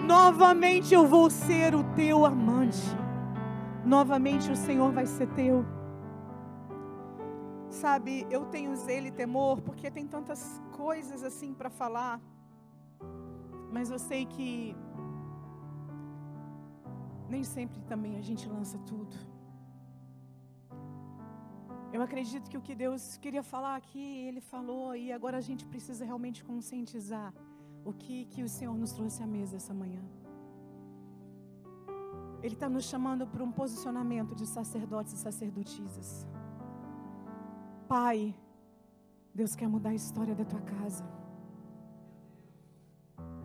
Novamente 0.00 0.94
eu 0.94 1.06
vou 1.06 1.28
ser 1.28 1.74
o 1.74 1.82
teu 1.94 2.24
amante. 2.24 2.96
Novamente 3.86 4.50
o 4.50 4.56
Senhor 4.56 4.90
vai 4.90 5.06
ser 5.06 5.28
teu. 5.34 5.64
Sabe, 7.70 8.26
eu 8.28 8.44
tenho 8.46 8.74
zelo 8.74 9.06
e 9.06 9.12
temor 9.12 9.60
porque 9.60 9.90
tem 9.96 10.06
tantas 10.08 10.60
coisas 10.72 11.22
assim 11.22 11.54
para 11.54 11.70
falar. 11.70 12.20
Mas 13.70 13.88
eu 13.88 13.98
sei 13.98 14.26
que 14.26 14.74
nem 17.28 17.44
sempre 17.44 17.80
também 17.84 18.16
a 18.16 18.20
gente 18.20 18.48
lança 18.48 18.76
tudo. 18.78 19.16
Eu 21.92 22.02
acredito 22.02 22.50
que 22.50 22.58
o 22.58 22.60
que 22.60 22.74
Deus 22.74 23.16
queria 23.18 23.44
falar 23.54 23.76
aqui, 23.76 24.26
Ele 24.26 24.40
falou, 24.40 24.96
e 24.96 25.12
agora 25.12 25.38
a 25.38 25.40
gente 25.40 25.64
precisa 25.64 26.04
realmente 26.04 26.44
conscientizar 26.44 27.32
o 27.84 27.92
que, 27.92 28.24
que 28.26 28.42
o 28.42 28.48
Senhor 28.48 28.76
nos 28.76 28.92
trouxe 28.92 29.22
à 29.22 29.26
mesa 29.26 29.56
essa 29.56 29.72
manhã. 29.72 30.02
Ele 32.46 32.54
está 32.54 32.68
nos 32.68 32.84
chamando 32.84 33.26
para 33.26 33.42
um 33.42 33.50
posicionamento 33.50 34.32
de 34.40 34.46
sacerdotes 34.46 35.12
e 35.14 35.16
sacerdotisas. 35.16 36.08
Pai, 37.88 38.18
Deus 39.34 39.56
quer 39.56 39.68
mudar 39.68 39.90
a 39.90 39.94
história 40.02 40.32
da 40.32 40.44
tua 40.44 40.60
casa. 40.60 41.04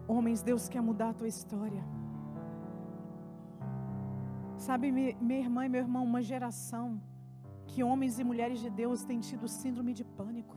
Homens, 0.08 0.44
Deus 0.44 0.70
quer 0.70 0.84
mudar 0.90 1.10
a 1.10 1.14
tua 1.16 1.28
história. 1.28 1.84
Sabe, 4.56 4.92
minha 4.92 5.40
irmã 5.46 5.66
e 5.66 5.70
meu 5.70 5.82
irmão, 5.82 6.04
uma 6.04 6.22
geração 6.22 7.02
que 7.66 7.84
homens 7.84 8.20
e 8.20 8.24
mulheres 8.24 8.60
de 8.60 8.70
Deus 8.70 9.04
têm 9.04 9.20
tido 9.20 9.48
síndrome 9.48 9.96
de 9.96 10.04
pânico. 10.04 10.56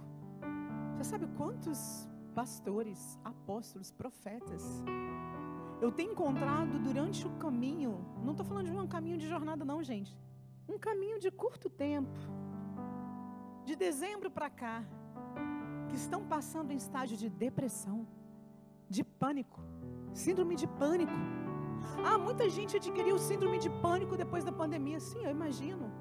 Você 0.98 1.04
sabe 1.04 1.26
quantos 1.38 2.06
pastores, 2.34 3.18
apóstolos, 3.24 3.90
profetas 3.90 4.62
eu 5.84 5.92
tenho 5.92 6.12
encontrado 6.12 6.78
durante 6.78 7.26
o 7.26 7.32
caminho, 7.44 7.92
não 8.24 8.32
estou 8.32 8.46
falando 8.50 8.70
de 8.70 8.76
um 8.84 8.86
caminho 8.96 9.18
de 9.22 9.26
jornada, 9.32 9.64
não, 9.70 9.82
gente. 9.82 10.12
Um 10.66 10.78
caminho 10.78 11.18
de 11.24 11.30
curto 11.30 11.68
tempo, 11.68 12.18
de 13.66 13.76
dezembro 13.76 14.30
para 14.30 14.48
cá, 14.48 14.76
que 15.88 15.96
estão 16.02 16.20
passando 16.34 16.70
em 16.72 16.78
estágio 16.84 17.18
de 17.22 17.28
depressão, 17.28 17.98
de 18.88 19.04
pânico, 19.04 19.60
síndrome 20.14 20.56
de 20.56 20.66
pânico. 20.66 21.12
Ah, 22.02 22.16
muita 22.16 22.48
gente 22.48 22.78
adquiriu 22.78 23.18
síndrome 23.18 23.58
de 23.58 23.68
pânico 23.68 24.16
depois 24.16 24.42
da 24.42 24.52
pandemia. 24.52 24.98
Sim, 24.98 25.22
eu 25.22 25.30
imagino. 25.38 25.92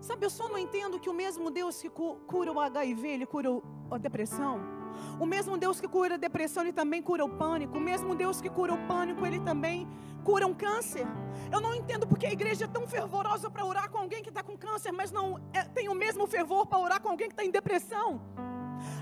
Sabe, 0.00 0.24
eu 0.24 0.30
só 0.30 0.48
não 0.48 0.56
entendo 0.66 0.98
que 0.98 1.10
o 1.10 1.18
mesmo 1.22 1.50
Deus 1.50 1.82
que 1.82 1.90
cura 1.90 2.50
o 2.50 2.58
HIV, 2.58 3.06
ele 3.06 3.26
cura 3.26 3.50
a 3.90 3.98
depressão. 3.98 4.81
O 5.18 5.26
mesmo 5.26 5.56
Deus 5.56 5.80
que 5.80 5.88
cura 5.88 6.14
a 6.14 6.18
depressão, 6.18 6.62
ele 6.62 6.72
também 6.72 7.02
cura 7.02 7.24
o 7.24 7.28
pânico. 7.28 7.78
O 7.78 7.80
mesmo 7.80 8.14
Deus 8.14 8.40
que 8.40 8.48
cura 8.48 8.74
o 8.74 8.86
pânico, 8.86 9.24
ele 9.26 9.40
também 9.40 9.88
cura 10.24 10.46
um 10.46 10.54
câncer. 10.54 11.06
Eu 11.50 11.60
não 11.60 11.74
entendo 11.74 12.06
porque 12.06 12.26
a 12.26 12.32
igreja 12.32 12.64
é 12.64 12.68
tão 12.68 12.86
fervorosa 12.86 13.50
para 13.50 13.64
orar 13.64 13.90
com 13.90 13.98
alguém 13.98 14.22
que 14.22 14.28
está 14.28 14.42
com 14.42 14.56
câncer, 14.56 14.92
mas 14.92 15.10
não 15.10 15.40
é, 15.52 15.62
tem 15.64 15.88
o 15.88 15.94
mesmo 15.94 16.26
fervor 16.26 16.66
para 16.66 16.78
orar 16.78 17.00
com 17.00 17.08
alguém 17.08 17.28
que 17.28 17.34
está 17.34 17.44
em 17.44 17.50
depressão. 17.50 18.20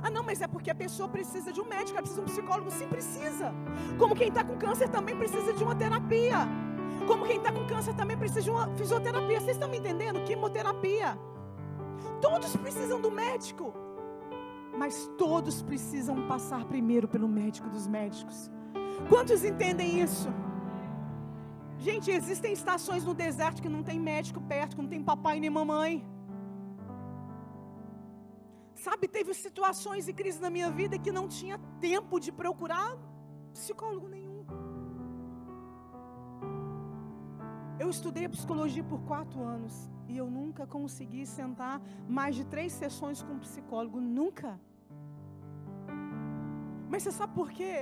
Ah, 0.03 0.11
não, 0.11 0.23
mas 0.23 0.41
é 0.41 0.47
porque 0.47 0.71
a 0.71 0.75
pessoa 0.75 1.09
precisa 1.09 1.53
de 1.53 1.61
um 1.61 1.65
médico, 1.65 1.93
ela 1.93 2.03
precisa 2.03 2.23
de 2.23 2.31
um 2.31 2.35
psicólogo. 2.35 2.71
Sim, 2.71 2.89
precisa. 2.89 3.53
Como 3.99 4.15
quem 4.15 4.29
está 4.29 4.45
com 4.45 4.57
câncer 4.57 4.89
também 4.89 5.17
precisa 5.17 5.53
de 5.53 5.63
uma 5.63 5.75
terapia. 5.75 6.49
Como 7.07 7.27
quem 7.27 7.37
está 7.37 7.53
com 7.53 7.67
câncer 7.67 7.95
também 7.95 8.17
precisa 8.17 8.43
de 8.43 8.51
uma 8.51 8.69
fisioterapia. 8.77 9.41
Vocês 9.41 9.57
estão 9.57 9.69
me 9.69 9.79
entendendo? 9.79 10.23
Quimioterapia. 10.25 11.19
Todos 12.21 12.57
precisam 12.57 13.01
do 13.01 13.11
médico. 13.11 13.73
Mas 14.81 14.95
todos 15.19 15.57
precisam 15.71 16.27
passar 16.27 16.65
primeiro 16.65 17.07
pelo 17.15 17.29
médico 17.29 17.69
dos 17.69 17.87
médicos. 17.87 18.51
Quantos 19.11 19.45
entendem 19.45 20.01
isso? 20.01 20.29
Gente, 21.87 22.11
existem 22.11 22.55
estações 22.55 23.05
no 23.09 23.13
deserto 23.13 23.61
que 23.65 23.69
não 23.75 23.83
tem 23.83 23.99
médico 24.01 24.41
perto, 24.53 24.77
que 24.77 24.83
não 24.83 24.89
tem 24.89 25.03
papai 25.11 25.39
nem 25.39 25.51
mamãe. 25.51 25.93
Sabe, 28.75 29.07
teve 29.07 29.35
situações 29.35 30.09
e 30.09 30.15
crises 30.15 30.41
na 30.41 30.49
minha 30.49 30.71
vida 30.71 30.99
que 30.99 31.13
não 31.13 31.29
tinha 31.29 31.59
tempo 31.79 32.19
de 32.19 32.33
procurar 32.33 32.97
psicólogo 33.53 34.09
nenhum. 34.09 34.47
Eu 37.79 37.91
estudei 37.91 38.27
psicologia 38.31 38.83
por 38.83 39.03
quatro 39.03 39.43
anos 39.43 39.91
e 40.09 40.17
eu 40.17 40.31
nunca 40.31 40.67
consegui 40.67 41.27
sentar 41.27 41.83
mais 42.09 42.35
de 42.35 42.47
três 42.47 42.73
sessões 42.73 43.23
com 43.23 43.35
um 43.35 43.39
psicólogo, 43.41 44.01
nunca. 44.01 44.59
Mas 46.91 47.03
você 47.03 47.13
sabe 47.19 47.33
por 47.41 47.49
quê? 47.59 47.75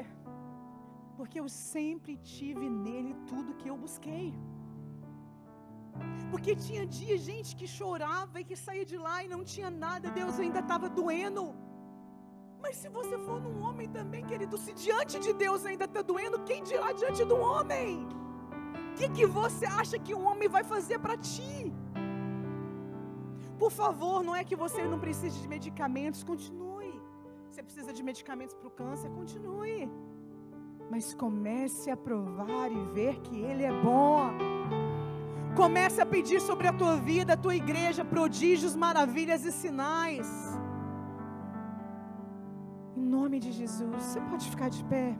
Porque 1.16 1.38
eu 1.42 1.48
sempre 1.48 2.14
tive 2.34 2.66
nele 2.84 3.12
tudo 3.30 3.56
que 3.61 3.68
eu 3.72 3.76
busquei. 3.84 4.28
Porque 6.32 6.52
tinha 6.66 6.84
dia, 6.98 7.16
gente, 7.28 7.56
que 7.61 7.66
chorava 7.78 8.36
e 8.40 8.44
que 8.48 8.56
saía 8.64 8.84
de 8.92 8.98
lá 9.06 9.16
e 9.24 9.28
não 9.34 9.42
tinha 9.52 9.70
nada, 9.84 10.14
Deus 10.20 10.38
ainda 10.42 10.61
estava 10.64 10.88
doendo. 11.00 11.44
Mas 12.62 12.76
se 12.82 12.88
você 12.98 13.16
for 13.26 13.40
num 13.46 13.56
homem 13.66 13.88
também, 13.98 14.22
querido, 14.30 14.59
se 14.64 14.72
diante 14.84 15.18
de 15.26 15.32
Deus 15.32 15.64
ainda 15.64 15.86
está 15.90 16.02
doendo, 16.02 16.44
quem 16.50 16.62
dirá 16.70 16.92
diante 16.92 17.24
do 17.32 17.36
homem? 17.48 18.06
O 18.90 18.94
que, 18.98 19.09
que 19.16 19.26
você 19.40 19.66
acha 19.80 19.98
que 19.98 20.14
um 20.14 20.24
homem 20.30 20.48
vai 20.56 20.64
fazer 20.74 20.98
para 20.98 21.16
ti? 21.16 21.72
Por 23.62 23.70
favor, 23.80 24.22
não 24.22 24.34
é 24.40 24.44
que 24.44 24.56
você 24.64 24.82
não 24.92 25.00
precise 25.06 25.40
de 25.40 25.48
medicamentos, 25.56 26.22
continue. 26.22 26.68
Você 27.59 27.64
precisa 27.64 27.92
de 27.92 28.04
medicamentos 28.04 28.54
para 28.54 28.68
o 28.68 28.70
câncer, 28.70 29.11
continue. 29.11 29.90
Mas 30.88 31.12
comece 31.12 31.90
a 31.90 31.96
provar 31.96 32.70
e 32.70 32.80
ver 32.94 33.18
que 33.18 33.36
Ele 33.36 33.64
é 33.64 33.72
bom. 33.82 34.30
Comece 35.56 36.00
a 36.00 36.06
pedir 36.06 36.40
sobre 36.40 36.68
a 36.68 36.72
tua 36.72 36.94
vida, 36.94 37.32
a 37.32 37.36
tua 37.36 37.56
igreja, 37.56 38.04
prodígios, 38.04 38.76
maravilhas 38.76 39.44
e 39.44 39.50
sinais. 39.50 40.28
Em 42.96 43.04
nome 43.04 43.40
de 43.40 43.50
Jesus, 43.50 44.04
você 44.04 44.20
pode 44.20 44.48
ficar 44.48 44.68
de 44.70 44.84
pé. 44.84 45.18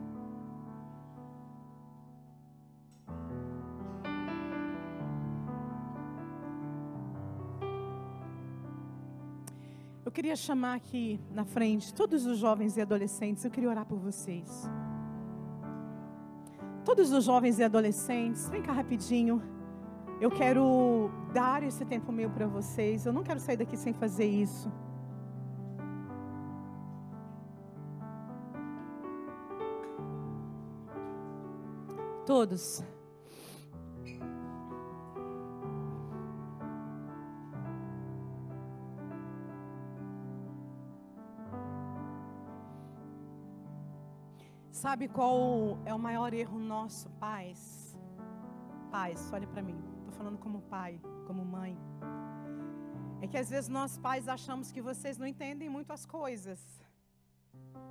Eu 10.09 10.13
queria 10.13 10.35
chamar 10.35 10.75
aqui 10.75 11.21
na 11.31 11.45
frente 11.45 11.93
todos 11.93 12.25
os 12.25 12.39
jovens 12.39 12.79
e 12.79 12.81
adolescentes, 12.81 13.45
eu 13.45 13.51
queria 13.51 13.69
orar 13.69 13.85
por 13.85 13.99
vocês. 13.99 14.67
Todos 16.83 17.13
os 17.13 17.25
jovens 17.25 17.59
e 17.59 17.63
adolescentes, 17.63 18.49
vem 18.49 18.63
cá 18.63 18.73
rapidinho. 18.73 19.43
Eu 20.19 20.31
quero 20.31 21.11
dar 21.35 21.63
esse 21.63 21.85
tempo 21.85 22.11
meu 22.11 22.31
para 22.31 22.47
vocês. 22.47 23.05
Eu 23.05 23.13
não 23.13 23.23
quero 23.23 23.39
sair 23.39 23.59
daqui 23.59 23.77
sem 23.77 23.93
fazer 23.93 24.25
isso. 24.25 24.73
Todos. 32.25 32.83
Sabe 44.83 45.09
qual 45.09 45.77
é 45.85 45.93
o 45.93 45.99
maior 45.99 46.33
erro 46.33 46.57
nosso, 46.57 47.11
pais? 47.23 47.61
Pais, 48.93 49.21
olhe 49.33 49.47
para 49.53 49.61
mim 49.61 49.79
falando 50.17 50.39
como 50.39 50.61
pai, 50.75 51.01
como 51.27 51.45
mãe. 51.45 51.77
É 53.21 53.27
que 53.27 53.37
às 53.37 53.51
vezes 53.51 53.69
nós 53.69 53.99
pais 53.99 54.29
achamos 54.29 54.71
que 54.71 54.81
vocês 54.81 55.19
não 55.19 55.27
entendem 55.27 55.69
muito 55.69 55.93
as 55.93 56.07
coisas. 56.07 56.61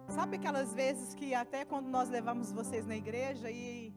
Sabe 0.07 0.38
aquelas 0.38 0.73
vezes 0.73 1.13
que 1.13 1.33
até 1.35 1.65
quando 1.65 1.89
nós 1.89 2.07
levamos 2.07 2.53
vocês 2.53 2.85
na 2.85 2.95
igreja 2.95 3.51
e, 3.51 3.93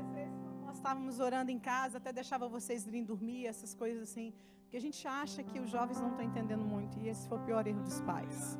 às 0.00 0.10
vezes 0.14 0.40
nós 0.64 0.76
estávamos 0.76 1.20
orando 1.20 1.50
em 1.50 1.58
casa, 1.58 1.98
até 1.98 2.10
deixava 2.10 2.48
vocês 2.48 2.86
irem 2.86 3.04
dormir, 3.04 3.44
essas 3.46 3.74
coisas 3.74 4.04
assim. 4.08 4.32
Porque 4.62 4.78
a 4.78 4.80
gente 4.80 5.06
acha 5.06 5.42
que 5.42 5.60
os 5.60 5.68
jovens 5.68 6.00
não 6.00 6.08
estão 6.12 6.24
entendendo 6.24 6.64
muito. 6.64 6.98
E 6.98 7.08
esse 7.10 7.28
foi 7.28 7.36
o 7.36 7.44
pior 7.44 7.66
erro 7.66 7.82
dos 7.82 8.00
pais. 8.00 8.58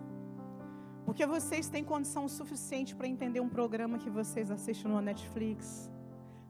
Porque 1.08 1.24
vocês 1.24 1.70
têm 1.70 1.82
condição 1.82 2.28
suficiente 2.28 2.94
para 2.94 3.08
entender 3.08 3.40
um 3.40 3.48
programa 3.48 3.96
que 3.96 4.10
vocês 4.10 4.50
assistem 4.50 4.92
no 4.92 5.00
Netflix. 5.00 5.90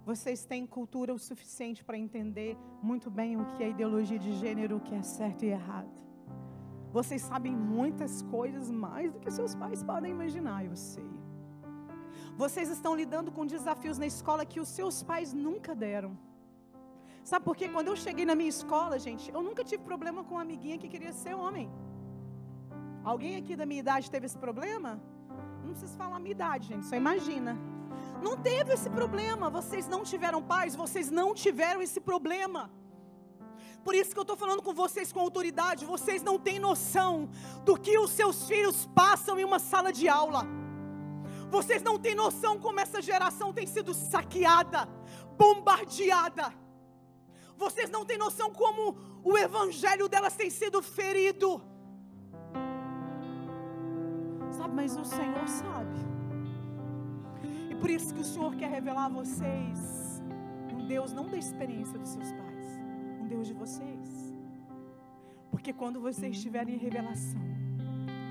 Vocês 0.05 0.45
têm 0.45 0.67
cultura 0.67 1.15
o 1.15 1.19
suficiente 1.27 1.85
para 1.85 1.97
entender 1.97 2.59
muito 2.83 3.09
bem 3.09 3.41
o 3.41 3.47
que 3.53 3.63
é 3.63 3.69
ideologia 3.69 4.19
de 4.19 4.33
gênero, 4.33 4.79
o 4.79 4.81
que 4.81 4.97
é 4.97 5.01
certo 5.01 5.45
e 5.45 5.51
errado. 5.51 5.95
Vocês 6.93 7.23
sabem 7.23 7.55
muitas 7.55 8.21
coisas 8.23 8.69
mais 8.69 9.13
do 9.13 9.21
que 9.21 9.31
seus 9.31 9.55
pais 9.55 9.85
podem 9.85 10.11
imaginar, 10.11 10.65
eu 10.65 10.75
sei. 10.75 11.09
Vocês 12.37 12.69
estão 12.69 12.97
lidando 12.97 13.31
com 13.31 13.47
desafios 13.47 13.97
na 13.97 14.07
escola 14.07 14.45
que 14.45 14.59
os 14.59 14.69
seus 14.69 15.05
pais 15.05 15.33
nunca 15.33 15.73
deram. 15.73 16.19
Sabe 17.23 17.45
por 17.45 17.55
quê? 17.55 17.69
Quando 17.69 17.87
eu 17.87 17.97
cheguei 17.97 18.27
na 18.27 18.35
minha 18.35 18.49
escola, 18.49 18.99
gente, 18.99 19.31
eu 19.31 19.41
nunca 19.41 19.63
tive 19.63 19.85
problema 19.85 20.25
com 20.25 20.35
uma 20.35 20.43
amiguinha 20.43 20.79
que 20.79 20.89
queria 20.89 21.13
ser 21.13 21.35
homem. 21.37 21.71
Alguém 23.11 23.37
aqui 23.37 23.57
da 23.57 23.65
minha 23.65 23.81
idade 23.81 24.11
teve 24.11 24.27
esse 24.27 24.37
problema? 24.37 25.01
Não 25.65 25.71
precisa 25.71 25.97
falar 25.97 26.17
a 26.17 26.19
minha 26.25 26.33
idade, 26.39 26.69
gente, 26.69 26.85
só 26.85 26.95
imagina. 26.95 27.57
Não 28.23 28.37
teve 28.37 28.75
esse 28.75 28.91
problema. 28.91 29.49
Vocês 29.49 29.89
não 29.89 30.03
tiveram 30.05 30.43
paz, 30.43 30.77
vocês 30.77 31.11
não 31.11 31.29
tiveram 31.35 31.81
esse 31.81 32.01
problema. 32.01 32.71
Por 33.83 33.95
isso 33.95 34.13
que 34.13 34.19
eu 34.19 34.27
estou 34.29 34.37
falando 34.37 34.61
com 34.61 34.75
vocês 34.75 35.11
com 35.11 35.21
autoridade. 35.21 35.87
Vocês 35.87 36.23
não 36.23 36.39
têm 36.39 36.59
noção 36.59 37.31
do 37.65 37.79
que 37.79 37.97
os 37.99 38.11
seus 38.11 38.47
filhos 38.47 38.87
passam 38.95 39.39
em 39.39 39.45
uma 39.51 39.59
sala 39.59 39.91
de 39.91 40.07
aula. 40.07 40.43
Vocês 41.49 41.83
não 41.83 41.99
têm 41.99 42.15
noção 42.15 42.59
como 42.59 42.79
essa 42.79 43.01
geração 43.01 43.55
tem 43.55 43.67
sido 43.67 43.95
saqueada, 43.95 44.87
bombardeada. 45.39 46.53
Vocês 47.57 47.89
não 47.89 48.05
têm 48.05 48.19
noção 48.19 48.53
como 48.53 48.99
o 49.25 49.39
evangelho 49.39 50.11
delas 50.11 50.37
tem 50.37 50.51
sido 50.51 50.83
ferido. 50.83 51.78
Sabe, 54.59 54.75
mas 54.75 54.97
o 54.97 55.05
Senhor 55.05 55.47
sabe. 55.47 55.97
E 57.71 57.75
por 57.77 57.89
isso 57.89 58.13
que 58.13 58.21
o 58.23 58.25
Senhor 58.25 58.57
quer 58.57 58.69
revelar 58.69 59.05
a 59.05 59.09
vocês 59.09 60.21
um 60.77 60.85
Deus 60.85 61.13
não 61.13 61.29
da 61.29 61.37
experiência 61.37 61.97
dos 61.97 62.09
seus 62.09 62.33
pais, 62.33 62.81
um 63.21 63.27
Deus 63.29 63.47
de 63.47 63.55
vocês. 63.55 64.35
Porque 65.53 65.73
quando 65.73 66.01
vocês 66.01 66.35
estiverem 66.37 66.75
em 66.75 66.79
revelação 66.79 67.41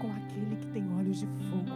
com 0.02 0.12
aquele 0.12 0.58
que 0.58 0.68
tem 0.68 0.86
olhos 0.98 1.18
de 1.18 1.28
fogo, 1.28 1.72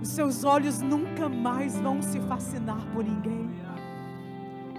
os 0.00 0.08
seus 0.08 0.42
olhos 0.42 0.80
nunca 0.80 1.28
mais 1.28 1.78
vão 1.78 2.00
se 2.00 2.18
fascinar 2.20 2.86
por 2.94 3.04
ninguém. 3.04 3.50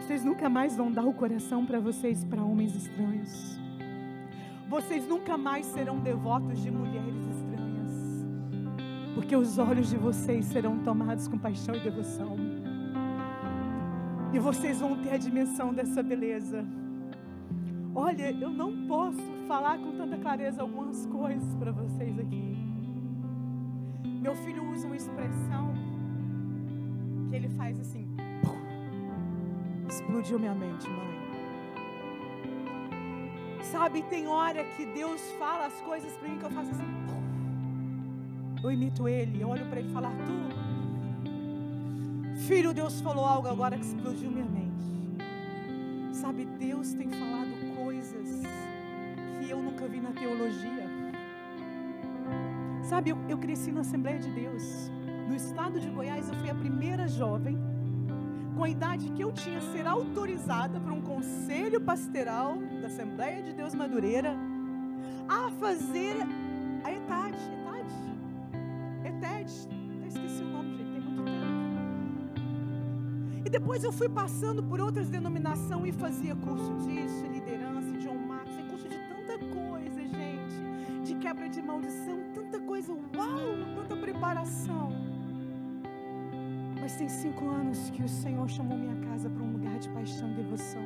Vocês 0.01 0.23
nunca 0.23 0.49
mais 0.49 0.75
vão 0.75 0.91
dar 0.91 1.05
o 1.05 1.13
coração 1.13 1.63
para 1.63 1.79
vocês 1.79 2.23
para 2.23 2.43
homens 2.43 2.75
estranhos. 2.75 3.59
Vocês 4.67 5.07
nunca 5.07 5.37
mais 5.37 5.67
serão 5.67 5.99
devotos 5.99 6.59
de 6.59 6.71
mulheres. 6.71 7.24
Porque 9.15 9.35
os 9.35 9.57
olhos 9.57 9.89
de 9.89 9.95
vocês 9.95 10.45
serão 10.45 10.77
tomados 10.79 11.27
com 11.27 11.37
paixão 11.37 11.73
e 11.73 11.79
devoção. 11.79 12.35
E 14.33 14.39
vocês 14.39 14.81
vão 14.81 15.01
ter 15.01 15.11
a 15.13 15.17
dimensão 15.17 15.73
dessa 15.73 16.03
beleza. 16.03 16.65
Olha, 17.95 18.29
eu 18.29 18.49
não 18.49 18.85
posso 18.85 19.23
falar 19.47 19.77
com 19.77 19.93
tanta 19.93 20.17
clareza 20.17 20.61
algumas 20.61 21.05
coisas 21.05 21.55
para 21.55 21.71
vocês 21.71 22.19
aqui. 22.19 22.57
Meu 24.21 24.35
filho 24.35 24.69
usa 24.69 24.85
uma 24.85 24.97
expressão 24.97 25.73
que 27.29 27.35
ele 27.37 27.47
faz 27.49 27.79
assim. 27.79 28.05
Explodiu 29.87 30.37
minha 30.37 30.53
mente, 30.53 30.89
mãe. 30.89 31.15
Sabe, 33.61 34.01
tem 34.03 34.27
hora 34.27 34.65
que 34.75 34.85
Deus 34.87 35.21
fala 35.39 35.67
as 35.67 35.79
coisas 35.81 36.11
para 36.17 36.27
mim 36.27 36.37
que 36.37 36.43
eu 36.43 36.51
faço 36.51 36.71
assim. 36.71 37.04
Eu 38.65 38.71
imito 38.71 39.07
ele, 39.07 39.39
eu 39.39 39.47
olho 39.47 39.63
para 39.67 39.79
ele 39.79 39.93
falar 39.93 40.09
tudo. 40.09 40.55
Filho, 42.47 42.73
Deus 42.73 42.99
falou 42.99 43.23
algo 43.23 43.47
agora 43.47 43.77
que 43.77 43.85
explodiu 43.85 44.31
minha 44.31 44.47
mente. 44.47 44.89
Sabe, 46.11 46.45
Deus 46.45 46.91
tem 46.93 47.07
falado 47.11 47.75
coisas 47.75 48.41
que 49.39 49.51
eu 49.51 49.61
nunca 49.61 49.87
vi 49.87 49.99
na 49.99 50.09
teologia. 50.13 50.89
Sabe, 52.81 53.11
eu, 53.11 53.19
eu 53.29 53.37
cresci 53.37 53.71
na 53.71 53.81
Assembleia 53.81 54.17
de 54.17 54.31
Deus. 54.31 54.89
No 55.29 55.35
estado 55.35 55.79
de 55.79 55.87
Goiás, 55.87 56.27
eu 56.27 56.35
fui 56.39 56.49
a 56.49 56.55
primeira 56.55 57.07
jovem 57.07 57.59
com 58.57 58.63
a 58.63 58.69
idade 58.69 59.11
que 59.11 59.21
eu 59.21 59.31
tinha, 59.31 59.61
ser 59.61 59.85
autorizada 59.85 60.79
por 60.79 60.91
um 60.91 61.01
conselho 61.01 61.79
pastoral 61.81 62.57
da 62.81 62.87
Assembleia 62.87 63.43
de 63.43 63.53
Deus 63.53 63.75
Madureira 63.75 64.35
a 65.29 65.51
fazer 65.59 66.15
depois 73.65 73.83
eu 73.83 73.91
fui 73.91 74.07
passando 74.07 74.61
por 74.61 74.79
outras 74.79 75.09
denominações 75.09 75.89
e 75.89 75.91
fazia 75.91 76.35
curso 76.35 76.71
disso, 76.85 77.25
liderança, 77.25 77.97
John 77.97 78.13
Marcos, 78.13 78.55
curso 78.69 78.87
de 78.87 78.95
tanta 79.09 79.39
coisa, 79.39 80.01
gente. 80.03 81.03
De 81.03 81.15
quebra 81.15 81.49
de 81.49 81.63
maldição, 81.63 82.19
tanta 82.35 82.59
coisa, 82.59 82.93
uau, 82.93 83.55
tanta 83.75 83.95
preparação. 83.95 84.91
Mas 86.79 86.95
tem 86.95 87.09
cinco 87.09 87.49
anos 87.49 87.89
que 87.89 88.03
o 88.03 88.07
Senhor 88.07 88.47
chamou 88.47 88.77
minha 88.77 88.97
casa 88.97 89.31
para 89.31 89.41
um 89.41 89.53
lugar 89.53 89.79
de 89.79 89.89
paixão 89.89 90.29
e 90.29 90.35
devoção. 90.35 90.83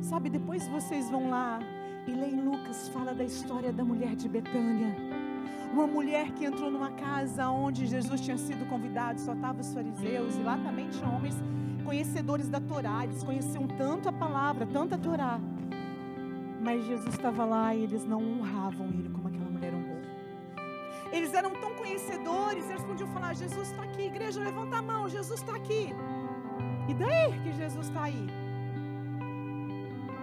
Sabe, 0.00 0.28
depois 0.30 0.66
vocês 0.66 1.08
vão 1.08 1.30
lá 1.30 1.60
e 2.08 2.10
leem 2.10 2.40
Lucas, 2.40 2.88
fala 2.88 3.14
da 3.14 3.22
história 3.22 3.72
da 3.72 3.84
mulher 3.84 4.16
de 4.16 4.28
Betânia. 4.28 4.96
Uma 5.72 5.86
mulher 5.86 6.32
que 6.32 6.44
entrou 6.44 6.72
numa 6.72 6.90
casa 6.90 7.48
onde 7.48 7.86
Jesus 7.86 8.20
tinha 8.20 8.36
sido 8.36 8.68
convidado, 8.68 9.20
só 9.20 9.32
estavam 9.32 9.60
os 9.60 9.72
fariseus, 9.72 10.36
e 10.36 10.42
lá 10.42 10.58
também 10.58 10.88
tinha 10.88 11.08
homens 11.08 11.36
conhecedores 11.88 12.50
da 12.50 12.60
Torá, 12.60 13.04
eles 13.04 13.22
conheciam 13.22 13.66
tanto 13.66 14.10
a 14.10 14.12
palavra, 14.12 14.66
tanto 14.66 14.94
a 14.94 14.98
Torá. 14.98 15.40
Mas 16.60 16.84
Jesus 16.84 17.14
estava 17.14 17.46
lá 17.46 17.74
e 17.74 17.82
eles 17.82 18.04
não 18.04 18.18
honravam 18.18 18.88
ele 18.88 19.08
como 19.08 19.28
aquela 19.28 19.48
mulher 19.48 19.72
honrou. 19.72 20.02
Eles 21.10 21.32
eram 21.32 21.50
tão 21.52 21.74
conhecedores, 21.76 22.68
eles 22.68 22.84
podiam 22.84 23.08
falar: 23.08 23.32
Jesus 23.34 23.70
está 23.70 23.84
aqui, 23.84 24.02
igreja, 24.02 24.38
levanta 24.38 24.76
a 24.76 24.82
mão, 24.82 25.08
Jesus 25.08 25.40
está 25.40 25.56
aqui. 25.56 25.88
E 26.88 26.92
daí 26.92 27.40
que 27.42 27.52
Jesus 27.54 27.86
está 27.86 28.02
aí? 28.02 28.26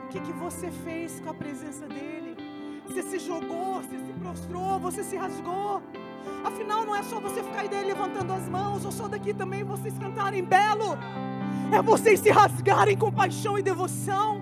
O 0.03 0.07
que, 0.09 0.19
que 0.19 0.33
você 0.33 0.69
fez 0.69 1.19
com 1.19 1.31
a 1.31 1.33
presença 1.33 1.87
dele? 1.87 2.37
Você 2.87 3.01
se 3.01 3.17
jogou, 3.17 3.81
você 3.81 3.97
se 3.97 4.13
prostrou, 4.13 4.79
você 4.79 5.03
se 5.03 5.17
rasgou. 5.17 5.81
Afinal, 6.43 6.85
não 6.85 6.95
é 6.95 7.01
só 7.01 7.19
você 7.19 7.41
ficar 7.41 7.61
aí 7.61 7.69
dele 7.69 7.87
levantando 7.87 8.31
as 8.33 8.47
mãos, 8.47 8.85
ou 8.85 8.91
só 8.91 9.07
daqui 9.07 9.33
também 9.33 9.63
vocês 9.63 9.97
cantarem 9.97 10.43
belo. 10.43 10.95
É 11.71 11.81
vocês 11.81 12.19
se 12.19 12.29
rasgarem 12.29 12.97
com 12.97 13.11
paixão 13.11 13.57
e 13.57 13.61
devoção. 13.61 14.41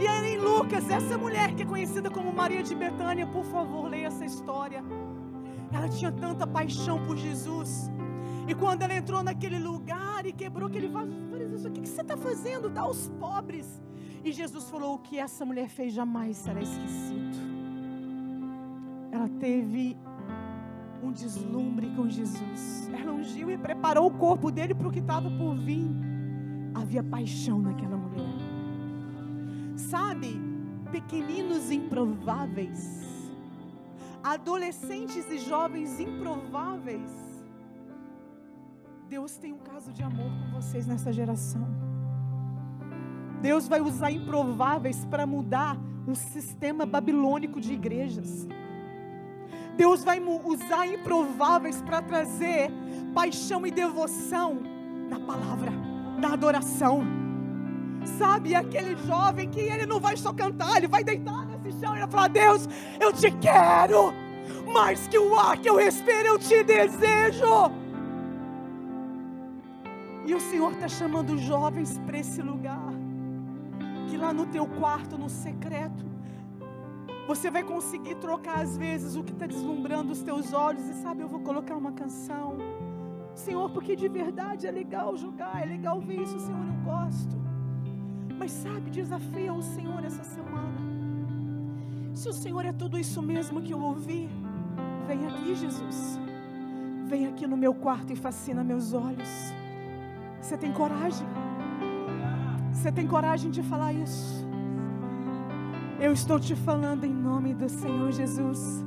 E 0.00 0.06
aí 0.06 0.34
em 0.34 0.38
Lucas, 0.38 0.88
essa 0.88 1.18
mulher 1.18 1.54
que 1.54 1.62
é 1.62 1.66
conhecida 1.66 2.10
como 2.10 2.32
Maria 2.32 2.62
de 2.62 2.74
Betânia, 2.74 3.26
por 3.26 3.44
favor, 3.44 3.88
leia 3.88 4.06
essa 4.06 4.24
história. 4.24 4.82
Ela 5.72 5.88
tinha 5.88 6.10
tanta 6.10 6.46
paixão 6.46 7.04
por 7.04 7.16
Jesus. 7.16 7.90
E 8.48 8.54
quando 8.54 8.82
ela 8.82 8.94
entrou 8.94 9.22
naquele 9.22 9.58
lugar 9.58 10.26
e 10.26 10.32
quebrou 10.32 10.68
aquele 10.68 10.88
vaso, 10.88 11.12
fariseus, 11.30 11.64
o 11.64 11.70
que, 11.70 11.86
você 11.86 12.00
está 12.00 12.16
fazendo? 12.16 12.68
Dá 12.68 12.80
aos 12.80 13.08
pobres. 13.20 13.80
E 14.24 14.32
Jesus 14.32 14.68
falou: 14.68 14.94
o 14.94 14.98
que 14.98 15.18
essa 15.18 15.44
mulher 15.44 15.68
fez 15.68 15.92
jamais 15.92 16.36
será 16.36 16.60
esquecido. 16.60 17.38
Ela 19.12 19.28
teve 19.28 19.96
um 21.02 21.12
deslumbre 21.12 21.90
com 21.96 22.08
Jesus. 22.08 22.90
Ela 22.92 23.12
ungiu 23.12 23.50
e 23.50 23.58
preparou 23.58 24.06
o 24.06 24.10
corpo 24.10 24.50
dele 24.50 24.74
para 24.74 24.88
o 24.88 24.90
que 24.90 24.98
estava 24.98 25.30
por 25.30 25.54
vir. 25.54 26.09
Havia 26.74 27.02
paixão 27.02 27.60
naquela 27.60 27.96
mulher. 27.96 28.26
Sabe, 29.76 30.40
pequeninos 30.90 31.70
improváveis 31.70 33.10
adolescentes 34.22 35.26
e 35.30 35.38
jovens 35.38 35.98
improváveis. 35.98 37.10
Deus 39.08 39.36
tem 39.36 39.52
um 39.52 39.58
caso 39.58 39.92
de 39.92 40.02
amor 40.02 40.30
com 40.30 40.60
vocês 40.60 40.86
nessa 40.86 41.12
geração. 41.12 41.66
Deus 43.42 43.66
vai 43.66 43.80
usar 43.80 44.10
improváveis 44.10 45.04
para 45.06 45.26
mudar 45.26 45.76
um 46.06 46.14
sistema 46.14 46.84
babilônico 46.84 47.60
de 47.60 47.72
igrejas. 47.72 48.46
Deus 49.76 50.04
vai 50.04 50.20
usar 50.20 50.86
improváveis 50.86 51.80
para 51.80 52.02
trazer 52.02 52.70
paixão 53.14 53.66
e 53.66 53.70
devoção 53.70 54.60
na 55.08 55.18
palavra, 55.18 55.72
na 56.20 56.34
adoração. 56.34 57.02
Sabe, 58.18 58.54
aquele 58.54 58.96
jovem 59.06 59.48
que 59.48 59.60
ele 59.60 59.86
não 59.86 60.00
vai 60.00 60.16
só 60.16 60.32
cantar, 60.32 60.76
ele 60.76 60.88
vai 60.88 61.02
deitar 61.02 61.46
nesse 61.46 61.78
chão 61.80 61.96
e 61.96 62.00
vai 62.00 62.08
falar: 62.08 62.28
Deus, 62.28 62.68
eu 62.98 63.12
te 63.12 63.30
quero, 63.32 64.12
mais 64.72 65.06
que 65.08 65.18
o 65.18 65.38
ar 65.38 65.58
que 65.58 65.68
eu 65.68 65.76
respiro, 65.76 66.28
eu 66.28 66.38
te 66.38 66.62
desejo. 66.62 67.70
E 70.24 70.34
o 70.34 70.40
Senhor 70.40 70.72
está 70.72 70.88
chamando 70.88 71.36
jovens 71.38 71.98
para 72.06 72.18
esse 72.18 72.40
lugar, 72.40 72.92
que 74.08 74.16
lá 74.16 74.32
no 74.32 74.46
teu 74.46 74.66
quarto, 74.66 75.18
no 75.18 75.28
secreto, 75.28 76.04
você 77.26 77.50
vai 77.50 77.62
conseguir 77.62 78.14
trocar 78.16 78.60
às 78.60 78.76
vezes 78.76 79.16
o 79.16 79.22
que 79.22 79.32
está 79.32 79.46
deslumbrando 79.46 80.12
os 80.12 80.22
teus 80.22 80.52
olhos, 80.52 80.88
e 80.88 80.94
sabe, 81.02 81.22
eu 81.22 81.28
vou 81.28 81.40
colocar 81.40 81.76
uma 81.76 81.92
canção. 81.92 82.58
Senhor, 83.34 83.70
porque 83.70 83.96
de 83.96 84.08
verdade 84.08 84.66
é 84.66 84.70
legal 84.70 85.16
jogar, 85.16 85.62
é 85.62 85.66
legal 85.66 86.00
ver 86.00 86.20
isso, 86.22 86.38
Senhor, 86.38 86.66
eu 86.66 86.84
gosto. 86.84 87.36
Mas 88.38 88.52
sabe, 88.52 88.90
desafia 88.90 89.52
o 89.52 89.62
Senhor 89.62 90.04
essa 90.04 90.24
semana. 90.24 90.80
Se 92.14 92.28
o 92.28 92.32
Senhor 92.32 92.64
é 92.64 92.72
tudo 92.72 92.98
isso 92.98 93.22
mesmo 93.22 93.62
que 93.62 93.72
eu 93.72 93.80
ouvi, 93.80 94.28
vem 95.06 95.26
aqui, 95.26 95.54
Jesus. 95.54 96.18
Vem 97.06 97.26
aqui 97.26 97.46
no 97.46 97.56
meu 97.56 97.74
quarto 97.74 98.12
e 98.12 98.16
fascina 98.16 98.62
meus 98.62 98.92
olhos. 98.92 99.52
Você 100.40 100.56
tem 100.56 100.72
coragem? 100.72 101.26
Você 102.72 102.90
tem 102.90 103.06
coragem 103.06 103.50
de 103.50 103.62
falar 103.62 103.92
isso? 103.92 104.46
Eu 106.00 106.12
estou 106.12 106.40
te 106.40 106.54
falando 106.54 107.04
em 107.04 107.12
nome 107.12 107.52
do 107.52 107.68
Senhor 107.68 108.10
Jesus. 108.10 108.84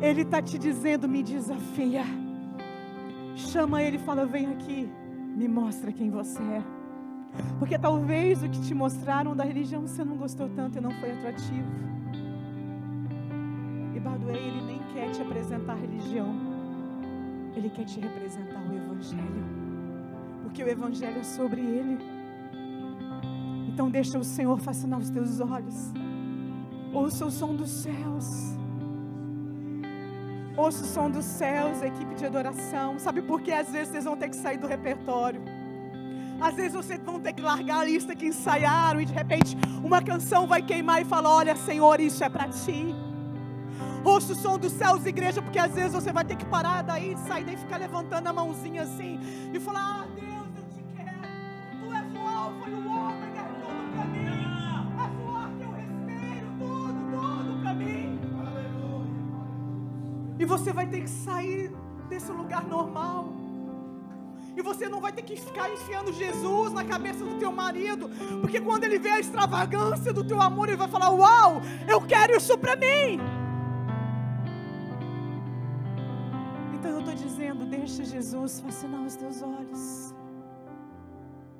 Ele 0.00 0.22
está 0.22 0.40
te 0.40 0.58
dizendo, 0.58 1.08
me 1.08 1.22
desafia. 1.22 2.04
Chama 3.36 3.82
ele 3.82 3.96
e 3.96 4.00
fala: 4.00 4.24
vem 4.24 4.46
aqui, 4.46 4.88
me 5.36 5.46
mostra 5.46 5.92
quem 5.92 6.10
você 6.10 6.42
é. 6.42 6.62
Porque 7.58 7.78
talvez 7.78 8.42
o 8.42 8.48
que 8.48 8.60
te 8.62 8.74
mostraram 8.74 9.36
da 9.36 9.44
religião 9.44 9.82
você 9.82 10.02
não 10.02 10.16
gostou 10.16 10.48
tanto 10.48 10.78
e 10.78 10.80
não 10.80 10.90
foi 10.92 11.12
atrativo. 11.12 11.68
E 13.94 14.00
Baduei, 14.00 14.36
ele 14.36 14.62
nem 14.62 14.80
quer 14.94 15.10
te 15.10 15.20
apresentar 15.20 15.74
a 15.74 15.76
religião. 15.76 16.34
Ele 17.54 17.68
quer 17.68 17.84
te 17.84 18.00
representar 18.00 18.60
o 18.60 18.74
Evangelho. 18.74 19.44
Porque 20.42 20.62
o 20.64 20.68
Evangelho 20.68 21.18
é 21.18 21.22
sobre 21.22 21.60
Ele. 21.60 21.98
Então 23.68 23.90
deixa 23.90 24.18
o 24.18 24.24
Senhor 24.24 24.58
fascinar 24.58 24.98
os 24.98 25.10
teus 25.10 25.40
olhos. 25.40 25.92
Ouça 26.92 27.26
o 27.26 27.30
som 27.30 27.54
dos 27.54 27.68
céus. 27.68 28.56
Ouça 30.56 30.84
o 30.84 30.86
som 30.86 31.10
dos 31.10 31.24
céus, 31.26 31.82
equipe 31.82 32.14
de 32.14 32.24
adoração. 32.24 32.98
Sabe 32.98 33.20
por 33.20 33.42
que 33.42 33.52
às 33.52 33.70
vezes 33.70 33.88
vocês 33.88 34.04
vão 34.04 34.16
ter 34.16 34.30
que 34.30 34.36
sair 34.36 34.56
do 34.56 34.66
repertório? 34.66 35.42
Às 36.40 36.54
vezes 36.54 36.72
vocês 36.72 36.98
vão 37.02 37.20
ter 37.20 37.34
que 37.34 37.42
largar 37.42 37.80
a 37.80 37.84
lista 37.84 38.14
que 38.14 38.26
ensaiaram 38.26 39.00
e 39.00 39.04
de 39.04 39.12
repente 39.12 39.56
uma 39.84 40.02
canção 40.02 40.46
vai 40.46 40.62
queimar 40.62 41.02
e 41.02 41.04
falar: 41.04 41.30
Olha, 41.30 41.54
Senhor, 41.56 42.00
isso 42.00 42.24
é 42.24 42.28
para 42.30 42.48
ti. 42.48 42.94
Ouça 44.02 44.32
o 44.32 44.36
som 44.36 44.58
dos 44.58 44.72
céus, 44.72 45.04
igreja, 45.04 45.42
porque 45.42 45.58
às 45.58 45.74
vezes 45.74 45.92
você 45.92 46.10
vai 46.10 46.24
ter 46.24 46.36
que 46.36 46.46
parar 46.46 46.82
daí, 46.82 47.16
sair 47.26 47.44
daí, 47.44 47.56
ficar 47.56 47.76
levantando 47.76 48.26
a 48.26 48.32
mãozinha 48.32 48.82
assim 48.82 49.20
e 49.52 49.60
falar: 49.60 49.80
Ah, 49.80 50.06
Deus, 50.14 50.25
E 60.46 60.48
você 60.48 60.72
vai 60.72 60.86
ter 60.86 61.00
que 61.00 61.10
sair 61.10 61.72
desse 62.08 62.30
lugar 62.30 62.62
normal. 62.64 63.32
E 64.56 64.62
você 64.62 64.88
não 64.88 65.00
vai 65.00 65.10
ter 65.10 65.22
que 65.22 65.34
ficar 65.34 65.68
enfiando 65.68 66.12
Jesus 66.12 66.72
na 66.72 66.84
cabeça 66.84 67.24
do 67.24 67.34
teu 67.36 67.50
marido, 67.50 68.08
porque 68.40 68.60
quando 68.60 68.84
ele 68.84 68.96
vê 68.96 69.08
a 69.08 69.18
extravagância 69.18 70.12
do 70.12 70.22
teu 70.22 70.40
amor, 70.40 70.68
ele 70.68 70.76
vai 70.76 70.86
falar: 70.86 71.10
Uau, 71.10 71.60
eu 71.88 72.00
quero 72.00 72.36
isso 72.36 72.56
para 72.56 72.76
mim. 72.76 73.18
Deixa 77.86 78.04
Jesus 78.04 78.60
fascinar 78.60 79.02
os 79.02 79.16
teus 79.16 79.42
olhos. 79.42 80.14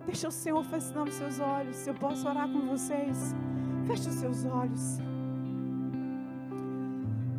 Deixa 0.04 0.28
o 0.28 0.30
Senhor 0.32 0.62
fascinar 0.64 1.04
os 1.08 1.14
seus 1.14 1.40
olhos. 1.40 1.86
Eu 1.86 1.94
posso 1.94 2.28
orar 2.28 2.48
com 2.48 2.60
vocês, 2.66 3.34
feche 3.86 4.08
os 4.08 4.16
seus 4.16 4.44
olhos. 4.44 5.05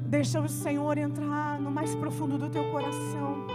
Deixa 0.08 0.40
o 0.40 0.48
Senhor 0.48 0.98
entrar 0.98 1.60
no 1.60 1.70
mais 1.70 1.94
profundo 1.94 2.38
do 2.38 2.50
teu 2.50 2.64
coração. 2.72 3.46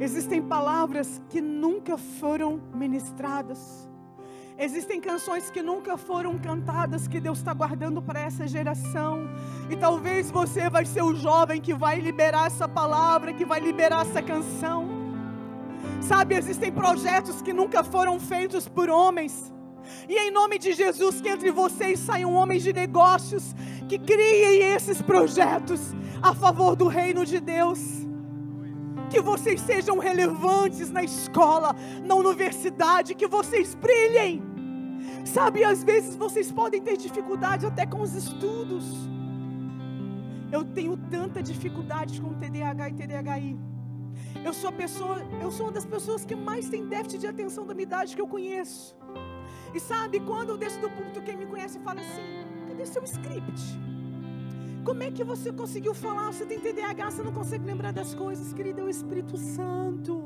Existem 0.00 0.42
palavras 0.42 1.22
que 1.28 1.40
nunca 1.40 1.96
foram 1.96 2.60
ministradas. 2.74 3.88
Existem 4.58 5.00
canções 5.00 5.48
que 5.48 5.62
nunca 5.62 5.96
foram 5.96 6.36
cantadas 6.36 7.06
que 7.06 7.20
Deus 7.20 7.38
está 7.38 7.54
guardando 7.54 8.02
para 8.02 8.18
essa 8.18 8.48
geração. 8.48 9.28
E 9.70 9.76
talvez 9.76 10.28
você 10.28 10.68
vai 10.68 10.84
ser 10.84 11.02
o 11.02 11.14
jovem 11.14 11.60
que 11.60 11.72
vai 11.72 12.00
liberar 12.00 12.48
essa 12.48 12.68
palavra, 12.68 13.32
que 13.32 13.44
vai 13.44 13.60
liberar 13.60 14.02
essa 14.02 14.20
canção. 14.20 14.88
Sabe, 16.02 16.34
existem 16.34 16.72
projetos 16.72 17.40
que 17.40 17.52
nunca 17.52 17.84
foram 17.84 18.18
feitos 18.18 18.66
por 18.66 18.90
homens. 18.90 19.54
E 20.08 20.16
em 20.16 20.30
nome 20.30 20.58
de 20.58 20.72
Jesus, 20.72 21.20
que 21.20 21.28
entre 21.28 21.50
vocês 21.50 22.00
saiam 22.00 22.34
homens 22.34 22.62
de 22.62 22.72
negócios 22.72 23.54
que 23.90 23.98
criem 23.98 24.72
esses 24.72 25.02
projetos 25.02 25.80
a 26.22 26.32
favor 26.32 26.76
do 26.76 26.86
reino 26.86 27.26
de 27.26 27.40
Deus. 27.40 27.80
Que 29.10 29.20
vocês 29.20 29.60
sejam 29.60 29.98
relevantes 29.98 30.92
na 30.92 31.02
escola, 31.02 31.74
na 32.04 32.14
universidade, 32.14 33.16
que 33.16 33.26
vocês 33.26 33.74
brilhem 33.74 34.48
Sabe, 35.24 35.64
às 35.64 35.82
vezes 35.82 36.14
vocês 36.14 36.52
podem 36.52 36.80
ter 36.80 36.96
dificuldade 36.96 37.66
até 37.66 37.84
com 37.84 38.00
os 38.00 38.14
estudos. 38.14 38.84
Eu 40.52 40.64
tenho 40.64 40.96
tanta 40.96 41.42
dificuldade 41.42 42.20
com 42.20 42.34
TDAH 42.34 42.90
e 42.90 42.94
TDAHI. 42.94 43.58
Eu 44.44 44.52
sou 44.52 44.70
a 44.70 44.72
pessoa, 44.72 45.18
eu 45.42 45.50
sou 45.50 45.66
uma 45.66 45.72
das 45.72 45.86
pessoas 45.86 46.24
que 46.24 46.36
mais 46.36 46.68
tem 46.68 46.86
déficit 46.86 47.20
de 47.20 47.26
atenção 47.26 47.66
da 47.66 47.74
minha 47.74 47.84
idade 47.84 48.14
que 48.14 48.22
eu 48.22 48.28
conheço. 48.28 48.96
E 49.74 49.80
sabe, 49.80 50.20
quando 50.20 50.50
eu 50.50 50.58
desço 50.58 50.80
do 50.80 50.90
púlpito, 50.90 51.22
quem 51.22 51.36
me 51.36 51.46
conhece 51.46 51.78
fala 51.80 52.00
assim: 52.00 52.39
cadê 52.80 52.86
seu 52.86 53.04
script? 53.04 53.62
Como 54.84 55.02
é 55.02 55.10
que 55.10 55.22
você 55.22 55.52
conseguiu 55.52 55.94
falar? 55.94 56.32
Você 56.32 56.46
tem 56.46 56.58
TDAH, 56.58 57.10
você 57.10 57.22
não 57.22 57.32
consegue 57.32 57.64
lembrar 57.64 57.92
das 57.92 58.14
coisas, 58.14 58.52
querido, 58.52 58.80
é 58.80 58.84
o 58.84 58.88
Espírito 58.88 59.36
Santo. 59.36 60.22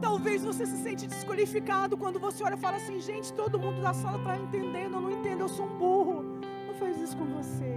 Talvez 0.00 0.44
você 0.44 0.66
se 0.66 0.76
sente 0.82 1.06
desqualificado 1.06 1.96
quando 1.96 2.18
você 2.18 2.42
olha 2.42 2.54
e 2.54 2.58
fala 2.58 2.76
assim: 2.76 3.00
gente, 3.00 3.32
todo 3.32 3.58
mundo 3.58 3.80
da 3.80 3.92
sala 3.92 4.18
está 4.18 4.36
entendendo, 4.36 4.94
eu 4.94 5.00
não 5.00 5.10
entendo, 5.10 5.40
eu 5.40 5.48
sou 5.48 5.66
um 5.66 5.78
burro. 5.78 6.22
Não 6.66 6.74
faz 6.74 7.00
isso 7.00 7.16
com 7.16 7.26
você. 7.26 7.74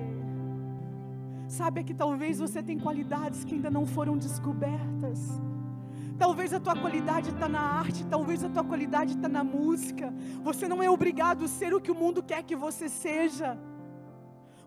Sabe 1.47 1.83
que 1.83 1.93
talvez 1.93 2.39
você 2.39 2.63
tem 2.63 2.79
qualidades 2.79 3.43
que 3.43 3.55
ainda 3.55 3.69
não 3.69 3.85
foram 3.85 4.17
descobertas. 4.17 5.19
Talvez 6.17 6.53
a 6.53 6.59
tua 6.59 6.75
qualidade 6.75 7.29
está 7.29 7.47
na 7.47 7.59
arte, 7.59 8.05
talvez 8.05 8.43
a 8.43 8.49
tua 8.49 8.63
qualidade 8.63 9.13
está 9.13 9.27
na 9.27 9.43
música. 9.43 10.13
Você 10.43 10.67
não 10.67 10.81
é 10.81 10.89
obrigado 10.89 11.45
a 11.45 11.47
ser 11.47 11.73
o 11.73 11.81
que 11.81 11.91
o 11.91 11.95
mundo 11.95 12.21
quer 12.21 12.43
que 12.43 12.55
você 12.55 12.87
seja. 12.87 13.57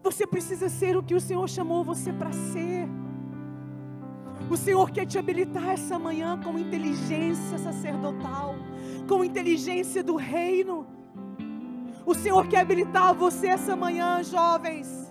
Você 0.02 0.26
precisa 0.26 0.68
ser 0.68 0.96
o 0.96 1.02
que 1.02 1.14
o 1.14 1.20
Senhor 1.20 1.48
chamou 1.48 1.84
você 1.84 2.12
para 2.12 2.32
ser. 2.32 2.88
O 4.50 4.56
Senhor 4.56 4.90
quer 4.90 5.06
te 5.06 5.18
habilitar 5.18 5.70
essa 5.70 5.98
manhã 5.98 6.38
com 6.38 6.58
inteligência 6.58 7.56
sacerdotal, 7.58 8.56
com 9.08 9.24
inteligência 9.24 10.02
do 10.02 10.16
reino. 10.16 10.86
O 12.04 12.14
Senhor 12.14 12.46
quer 12.46 12.60
habilitar 12.60 13.14
você 13.14 13.46
essa 13.46 13.74
manhã, 13.74 14.22
jovens 14.22 15.03